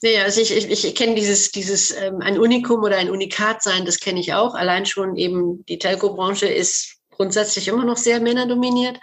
Ja, 0.00 0.22
also 0.22 0.40
ich, 0.40 0.56
ich, 0.56 0.84
ich 0.84 0.94
kenne 0.94 1.16
dieses, 1.16 1.50
dieses 1.50 1.90
ähm, 1.90 2.20
ein 2.20 2.38
Unikum 2.38 2.84
oder 2.84 2.98
ein 2.98 3.10
Unikat 3.10 3.64
sein, 3.64 3.84
das 3.84 3.98
kenne 3.98 4.20
ich 4.20 4.32
auch. 4.32 4.54
Allein 4.54 4.86
schon 4.86 5.16
eben 5.16 5.64
die 5.66 5.78
Telco-Branche 5.78 6.46
ist 6.46 6.98
grundsätzlich 7.10 7.66
immer 7.66 7.84
noch 7.84 7.96
sehr 7.96 8.20
männerdominiert. 8.20 9.00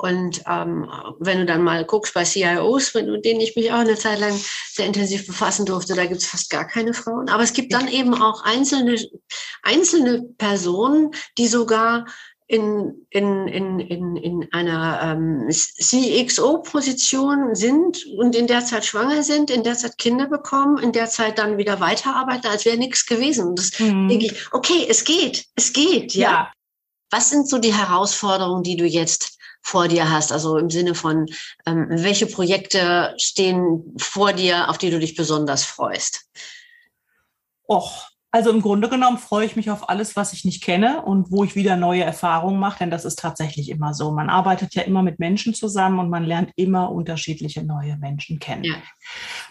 Und 0.00 0.44
ähm, 0.46 0.88
wenn 1.18 1.38
du 1.38 1.46
dann 1.46 1.64
mal 1.64 1.84
guckst 1.84 2.14
bei 2.14 2.22
CIOs, 2.22 2.94
mit 2.94 3.24
denen 3.24 3.40
ich 3.40 3.56
mich 3.56 3.72
auch 3.72 3.78
eine 3.78 3.96
Zeit 3.96 4.20
lang 4.20 4.38
sehr 4.70 4.86
intensiv 4.86 5.26
befassen 5.26 5.66
durfte, 5.66 5.94
da 5.94 6.06
gibt 6.06 6.20
es 6.20 6.28
fast 6.28 6.50
gar 6.50 6.66
keine 6.66 6.94
Frauen. 6.94 7.28
Aber 7.28 7.42
es 7.42 7.52
gibt 7.52 7.72
dann 7.72 7.88
eben 7.88 8.14
auch 8.14 8.44
einzelne, 8.44 8.96
einzelne 9.62 10.22
Personen, 10.38 11.10
die 11.36 11.48
sogar 11.48 12.06
in, 12.46 13.06
in, 13.10 13.48
in, 13.48 13.80
in, 13.80 14.16
in 14.16 14.48
einer 14.52 15.00
ähm, 15.02 15.48
CXO-Position 15.50 17.56
sind 17.56 18.06
und 18.16 18.36
in 18.36 18.46
der 18.46 18.64
Zeit 18.64 18.86
schwanger 18.86 19.24
sind, 19.24 19.50
in 19.50 19.64
der 19.64 19.76
Zeit 19.76 19.98
Kinder 19.98 20.28
bekommen, 20.28 20.78
in 20.78 20.92
der 20.92 21.10
Zeit 21.10 21.38
dann 21.38 21.58
wieder 21.58 21.80
weiterarbeiten, 21.80 22.48
als 22.48 22.64
wäre 22.64 22.78
nichts 22.78 23.04
gewesen. 23.04 23.48
Und 23.48 23.58
das 23.58 23.78
mhm. 23.80 24.08
denke 24.08 24.26
ich, 24.26 24.52
okay, 24.52 24.86
es 24.88 25.02
geht, 25.02 25.46
es 25.56 25.72
geht, 25.72 26.14
ja. 26.14 26.30
ja. 26.30 26.52
Was 27.10 27.30
sind 27.30 27.48
so 27.48 27.58
die 27.58 27.74
Herausforderungen, 27.74 28.62
die 28.62 28.76
du 28.76 28.84
jetzt 28.84 29.37
vor 29.60 29.88
dir 29.88 30.10
hast? 30.10 30.32
Also 30.32 30.56
im 30.56 30.70
Sinne 30.70 30.94
von, 30.94 31.26
ähm, 31.66 31.86
welche 31.90 32.26
Projekte 32.26 33.14
stehen 33.18 33.94
vor 33.98 34.32
dir, 34.32 34.68
auf 34.68 34.78
die 34.78 34.90
du 34.90 34.98
dich 34.98 35.16
besonders 35.16 35.64
freust? 35.64 36.26
Och, 37.68 38.08
also 38.30 38.50
im 38.50 38.60
Grunde 38.60 38.90
genommen 38.90 39.16
freue 39.16 39.46
ich 39.46 39.56
mich 39.56 39.70
auf 39.70 39.88
alles, 39.88 40.14
was 40.14 40.34
ich 40.34 40.44
nicht 40.44 40.62
kenne 40.62 41.00
und 41.02 41.30
wo 41.30 41.44
ich 41.44 41.56
wieder 41.56 41.76
neue 41.76 42.04
Erfahrungen 42.04 42.60
mache, 42.60 42.80
denn 42.80 42.90
das 42.90 43.06
ist 43.06 43.18
tatsächlich 43.18 43.70
immer 43.70 43.94
so. 43.94 44.10
Man 44.10 44.28
arbeitet 44.28 44.74
ja 44.74 44.82
immer 44.82 45.02
mit 45.02 45.18
Menschen 45.18 45.54
zusammen 45.54 45.98
und 45.98 46.10
man 46.10 46.24
lernt 46.24 46.50
immer 46.56 46.92
unterschiedliche 46.92 47.64
neue 47.64 47.96
Menschen 47.96 48.38
kennen. 48.38 48.64
Ja. 48.64 48.74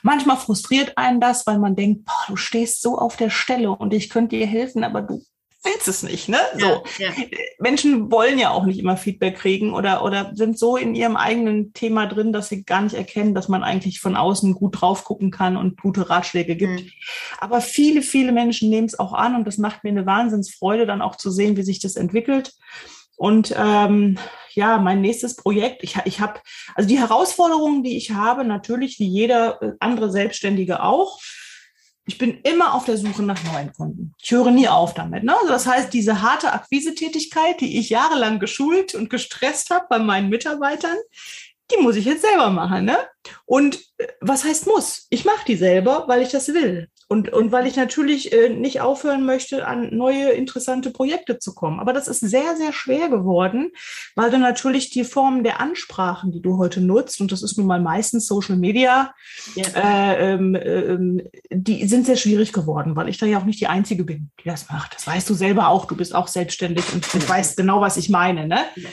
Manchmal 0.04 0.38
frustriert 0.38 0.96
einen 0.96 1.20
das, 1.20 1.48
weil 1.48 1.58
man 1.58 1.76
denkt, 1.76 2.06
boah, 2.06 2.24
du 2.28 2.36
stehst 2.36 2.84
so 2.84 3.00
auf 3.00 3.17
der 3.17 3.32
Stelle 3.32 3.72
und 3.72 3.96
ich 3.96 4.10
könnte 4.10 4.38
dir 4.38 4.46
helfen, 4.46 4.84
aber 4.84 5.02
du 5.02 5.24
willst 5.63 5.88
es 5.88 6.04
nicht, 6.04 6.30
ne? 6.30 6.39
So. 6.58 6.84
Ja, 6.98 7.10
ja. 7.10 7.12
Menschen 7.60 8.12
wollen 8.12 8.39
ja 8.39 8.52
auch 8.52 8.65
nicht 8.65 8.80
immer 8.80 8.98
Feedback 8.98 9.38
kriegen 9.38 9.74
oder, 9.74 10.04
oder 10.04 10.32
sind 10.34 10.58
so 10.58 10.78
in 10.78 10.96
ihrem 10.96 11.15
eigenen 11.15 11.74
Thema 11.74 12.06
drin, 12.06 12.32
dass 12.32 12.50
sie 12.50 12.63
gar 12.63 12.82
nicht 12.82 12.96
erkennen, 12.96 13.34
dass 13.34 13.48
man 13.48 13.63
eigentlich 13.63 14.00
von 14.00 14.15
außen 14.15 14.54
gut 14.54 14.82
drauf 14.82 15.04
gucken 15.04 15.32
kann 15.32 15.58
und 15.58 15.82
gute 15.82 16.10
Ratschläge 16.10 16.56
gibt. 16.56 16.82
Mhm. 16.82 16.91
Aber 17.39 17.62
viele, 17.62 18.02
viele 18.02 18.32
Menschen 18.32 18.70
nehmen 18.70 18.88
es 18.88 19.00
auch 19.00 19.13
an 19.13 19.36
und 19.36 19.46
das 19.46 19.58
macht 19.58 19.84
mir 19.84 19.89
eine 19.89 20.06
Wahnsinnsfreude, 20.06 20.86
dann 20.86 21.02
auch 21.02 21.15
zu 21.15 21.32
sehen, 21.32 21.58
wie 21.58 21.63
sich 21.63 21.80
das 21.80 21.96
entwickelt. 21.96 22.54
Und 23.17 23.54
ähm, 23.58 24.20
ja, 24.54 24.78
mein 24.78 25.02
nächstes 25.02 25.36
Projekt, 25.36 25.84
ich, 25.84 25.98
ich 26.06 26.20
habe, 26.20 26.39
also 26.76 26.88
die 26.88 27.00
Herausforderungen, 27.00 27.84
die 27.84 27.98
ich 27.98 28.12
habe, 28.12 28.43
natürlich 28.43 29.00
wie 29.00 29.08
jeder 29.08 29.62
äh, 29.62 29.72
andere 29.80 30.12
Selbstständige 30.12 30.84
auch, 30.84 31.20
ich 32.08 32.17
bin 32.17 32.39
immer 32.41 32.74
auf 32.74 32.86
der 32.86 32.98
Suche 32.98 33.22
nach 33.22 33.43
neuen 33.43 33.74
Kunden. 33.74 34.13
Ich 34.17 34.32
höre 34.32 34.50
nie 34.50 34.70
auf 34.70 34.93
damit. 34.93 35.24
Ne? 35.24 35.36
Also 35.36 35.50
das 35.50 35.67
heißt, 35.67 35.93
diese 35.93 36.22
harte 36.22 36.54
Akquisetätigkeit, 36.54 37.60
die 37.60 37.78
ich 37.78 37.89
jahrelang 37.89 38.39
geschult 38.39 38.96
und 38.96 39.10
gestresst 39.10 39.70
habe 39.70 39.86
bei 39.89 40.00
meinen 40.00 40.30
Mitarbeitern, 40.30 40.96
die 41.70 41.82
muss 41.82 41.98
ich 41.98 42.06
jetzt 42.06 42.22
selber 42.22 42.50
machen. 42.50 42.86
Ne? 42.86 42.98
Und 43.46 43.82
äh, 43.98 44.08
was 44.22 44.46
heißt 44.46 44.67
muss? 44.67 45.08
Ich 45.10 45.26
mache 45.26 45.46
die 45.46 45.58
selber, 45.58 46.06
weil 46.08 46.22
ich 46.22 46.30
das 46.30 46.48
will. 46.48 46.89
Und, 47.10 47.32
und 47.32 47.54
weil 47.54 47.67
ich 47.67 47.78
natürlich 47.78 48.34
äh, 48.34 48.50
nicht 48.50 48.82
aufhören 48.82 49.26
möchte, 49.26 49.65
an 49.65 49.96
neue 49.96 50.32
interessante 50.32 50.91
Projekte 50.91 51.39
zu 51.39 51.56
kommen. 51.56 51.80
Aber 51.80 51.93
das 51.93 52.10
ist 52.10 52.20
sehr, 52.20 52.58
sehr 52.58 52.74
schwer 52.74 53.08
geworden, 53.08 53.72
weil 54.15 54.30
du 54.30 54.38
natürlich 54.38 54.89
die 54.89 55.06
Formen 55.06 55.46
der 55.46 55.62
Ansprachen, 55.62 56.34
die 56.34 56.41
du 56.41 56.58
heute 56.58 56.82
nutzt, 56.82 57.22
und 57.22 57.32
das 57.32 57.43
ist 57.43 57.58
nun 57.58 57.65
mal 57.65 57.80
meistens 57.80 58.28
Social 58.28 58.58
Media, 58.58 59.13
ja. 59.56 59.65
äh, 59.74 60.34
ähm, 60.34 60.56
äh, 60.56 60.98
die 61.50 61.88
sind 61.88 62.06
sehr 62.06 62.17
schwierig 62.17 62.52
geworden, 62.52 62.98
weil 62.98 63.08
ich 63.08 63.17
da 63.17 63.26
ja 63.26 63.39
auch 63.39 63.46
nicht 63.46 63.62
die 63.62 63.67
Einzige 63.67 64.04
bin, 64.04 64.30
die 64.43 64.50
das 64.50 64.67
macht. 64.70 64.96
Das 64.96 65.08
weißt 65.08 65.30
du 65.30 65.34
selber 65.34 65.70
auch. 65.70 65.86
Du 65.86 65.96
bist 65.96 66.13
auch 66.13 66.28
selbstständig 66.28 66.84
und, 66.93 67.13
und 67.13 67.30
weißt 67.30 67.56
genau, 67.56 67.80
was 67.80 67.96
ich 67.96 68.10
meine. 68.10 68.48
Ne? 68.48 68.65
Ja. 68.76 68.89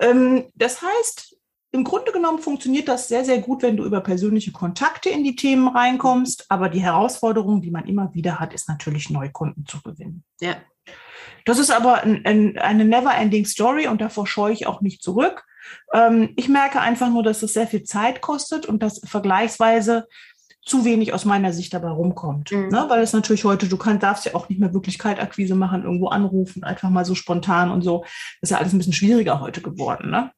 Ähm, 0.00 0.46
das 0.56 0.82
heißt, 0.82 1.35
im 1.76 1.84
Grunde 1.84 2.10
genommen 2.10 2.38
funktioniert 2.38 2.88
das 2.88 3.08
sehr, 3.08 3.24
sehr 3.24 3.38
gut, 3.38 3.62
wenn 3.62 3.76
du 3.76 3.84
über 3.84 4.00
persönliche 4.00 4.50
Kontakte 4.50 5.10
in 5.10 5.22
die 5.22 5.36
Themen 5.36 5.68
reinkommst. 5.68 6.46
Aber 6.48 6.68
die 6.68 6.80
Herausforderung, 6.80 7.60
die 7.60 7.70
man 7.70 7.86
immer 7.86 8.14
wieder 8.14 8.40
hat, 8.40 8.54
ist 8.54 8.68
natürlich 8.68 9.10
Neukunden 9.10 9.66
zu 9.66 9.82
gewinnen. 9.82 10.24
Ja. 10.40 10.56
Das 11.44 11.58
ist 11.58 11.70
aber 11.70 12.02
ein, 12.02 12.24
ein, 12.24 12.58
eine 12.58 12.84
never-ending 12.84 13.44
Story 13.44 13.86
und 13.86 14.00
davor 14.00 14.26
scheue 14.26 14.52
ich 14.52 14.66
auch 14.66 14.80
nicht 14.80 15.02
zurück. 15.02 15.44
Ähm, 15.92 16.32
ich 16.36 16.48
merke 16.48 16.80
einfach 16.80 17.10
nur, 17.10 17.22
dass 17.22 17.42
es 17.42 17.52
sehr 17.52 17.66
viel 17.66 17.84
Zeit 17.84 18.20
kostet 18.20 18.66
und 18.66 18.82
dass 18.82 19.00
vergleichsweise 19.04 20.08
zu 20.64 20.84
wenig 20.84 21.12
aus 21.12 21.24
meiner 21.24 21.52
Sicht 21.52 21.72
dabei 21.74 21.90
rumkommt. 21.90 22.50
Mhm. 22.50 22.68
Ne? 22.68 22.86
Weil 22.88 23.02
es 23.02 23.12
natürlich 23.12 23.44
heute, 23.44 23.68
du 23.68 23.76
kannst, 23.76 24.02
darfst 24.02 24.24
ja 24.24 24.34
auch 24.34 24.48
nicht 24.48 24.58
mehr 24.58 24.74
wirklich 24.74 24.98
Kaltakquise 24.98 25.54
machen, 25.54 25.84
irgendwo 25.84 26.08
anrufen, 26.08 26.64
einfach 26.64 26.90
mal 26.90 27.04
so 27.04 27.14
spontan 27.14 27.70
und 27.70 27.82
so. 27.82 28.02
Das 28.40 28.48
ist 28.48 28.50
ja 28.50 28.58
alles 28.58 28.72
ein 28.72 28.78
bisschen 28.78 28.92
schwieriger 28.92 29.40
heute 29.40 29.60
geworden. 29.60 30.10
Ne? 30.10 30.32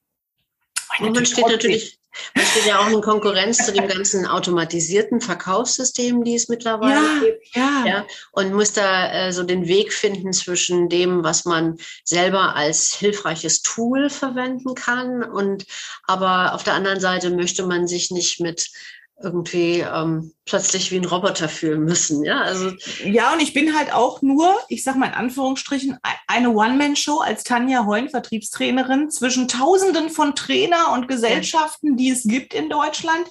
Und 1.01 1.15
man 1.15 1.27
steht 1.27 1.47
natürlich, 1.47 1.99
man 2.35 2.45
steht 2.47 2.67
ja 2.67 2.79
auch 2.81 2.89
in 2.89 3.01
Konkurrenz 3.01 3.65
zu 3.65 3.73
dem 3.73 3.87
ganzen 3.87 4.27
automatisierten 4.27 5.21
Verkaufssystem, 5.21 6.25
die 6.25 6.35
es 6.35 6.49
mittlerweile 6.49 6.95
ja, 6.95 7.21
gibt. 7.21 7.57
Ja. 7.57 7.85
ja. 7.87 8.07
Und 8.33 8.55
muss 8.55 8.73
da 8.73 9.13
äh, 9.13 9.33
so 9.33 9.43
den 9.45 9.69
Weg 9.69 9.93
finden 9.93 10.33
zwischen 10.33 10.89
dem, 10.89 11.23
was 11.23 11.45
man 11.45 11.79
selber 12.05 12.57
als 12.57 12.95
hilfreiches 12.95 13.63
Tool 13.63 14.11
verwenden 14.11 14.75
kann. 14.75 15.23
Und 15.23 15.67
aber 16.05 16.55
auf 16.55 16.65
der 16.65 16.75
anderen 16.75 17.01
Seite 17.01 17.31
möchte 17.31 17.67
man 17.67 17.87
sich 17.87 18.11
nicht 18.11 18.41
mit 18.41 18.71
irgendwie 19.23 19.81
ähm, 19.81 20.33
plötzlich 20.49 20.91
wie 20.91 20.97
ein 20.97 21.05
Roboter 21.05 21.49
fühlen 21.49 21.85
müssen. 21.85 22.25
Ja, 22.25 22.41
also 22.41 22.73
ja, 23.05 23.33
und 23.33 23.43
ich 23.43 23.53
bin 23.53 23.77
halt 23.77 23.93
auch 23.93 24.23
nur, 24.23 24.57
ich 24.69 24.83
sag 24.83 24.97
mal 24.97 25.07
in 25.07 25.15
Anführungsstrichen, 25.15 25.99
eine 26.27 26.51
One-Man-Show 26.51 27.19
als 27.19 27.45
Tanja 27.45 27.87
Heun, 27.87 28.09
Vertriebstrainerin, 28.09 29.11
zwischen 29.11 29.49
Tausenden 29.49 30.11
von 30.11 30.35
Trainer 30.35 30.93
und 30.93 31.07
Gesellschaften, 31.09 31.97
die 31.97 32.11
es 32.11 32.25
gibt 32.25 32.55
in 32.55 32.69
Deutschland. 32.69 33.27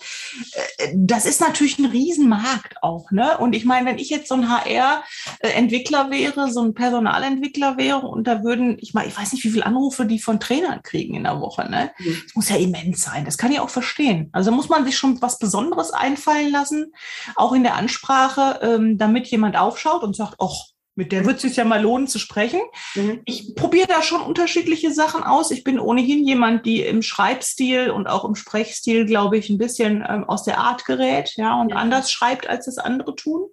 Äh, 0.78 0.94
das 0.96 1.26
ist 1.26 1.42
natürlich 1.42 1.80
ein 1.80 1.86
Riesenmarkt 1.86 2.84
auch. 2.84 3.12
Ne? 3.12 3.38
Und 3.38 3.54
ich 3.54 3.66
meine, 3.66 3.88
wenn 3.88 3.98
ich 3.98 4.10
jetzt 4.10 4.30
so 4.30 4.36
ein 4.36 4.50
HR-Entwickler 4.50 6.12
wäre, 6.12 6.52
so 6.52 6.62
ein 6.62 6.74
Personalentwickler 6.74 7.78
wäre 7.78 8.08
und 8.08 8.28
da 8.28 8.44
würden, 8.44 8.78
ich 8.80 8.94
meine, 8.94 9.08
ich 9.08 9.18
weiß 9.18 9.34
nicht, 9.34 9.44
wie 9.44 9.50
viele 9.50 9.66
Anrufe 9.66 10.06
die 10.06 10.20
von 10.20 10.40
Trainern 10.40 10.84
kriegen 10.84 11.16
in 11.16 11.24
der 11.24 11.42
Woche. 11.42 11.70
Ne? 11.70 11.92
Mhm. 11.98 12.22
Das 12.26 12.36
muss 12.36 12.50
ja 12.50 12.58
immens 12.58 13.02
sein. 13.02 13.26
Das 13.26 13.38
kann 13.38 13.52
ich 13.52 13.60
auch 13.60 13.70
verstehen. 13.70 14.30
Also 14.34 14.52
muss 14.52 14.70
man 14.70 14.86
sich 14.86 14.98
schon 14.98 15.22
was 15.22 15.40
Besonderes 15.40 15.92
einfallen 15.92 16.52
lassen 16.52 16.94
auch 17.36 17.54
in 17.54 17.64
der 17.64 17.76
Ansprache, 17.76 18.60
ähm, 18.62 18.98
damit 18.98 19.28
jemand 19.28 19.58
aufschaut 19.58 20.04
und 20.04 20.16
sagt, 20.16 20.36
ach, 20.40 20.68
mit 20.98 21.12
der 21.12 21.26
wird 21.26 21.36
es 21.38 21.44
sich 21.44 21.56
ja 21.56 21.64
mal 21.64 21.82
lohnen 21.82 22.08
zu 22.08 22.18
sprechen. 22.18 22.60
Mhm. 22.96 23.22
Ich 23.26 23.56
probiere 23.56 23.88
da 23.88 24.02
schon 24.02 24.22
unterschiedliche 24.22 24.92
Sachen 24.92 25.24
aus. 25.24 25.52
Ich 25.52 25.64
bin 25.64 25.80
ohnehin 25.80 26.26
jemand, 26.26 26.66
die 26.66 26.82
im 26.82 27.04
Schreibstil 27.04 27.92
und 27.92 28.08
auch 28.08 28.26
im 28.26 28.36
Sprechstil, 28.36 29.06
glaube 29.06 29.38
ich, 29.38 29.50
ein 29.50 29.60
bisschen 29.60 30.04
ähm, 30.08 30.24
aus 30.28 30.44
der 30.44 30.58
Art 30.58 30.86
gerät, 30.86 31.34
ja, 31.38 31.62
und 31.62 31.70
ja. 31.70 31.76
anders 31.76 32.12
schreibt, 32.12 32.50
als 32.50 32.68
es 32.68 32.80
andere 32.80 33.16
tun. 33.16 33.48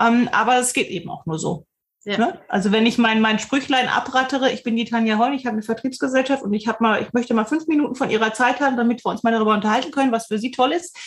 Ähm, 0.00 0.28
aber 0.32 0.58
es 0.58 0.72
geht 0.72 0.88
eben 0.88 1.08
auch 1.08 1.24
nur 1.24 1.38
so. 1.38 1.66
Ja. 2.04 2.18
Ne? 2.18 2.40
Also 2.48 2.72
wenn 2.72 2.84
ich 2.84 2.98
mein, 2.98 3.20
mein 3.20 3.38
Sprüchlein 3.38 3.88
abrattere, 3.88 4.50
ich 4.50 4.64
bin 4.64 4.74
die 4.74 4.84
Tanja 4.84 5.18
Heun, 5.18 5.34
ich 5.34 5.46
habe 5.46 5.54
eine 5.54 5.62
Vertriebsgesellschaft 5.62 6.42
und 6.42 6.52
ich 6.52 6.66
habe 6.66 6.78
mal, 6.82 7.00
ich 7.00 7.12
möchte 7.12 7.32
mal 7.32 7.44
fünf 7.44 7.68
Minuten 7.68 7.94
von 7.94 8.10
Ihrer 8.10 8.34
Zeit 8.34 8.60
haben, 8.60 8.76
damit 8.76 9.04
wir 9.04 9.10
uns 9.10 9.22
mal 9.22 9.30
darüber 9.30 9.54
unterhalten 9.54 9.92
können, 9.92 10.10
was 10.10 10.26
für 10.26 10.38
Sie 10.38 10.50
toll 10.50 10.72
ist 10.72 10.98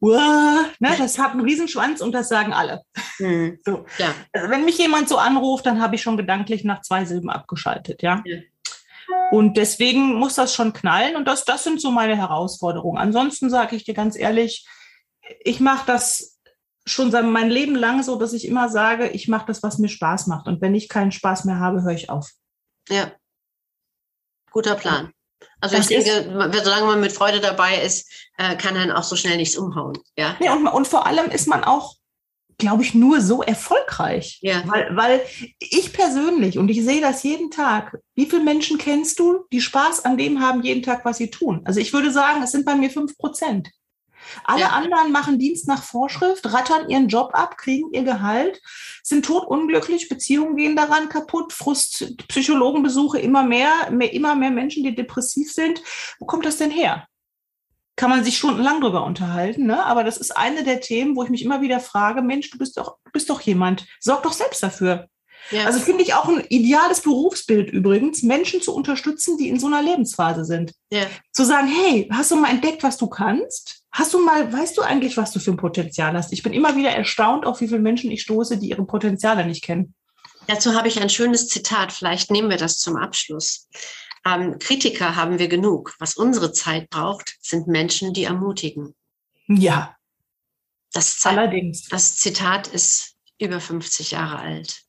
ne, 0.00 0.96
das 0.98 1.18
hat 1.18 1.32
einen 1.32 1.42
Riesenschwanz 1.42 2.00
und 2.00 2.12
das 2.12 2.28
sagen 2.28 2.52
alle. 2.52 2.82
Mhm. 3.18 3.58
So. 3.64 3.84
Ja. 3.98 4.14
Also 4.32 4.50
wenn 4.50 4.64
mich 4.64 4.78
jemand 4.78 5.08
so 5.08 5.18
anruft, 5.18 5.66
dann 5.66 5.80
habe 5.80 5.94
ich 5.94 6.02
schon 6.02 6.16
gedanklich 6.16 6.64
nach 6.64 6.80
zwei 6.80 7.04
Silben 7.04 7.30
abgeschaltet, 7.30 8.02
ja. 8.02 8.22
ja. 8.24 8.38
Und 9.30 9.56
deswegen 9.56 10.14
muss 10.14 10.34
das 10.34 10.54
schon 10.54 10.72
knallen 10.72 11.16
und 11.16 11.26
das, 11.26 11.44
das 11.44 11.64
sind 11.64 11.80
so 11.80 11.90
meine 11.90 12.16
Herausforderungen. 12.16 12.98
Ansonsten 12.98 13.50
sage 13.50 13.76
ich 13.76 13.84
dir 13.84 13.94
ganz 13.94 14.16
ehrlich, 14.16 14.66
ich 15.44 15.60
mache 15.60 15.86
das 15.86 16.40
schon 16.86 17.10
mein 17.30 17.50
Leben 17.50 17.76
lang 17.76 18.02
so, 18.02 18.16
dass 18.16 18.32
ich 18.32 18.46
immer 18.46 18.68
sage, 18.68 19.08
ich 19.08 19.28
mache 19.28 19.46
das, 19.46 19.62
was 19.62 19.78
mir 19.78 19.88
Spaß 19.88 20.26
macht. 20.26 20.46
Und 20.46 20.60
wenn 20.60 20.74
ich 20.74 20.88
keinen 20.88 21.12
Spaß 21.12 21.44
mehr 21.44 21.58
habe, 21.58 21.82
höre 21.82 21.92
ich 21.92 22.10
auf. 22.10 22.30
Ja. 22.88 23.12
Guter 24.50 24.74
Plan. 24.74 25.12
Also 25.60 25.76
das 25.76 25.90
ich 25.90 26.04
denke, 26.04 26.50
solange 26.62 26.86
man 26.86 27.00
mit 27.00 27.12
Freude 27.12 27.40
dabei 27.40 27.82
ist, 27.82 28.10
äh, 28.38 28.56
kann 28.56 28.74
dann 28.74 28.90
auch 28.90 29.02
so 29.02 29.16
schnell 29.16 29.36
nichts 29.36 29.56
umhauen. 29.56 29.98
Ja, 30.16 30.36
ja 30.40 30.54
und, 30.54 30.66
und 30.66 30.88
vor 30.88 31.06
allem 31.06 31.30
ist 31.30 31.48
man 31.48 31.64
auch, 31.64 31.96
glaube 32.58 32.82
ich, 32.82 32.94
nur 32.94 33.20
so 33.20 33.42
erfolgreich. 33.42 34.38
Ja. 34.42 34.62
Weil, 34.66 34.96
weil 34.96 35.20
ich 35.58 35.92
persönlich, 35.92 36.58
und 36.58 36.68
ich 36.68 36.82
sehe 36.84 37.00
das 37.00 37.22
jeden 37.22 37.50
Tag, 37.50 37.98
wie 38.14 38.26
viele 38.26 38.42
Menschen 38.42 38.78
kennst 38.78 39.18
du, 39.18 39.44
die 39.52 39.60
Spaß 39.60 40.04
an 40.04 40.16
dem 40.16 40.40
haben, 40.40 40.62
jeden 40.62 40.82
Tag, 40.82 41.04
was 41.04 41.18
sie 41.18 41.30
tun? 41.30 41.62
Also 41.64 41.80
ich 41.80 41.92
würde 41.92 42.10
sagen, 42.10 42.42
es 42.42 42.52
sind 42.52 42.64
bei 42.64 42.74
mir 42.74 42.90
fünf 42.90 43.16
Prozent. 43.16 43.68
Alle 44.44 44.62
ja. 44.62 44.68
anderen 44.70 45.12
machen 45.12 45.38
Dienst 45.38 45.68
nach 45.68 45.82
Vorschrift, 45.82 46.52
rattern 46.52 46.88
ihren 46.88 47.08
Job 47.08 47.30
ab, 47.32 47.56
kriegen 47.56 47.92
ihr 47.92 48.02
Gehalt, 48.02 48.60
sind 49.02 49.24
totunglücklich, 49.24 50.08
Beziehungen 50.08 50.56
gehen 50.56 50.76
daran 50.76 51.08
kaputt, 51.08 51.52
Frust, 51.52 52.16
Psychologenbesuche 52.28 53.18
immer 53.18 53.44
mehr, 53.44 53.90
mehr, 53.90 54.12
immer 54.12 54.34
mehr 54.34 54.50
Menschen, 54.50 54.84
die 54.84 54.94
depressiv 54.94 55.52
sind. 55.52 55.82
Wo 56.18 56.26
kommt 56.26 56.44
das 56.44 56.56
denn 56.56 56.70
her? 56.70 57.06
kann 57.96 58.08
man 58.08 58.24
sich 58.24 58.38
stundenlang 58.38 58.80
drüber 58.80 59.04
unterhalten, 59.04 59.66
ne? 59.66 59.84
aber 59.84 60.04
das 60.04 60.16
ist 60.16 60.34
eine 60.34 60.64
der 60.64 60.80
Themen, 60.80 61.16
wo 61.16 61.22
ich 61.22 61.28
mich 61.28 61.44
immer 61.44 61.60
wieder 61.60 61.80
frage, 61.80 62.22
Mensch, 62.22 62.48
du 62.48 62.56
bist 62.56 62.78
doch, 62.78 62.96
du 63.04 63.10
bist 63.12 63.28
doch 63.28 63.42
jemand, 63.42 63.84
sorg 64.00 64.22
doch 64.22 64.32
selbst 64.32 64.62
dafür. 64.62 65.06
Ja. 65.50 65.64
Also 65.64 65.80
finde 65.80 66.02
ich 66.02 66.14
auch 66.14 66.28
ein 66.28 66.44
ideales 66.48 67.00
Berufsbild 67.02 67.70
übrigens, 67.70 68.22
Menschen 68.22 68.62
zu 68.62 68.74
unterstützen, 68.74 69.36
die 69.36 69.48
in 69.48 69.58
so 69.58 69.66
einer 69.66 69.82
Lebensphase 69.82 70.44
sind. 70.46 70.72
Ja. 70.90 71.06
Zu 71.32 71.44
sagen, 71.44 71.68
hey, 71.68 72.08
hast 72.10 72.30
du 72.30 72.36
mal 72.36 72.50
entdeckt, 72.50 72.82
was 72.82 72.96
du 72.96 73.08
kannst? 73.08 73.79
Hast 73.92 74.14
du 74.14 74.24
mal, 74.24 74.52
weißt 74.52 74.78
du 74.78 74.82
eigentlich, 74.82 75.16
was 75.16 75.32
du 75.32 75.40
für 75.40 75.50
ein 75.50 75.56
Potenzial 75.56 76.14
hast? 76.14 76.32
Ich 76.32 76.42
bin 76.42 76.52
immer 76.52 76.76
wieder 76.76 76.90
erstaunt, 76.90 77.44
auf 77.44 77.60
wie 77.60 77.68
viele 77.68 77.80
Menschen 77.80 78.10
ich 78.10 78.22
stoße, 78.22 78.58
die 78.58 78.68
ihre 78.68 78.84
Potenziale 78.84 79.44
nicht 79.44 79.64
kennen. 79.64 79.94
Dazu 80.46 80.74
habe 80.74 80.88
ich 80.88 81.00
ein 81.00 81.10
schönes 81.10 81.48
Zitat. 81.48 81.92
Vielleicht 81.92 82.30
nehmen 82.30 82.50
wir 82.50 82.56
das 82.56 82.78
zum 82.78 82.96
Abschluss. 82.96 83.68
Ähm, 84.24 84.58
Kritiker 84.58 85.16
haben 85.16 85.38
wir 85.38 85.48
genug. 85.48 85.94
Was 85.98 86.16
unsere 86.16 86.52
Zeit 86.52 86.90
braucht, 86.90 87.36
sind 87.40 87.66
Menschen, 87.66 88.12
die 88.12 88.24
ermutigen. 88.24 88.94
Ja. 89.48 89.96
Das 90.92 91.24
Allerdings. 91.24 91.88
Das 91.88 92.16
Zitat 92.16 92.68
ist 92.68 93.14
über 93.38 93.60
50 93.60 94.12
Jahre 94.12 94.38
alt. 94.38 94.82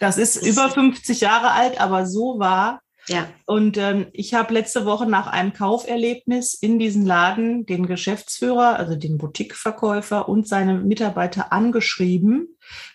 Das 0.00 0.16
ist 0.16 0.36
das 0.36 0.44
über 0.44 0.70
50 0.70 1.20
Jahre 1.20 1.50
alt, 1.52 1.80
aber 1.80 2.06
so 2.06 2.38
war. 2.38 2.80
Ja. 3.08 3.28
Und 3.46 3.76
ähm, 3.78 4.06
ich 4.12 4.34
habe 4.34 4.54
letzte 4.54 4.84
Woche 4.84 5.06
nach 5.06 5.26
einem 5.26 5.52
Kauferlebnis 5.52 6.54
in 6.54 6.78
diesen 6.78 7.06
Laden 7.06 7.66
den 7.66 7.86
Geschäftsführer, 7.86 8.76
also 8.76 8.96
den 8.96 9.18
Boutiqueverkäufer 9.18 10.28
und 10.28 10.46
seine 10.46 10.74
Mitarbeiter 10.74 11.52
angeschrieben, 11.52 12.48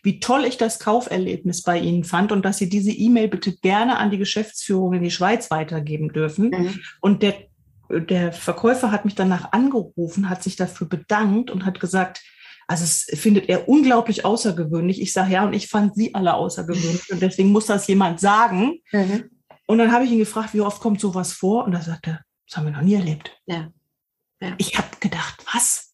wie 0.03 0.19
toll 0.19 0.45
ich 0.45 0.57
das 0.57 0.79
Kauferlebnis 0.79 1.63
bei 1.63 1.79
ihnen 1.79 2.03
fand 2.03 2.31
und 2.31 2.45
dass 2.45 2.57
sie 2.57 2.69
diese 2.69 2.91
E-Mail 2.91 3.27
bitte 3.27 3.55
gerne 3.57 3.97
an 3.97 4.11
die 4.11 4.17
Geschäftsführung 4.17 4.93
in 4.93 5.03
die 5.03 5.11
Schweiz 5.11 5.51
weitergeben 5.51 6.13
dürfen. 6.13 6.49
Mhm. 6.49 6.79
Und 7.01 7.23
der, 7.23 7.35
der 7.89 8.31
Verkäufer 8.31 8.91
hat 8.91 9.05
mich 9.05 9.15
danach 9.15 9.51
angerufen, 9.51 10.29
hat 10.29 10.43
sich 10.43 10.55
dafür 10.55 10.87
bedankt 10.87 11.49
und 11.51 11.65
hat 11.65 11.79
gesagt, 11.79 12.21
also 12.67 12.83
es 12.85 13.19
findet 13.19 13.49
er 13.49 13.67
unglaublich 13.67 14.25
außergewöhnlich. 14.25 15.01
Ich 15.01 15.11
sage 15.11 15.33
ja, 15.33 15.45
und 15.45 15.53
ich 15.53 15.67
fand 15.67 15.95
sie 15.95 16.15
alle 16.15 16.33
außergewöhnlich. 16.33 17.11
Und 17.11 17.21
deswegen 17.21 17.51
muss 17.51 17.65
das 17.65 17.87
jemand 17.87 18.19
sagen. 18.19 18.79
Mhm. 18.91 19.29
Und 19.65 19.77
dann 19.77 19.91
habe 19.91 20.05
ich 20.05 20.11
ihn 20.11 20.19
gefragt, 20.19 20.53
wie 20.53 20.61
oft 20.61 20.81
kommt 20.81 20.99
sowas 20.99 21.33
vor? 21.33 21.65
Und 21.65 21.73
er 21.73 21.81
sagte, 21.81 22.21
das 22.47 22.57
haben 22.57 22.65
wir 22.65 22.73
noch 22.73 22.81
nie 22.81 22.95
erlebt. 22.95 23.39
Ja. 23.45 23.71
ja. 24.41 24.55
Ich 24.57 24.77
habe 24.77 24.89
gedacht, 24.99 25.43
was? 25.53 25.92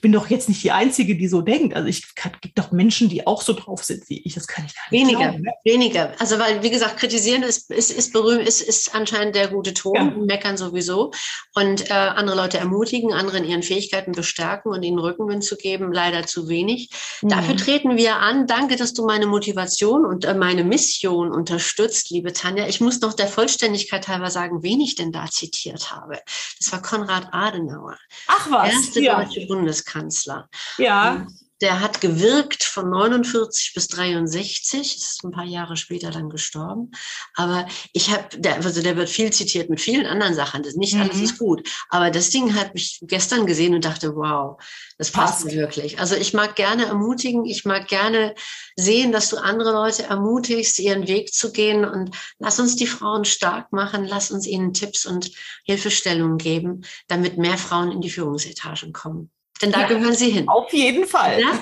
Ich 0.00 0.02
bin 0.02 0.12
doch 0.12 0.30
jetzt 0.30 0.48
nicht 0.48 0.64
die 0.64 0.70
Einzige, 0.70 1.14
die 1.14 1.28
so 1.28 1.42
denkt. 1.42 1.76
Also 1.76 1.86
ich 1.86 2.14
gibt 2.40 2.58
doch 2.58 2.72
Menschen, 2.72 3.10
die 3.10 3.26
auch 3.26 3.42
so 3.42 3.52
drauf 3.52 3.84
sind 3.84 4.08
wie 4.08 4.22
ich. 4.22 4.32
Das 4.32 4.46
kann 4.46 4.64
ich 4.64 4.74
gar 4.74 4.82
nicht 4.90 5.02
Weniger, 5.02 5.28
glauben. 5.28 5.42
Ne? 5.42 5.52
weniger. 5.62 6.14
Also 6.18 6.38
weil, 6.38 6.62
wie 6.62 6.70
gesagt, 6.70 6.96
kritisieren 6.96 7.42
ist, 7.42 7.70
ist, 7.70 7.90
ist 7.90 8.14
berühmt, 8.14 8.48
ist, 8.48 8.62
ist 8.62 8.94
anscheinend 8.94 9.34
der 9.34 9.48
gute 9.48 9.74
Ton, 9.74 9.94
ja. 9.94 10.04
meckern 10.04 10.56
sowieso. 10.56 11.10
Und 11.54 11.90
äh, 11.90 11.92
andere 11.92 12.34
Leute 12.34 12.56
ermutigen, 12.56 13.12
andere 13.12 13.36
in 13.36 13.44
ihren 13.44 13.62
Fähigkeiten 13.62 14.12
bestärken 14.12 14.72
und 14.72 14.82
ihnen 14.82 14.98
Rückenwind 14.98 15.44
zu 15.44 15.58
geben, 15.58 15.92
leider 15.92 16.26
zu 16.26 16.48
wenig. 16.48 16.88
Mhm. 17.20 17.28
Dafür 17.28 17.58
treten 17.58 17.98
wir 17.98 18.16
an. 18.16 18.46
Danke, 18.46 18.76
dass 18.76 18.94
du 18.94 19.04
meine 19.04 19.26
Motivation 19.26 20.06
und 20.06 20.24
äh, 20.24 20.32
meine 20.32 20.64
Mission 20.64 21.30
unterstützt, 21.30 22.08
liebe 22.08 22.32
Tanja. 22.32 22.66
Ich 22.68 22.80
muss 22.80 23.02
noch 23.02 23.12
der 23.12 23.28
Vollständigkeit 23.28 24.08
halber 24.08 24.30
sagen, 24.30 24.62
wen 24.62 24.80
ich 24.80 24.94
denn 24.94 25.12
da 25.12 25.26
zitiert 25.26 25.92
habe. 25.92 26.20
Das 26.58 26.72
war 26.72 26.80
Konrad 26.80 27.28
Adenauer. 27.32 27.98
Ach 28.28 28.50
was, 28.50 28.72
erste 28.72 29.02
ja. 29.02 29.22
deutsche 29.22 29.46
Bundeskanzler. 29.46 29.89
Bundeskanzler. 29.90 30.48
Ja. 30.78 31.26
Der 31.62 31.80
hat 31.80 32.00
gewirkt 32.00 32.64
von 32.64 32.88
49 32.88 33.74
bis 33.74 33.88
63, 33.88 34.96
ist 34.96 35.22
ein 35.22 35.30
paar 35.30 35.44
Jahre 35.44 35.76
später 35.76 36.10
dann 36.10 36.30
gestorben. 36.30 36.90
Aber 37.34 37.66
ich 37.92 38.10
habe, 38.10 38.24
also 38.54 38.80
der 38.80 38.96
wird 38.96 39.10
viel 39.10 39.30
zitiert 39.30 39.68
mit 39.68 39.78
vielen 39.78 40.06
anderen 40.06 40.34
Sachen. 40.34 40.62
Das, 40.62 40.76
nicht 40.76 40.94
mhm. 40.94 41.02
alles 41.02 41.20
ist 41.20 41.38
gut. 41.38 41.68
Aber 41.90 42.10
das 42.10 42.30
Ding 42.30 42.54
hat 42.54 42.72
mich 42.72 43.00
gestern 43.02 43.44
gesehen 43.44 43.74
und 43.74 43.84
dachte, 43.84 44.16
wow, 44.16 44.58
das 44.96 45.10
passt, 45.10 45.44
passt 45.44 45.54
wirklich. 45.54 46.00
Also 46.00 46.14
ich 46.14 46.32
mag 46.32 46.56
gerne 46.56 46.86
ermutigen, 46.86 47.44
ich 47.44 47.66
mag 47.66 47.88
gerne 47.88 48.34
sehen, 48.76 49.12
dass 49.12 49.28
du 49.28 49.36
andere 49.36 49.72
Leute 49.72 50.04
ermutigst, 50.04 50.78
ihren 50.78 51.08
Weg 51.08 51.34
zu 51.34 51.52
gehen 51.52 51.84
und 51.84 52.16
lass 52.38 52.58
uns 52.58 52.74
die 52.76 52.86
Frauen 52.86 53.26
stark 53.26 53.70
machen, 53.70 54.06
lass 54.06 54.30
uns 54.30 54.46
ihnen 54.46 54.72
Tipps 54.72 55.04
und 55.04 55.30
Hilfestellungen 55.64 56.38
geben, 56.38 56.86
damit 57.06 57.36
mehr 57.36 57.58
Frauen 57.58 57.92
in 57.92 58.00
die 58.00 58.08
Führungsetagen 58.08 58.94
kommen. 58.94 59.30
Denn 59.62 59.72
da 59.72 59.82
ja, 59.82 59.88
gehören 59.88 60.14
sie 60.14 60.30
hin. 60.30 60.48
Auf 60.48 60.72
jeden 60.72 61.06
Fall. 61.06 61.40
Ja? 61.40 61.52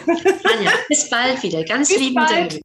Anja, 0.52 0.70
bis 0.88 1.10
bald 1.10 1.42
wieder. 1.42 1.64
Ganz 1.64 1.88
bis 1.88 1.98
lieben 1.98 2.14
Dank. 2.14 2.60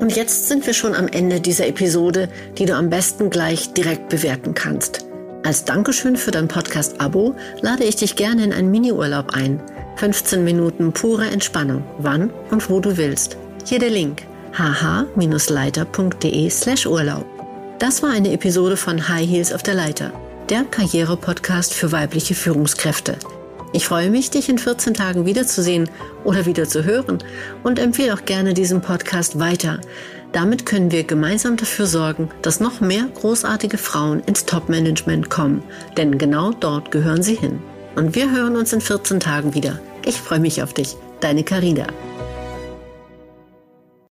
Und 0.00 0.16
jetzt 0.16 0.48
sind 0.48 0.66
wir 0.66 0.74
schon 0.74 0.94
am 0.94 1.08
Ende 1.08 1.40
dieser 1.40 1.66
Episode, 1.66 2.28
die 2.58 2.64
du 2.64 2.74
am 2.74 2.90
besten 2.90 3.30
gleich 3.30 3.72
direkt 3.74 4.08
bewerten 4.08 4.54
kannst. 4.54 5.06
Als 5.44 5.64
Dankeschön 5.64 6.16
für 6.16 6.30
dein 6.30 6.48
Podcast-Abo 6.48 7.34
lade 7.62 7.84
ich 7.84 7.96
dich 7.96 8.16
gerne 8.16 8.44
in 8.44 8.52
einen 8.52 8.70
Miniurlaub 8.70 9.34
ein. 9.34 9.62
15 9.96 10.44
Minuten 10.44 10.92
pure 10.92 11.26
Entspannung, 11.26 11.84
wann 11.98 12.30
und 12.50 12.68
wo 12.70 12.80
du 12.80 12.96
willst. 12.96 13.36
Hier 13.66 13.78
der 13.78 13.90
Link 13.90 14.22
hh-leiter.de 14.58 16.50
slash 16.50 16.86
Urlaub. 16.86 17.24
Das 17.78 18.02
war 18.02 18.10
eine 18.10 18.32
Episode 18.32 18.76
von 18.76 19.08
High 19.08 19.28
Heels 19.28 19.52
auf 19.52 19.62
der 19.62 19.74
Leiter, 19.74 20.12
der 20.48 20.64
Karriere-Podcast 20.64 21.72
für 21.72 21.92
weibliche 21.92 22.34
Führungskräfte. 22.34 23.16
Ich 23.72 23.86
freue 23.86 24.10
mich, 24.10 24.30
dich 24.30 24.48
in 24.48 24.58
14 24.58 24.94
Tagen 24.94 25.26
wiederzusehen 25.26 25.88
oder 26.24 26.44
wieder 26.46 26.68
zu 26.68 26.84
hören 26.84 27.18
und 27.62 27.78
empfehle 27.78 28.14
auch 28.14 28.24
gerne 28.24 28.52
diesen 28.52 28.80
Podcast 28.80 29.38
weiter. 29.38 29.80
Damit 30.32 30.66
können 30.66 30.90
wir 30.90 31.04
gemeinsam 31.04 31.56
dafür 31.56 31.86
sorgen, 31.86 32.30
dass 32.42 32.60
noch 32.60 32.80
mehr 32.80 33.04
großartige 33.14 33.78
Frauen 33.78 34.20
ins 34.26 34.44
Top-Management 34.44 35.30
kommen, 35.30 35.62
denn 35.96 36.18
genau 36.18 36.52
dort 36.52 36.90
gehören 36.90 37.22
sie 37.22 37.34
hin. 37.34 37.60
Und 37.96 38.14
wir 38.14 38.30
hören 38.30 38.56
uns 38.56 38.72
in 38.72 38.80
14 38.80 39.20
Tagen 39.20 39.54
wieder. 39.54 39.80
Ich 40.04 40.16
freue 40.16 40.40
mich 40.40 40.62
auf 40.62 40.72
dich, 40.72 40.96
deine 41.20 41.44
Carina. 41.44 41.86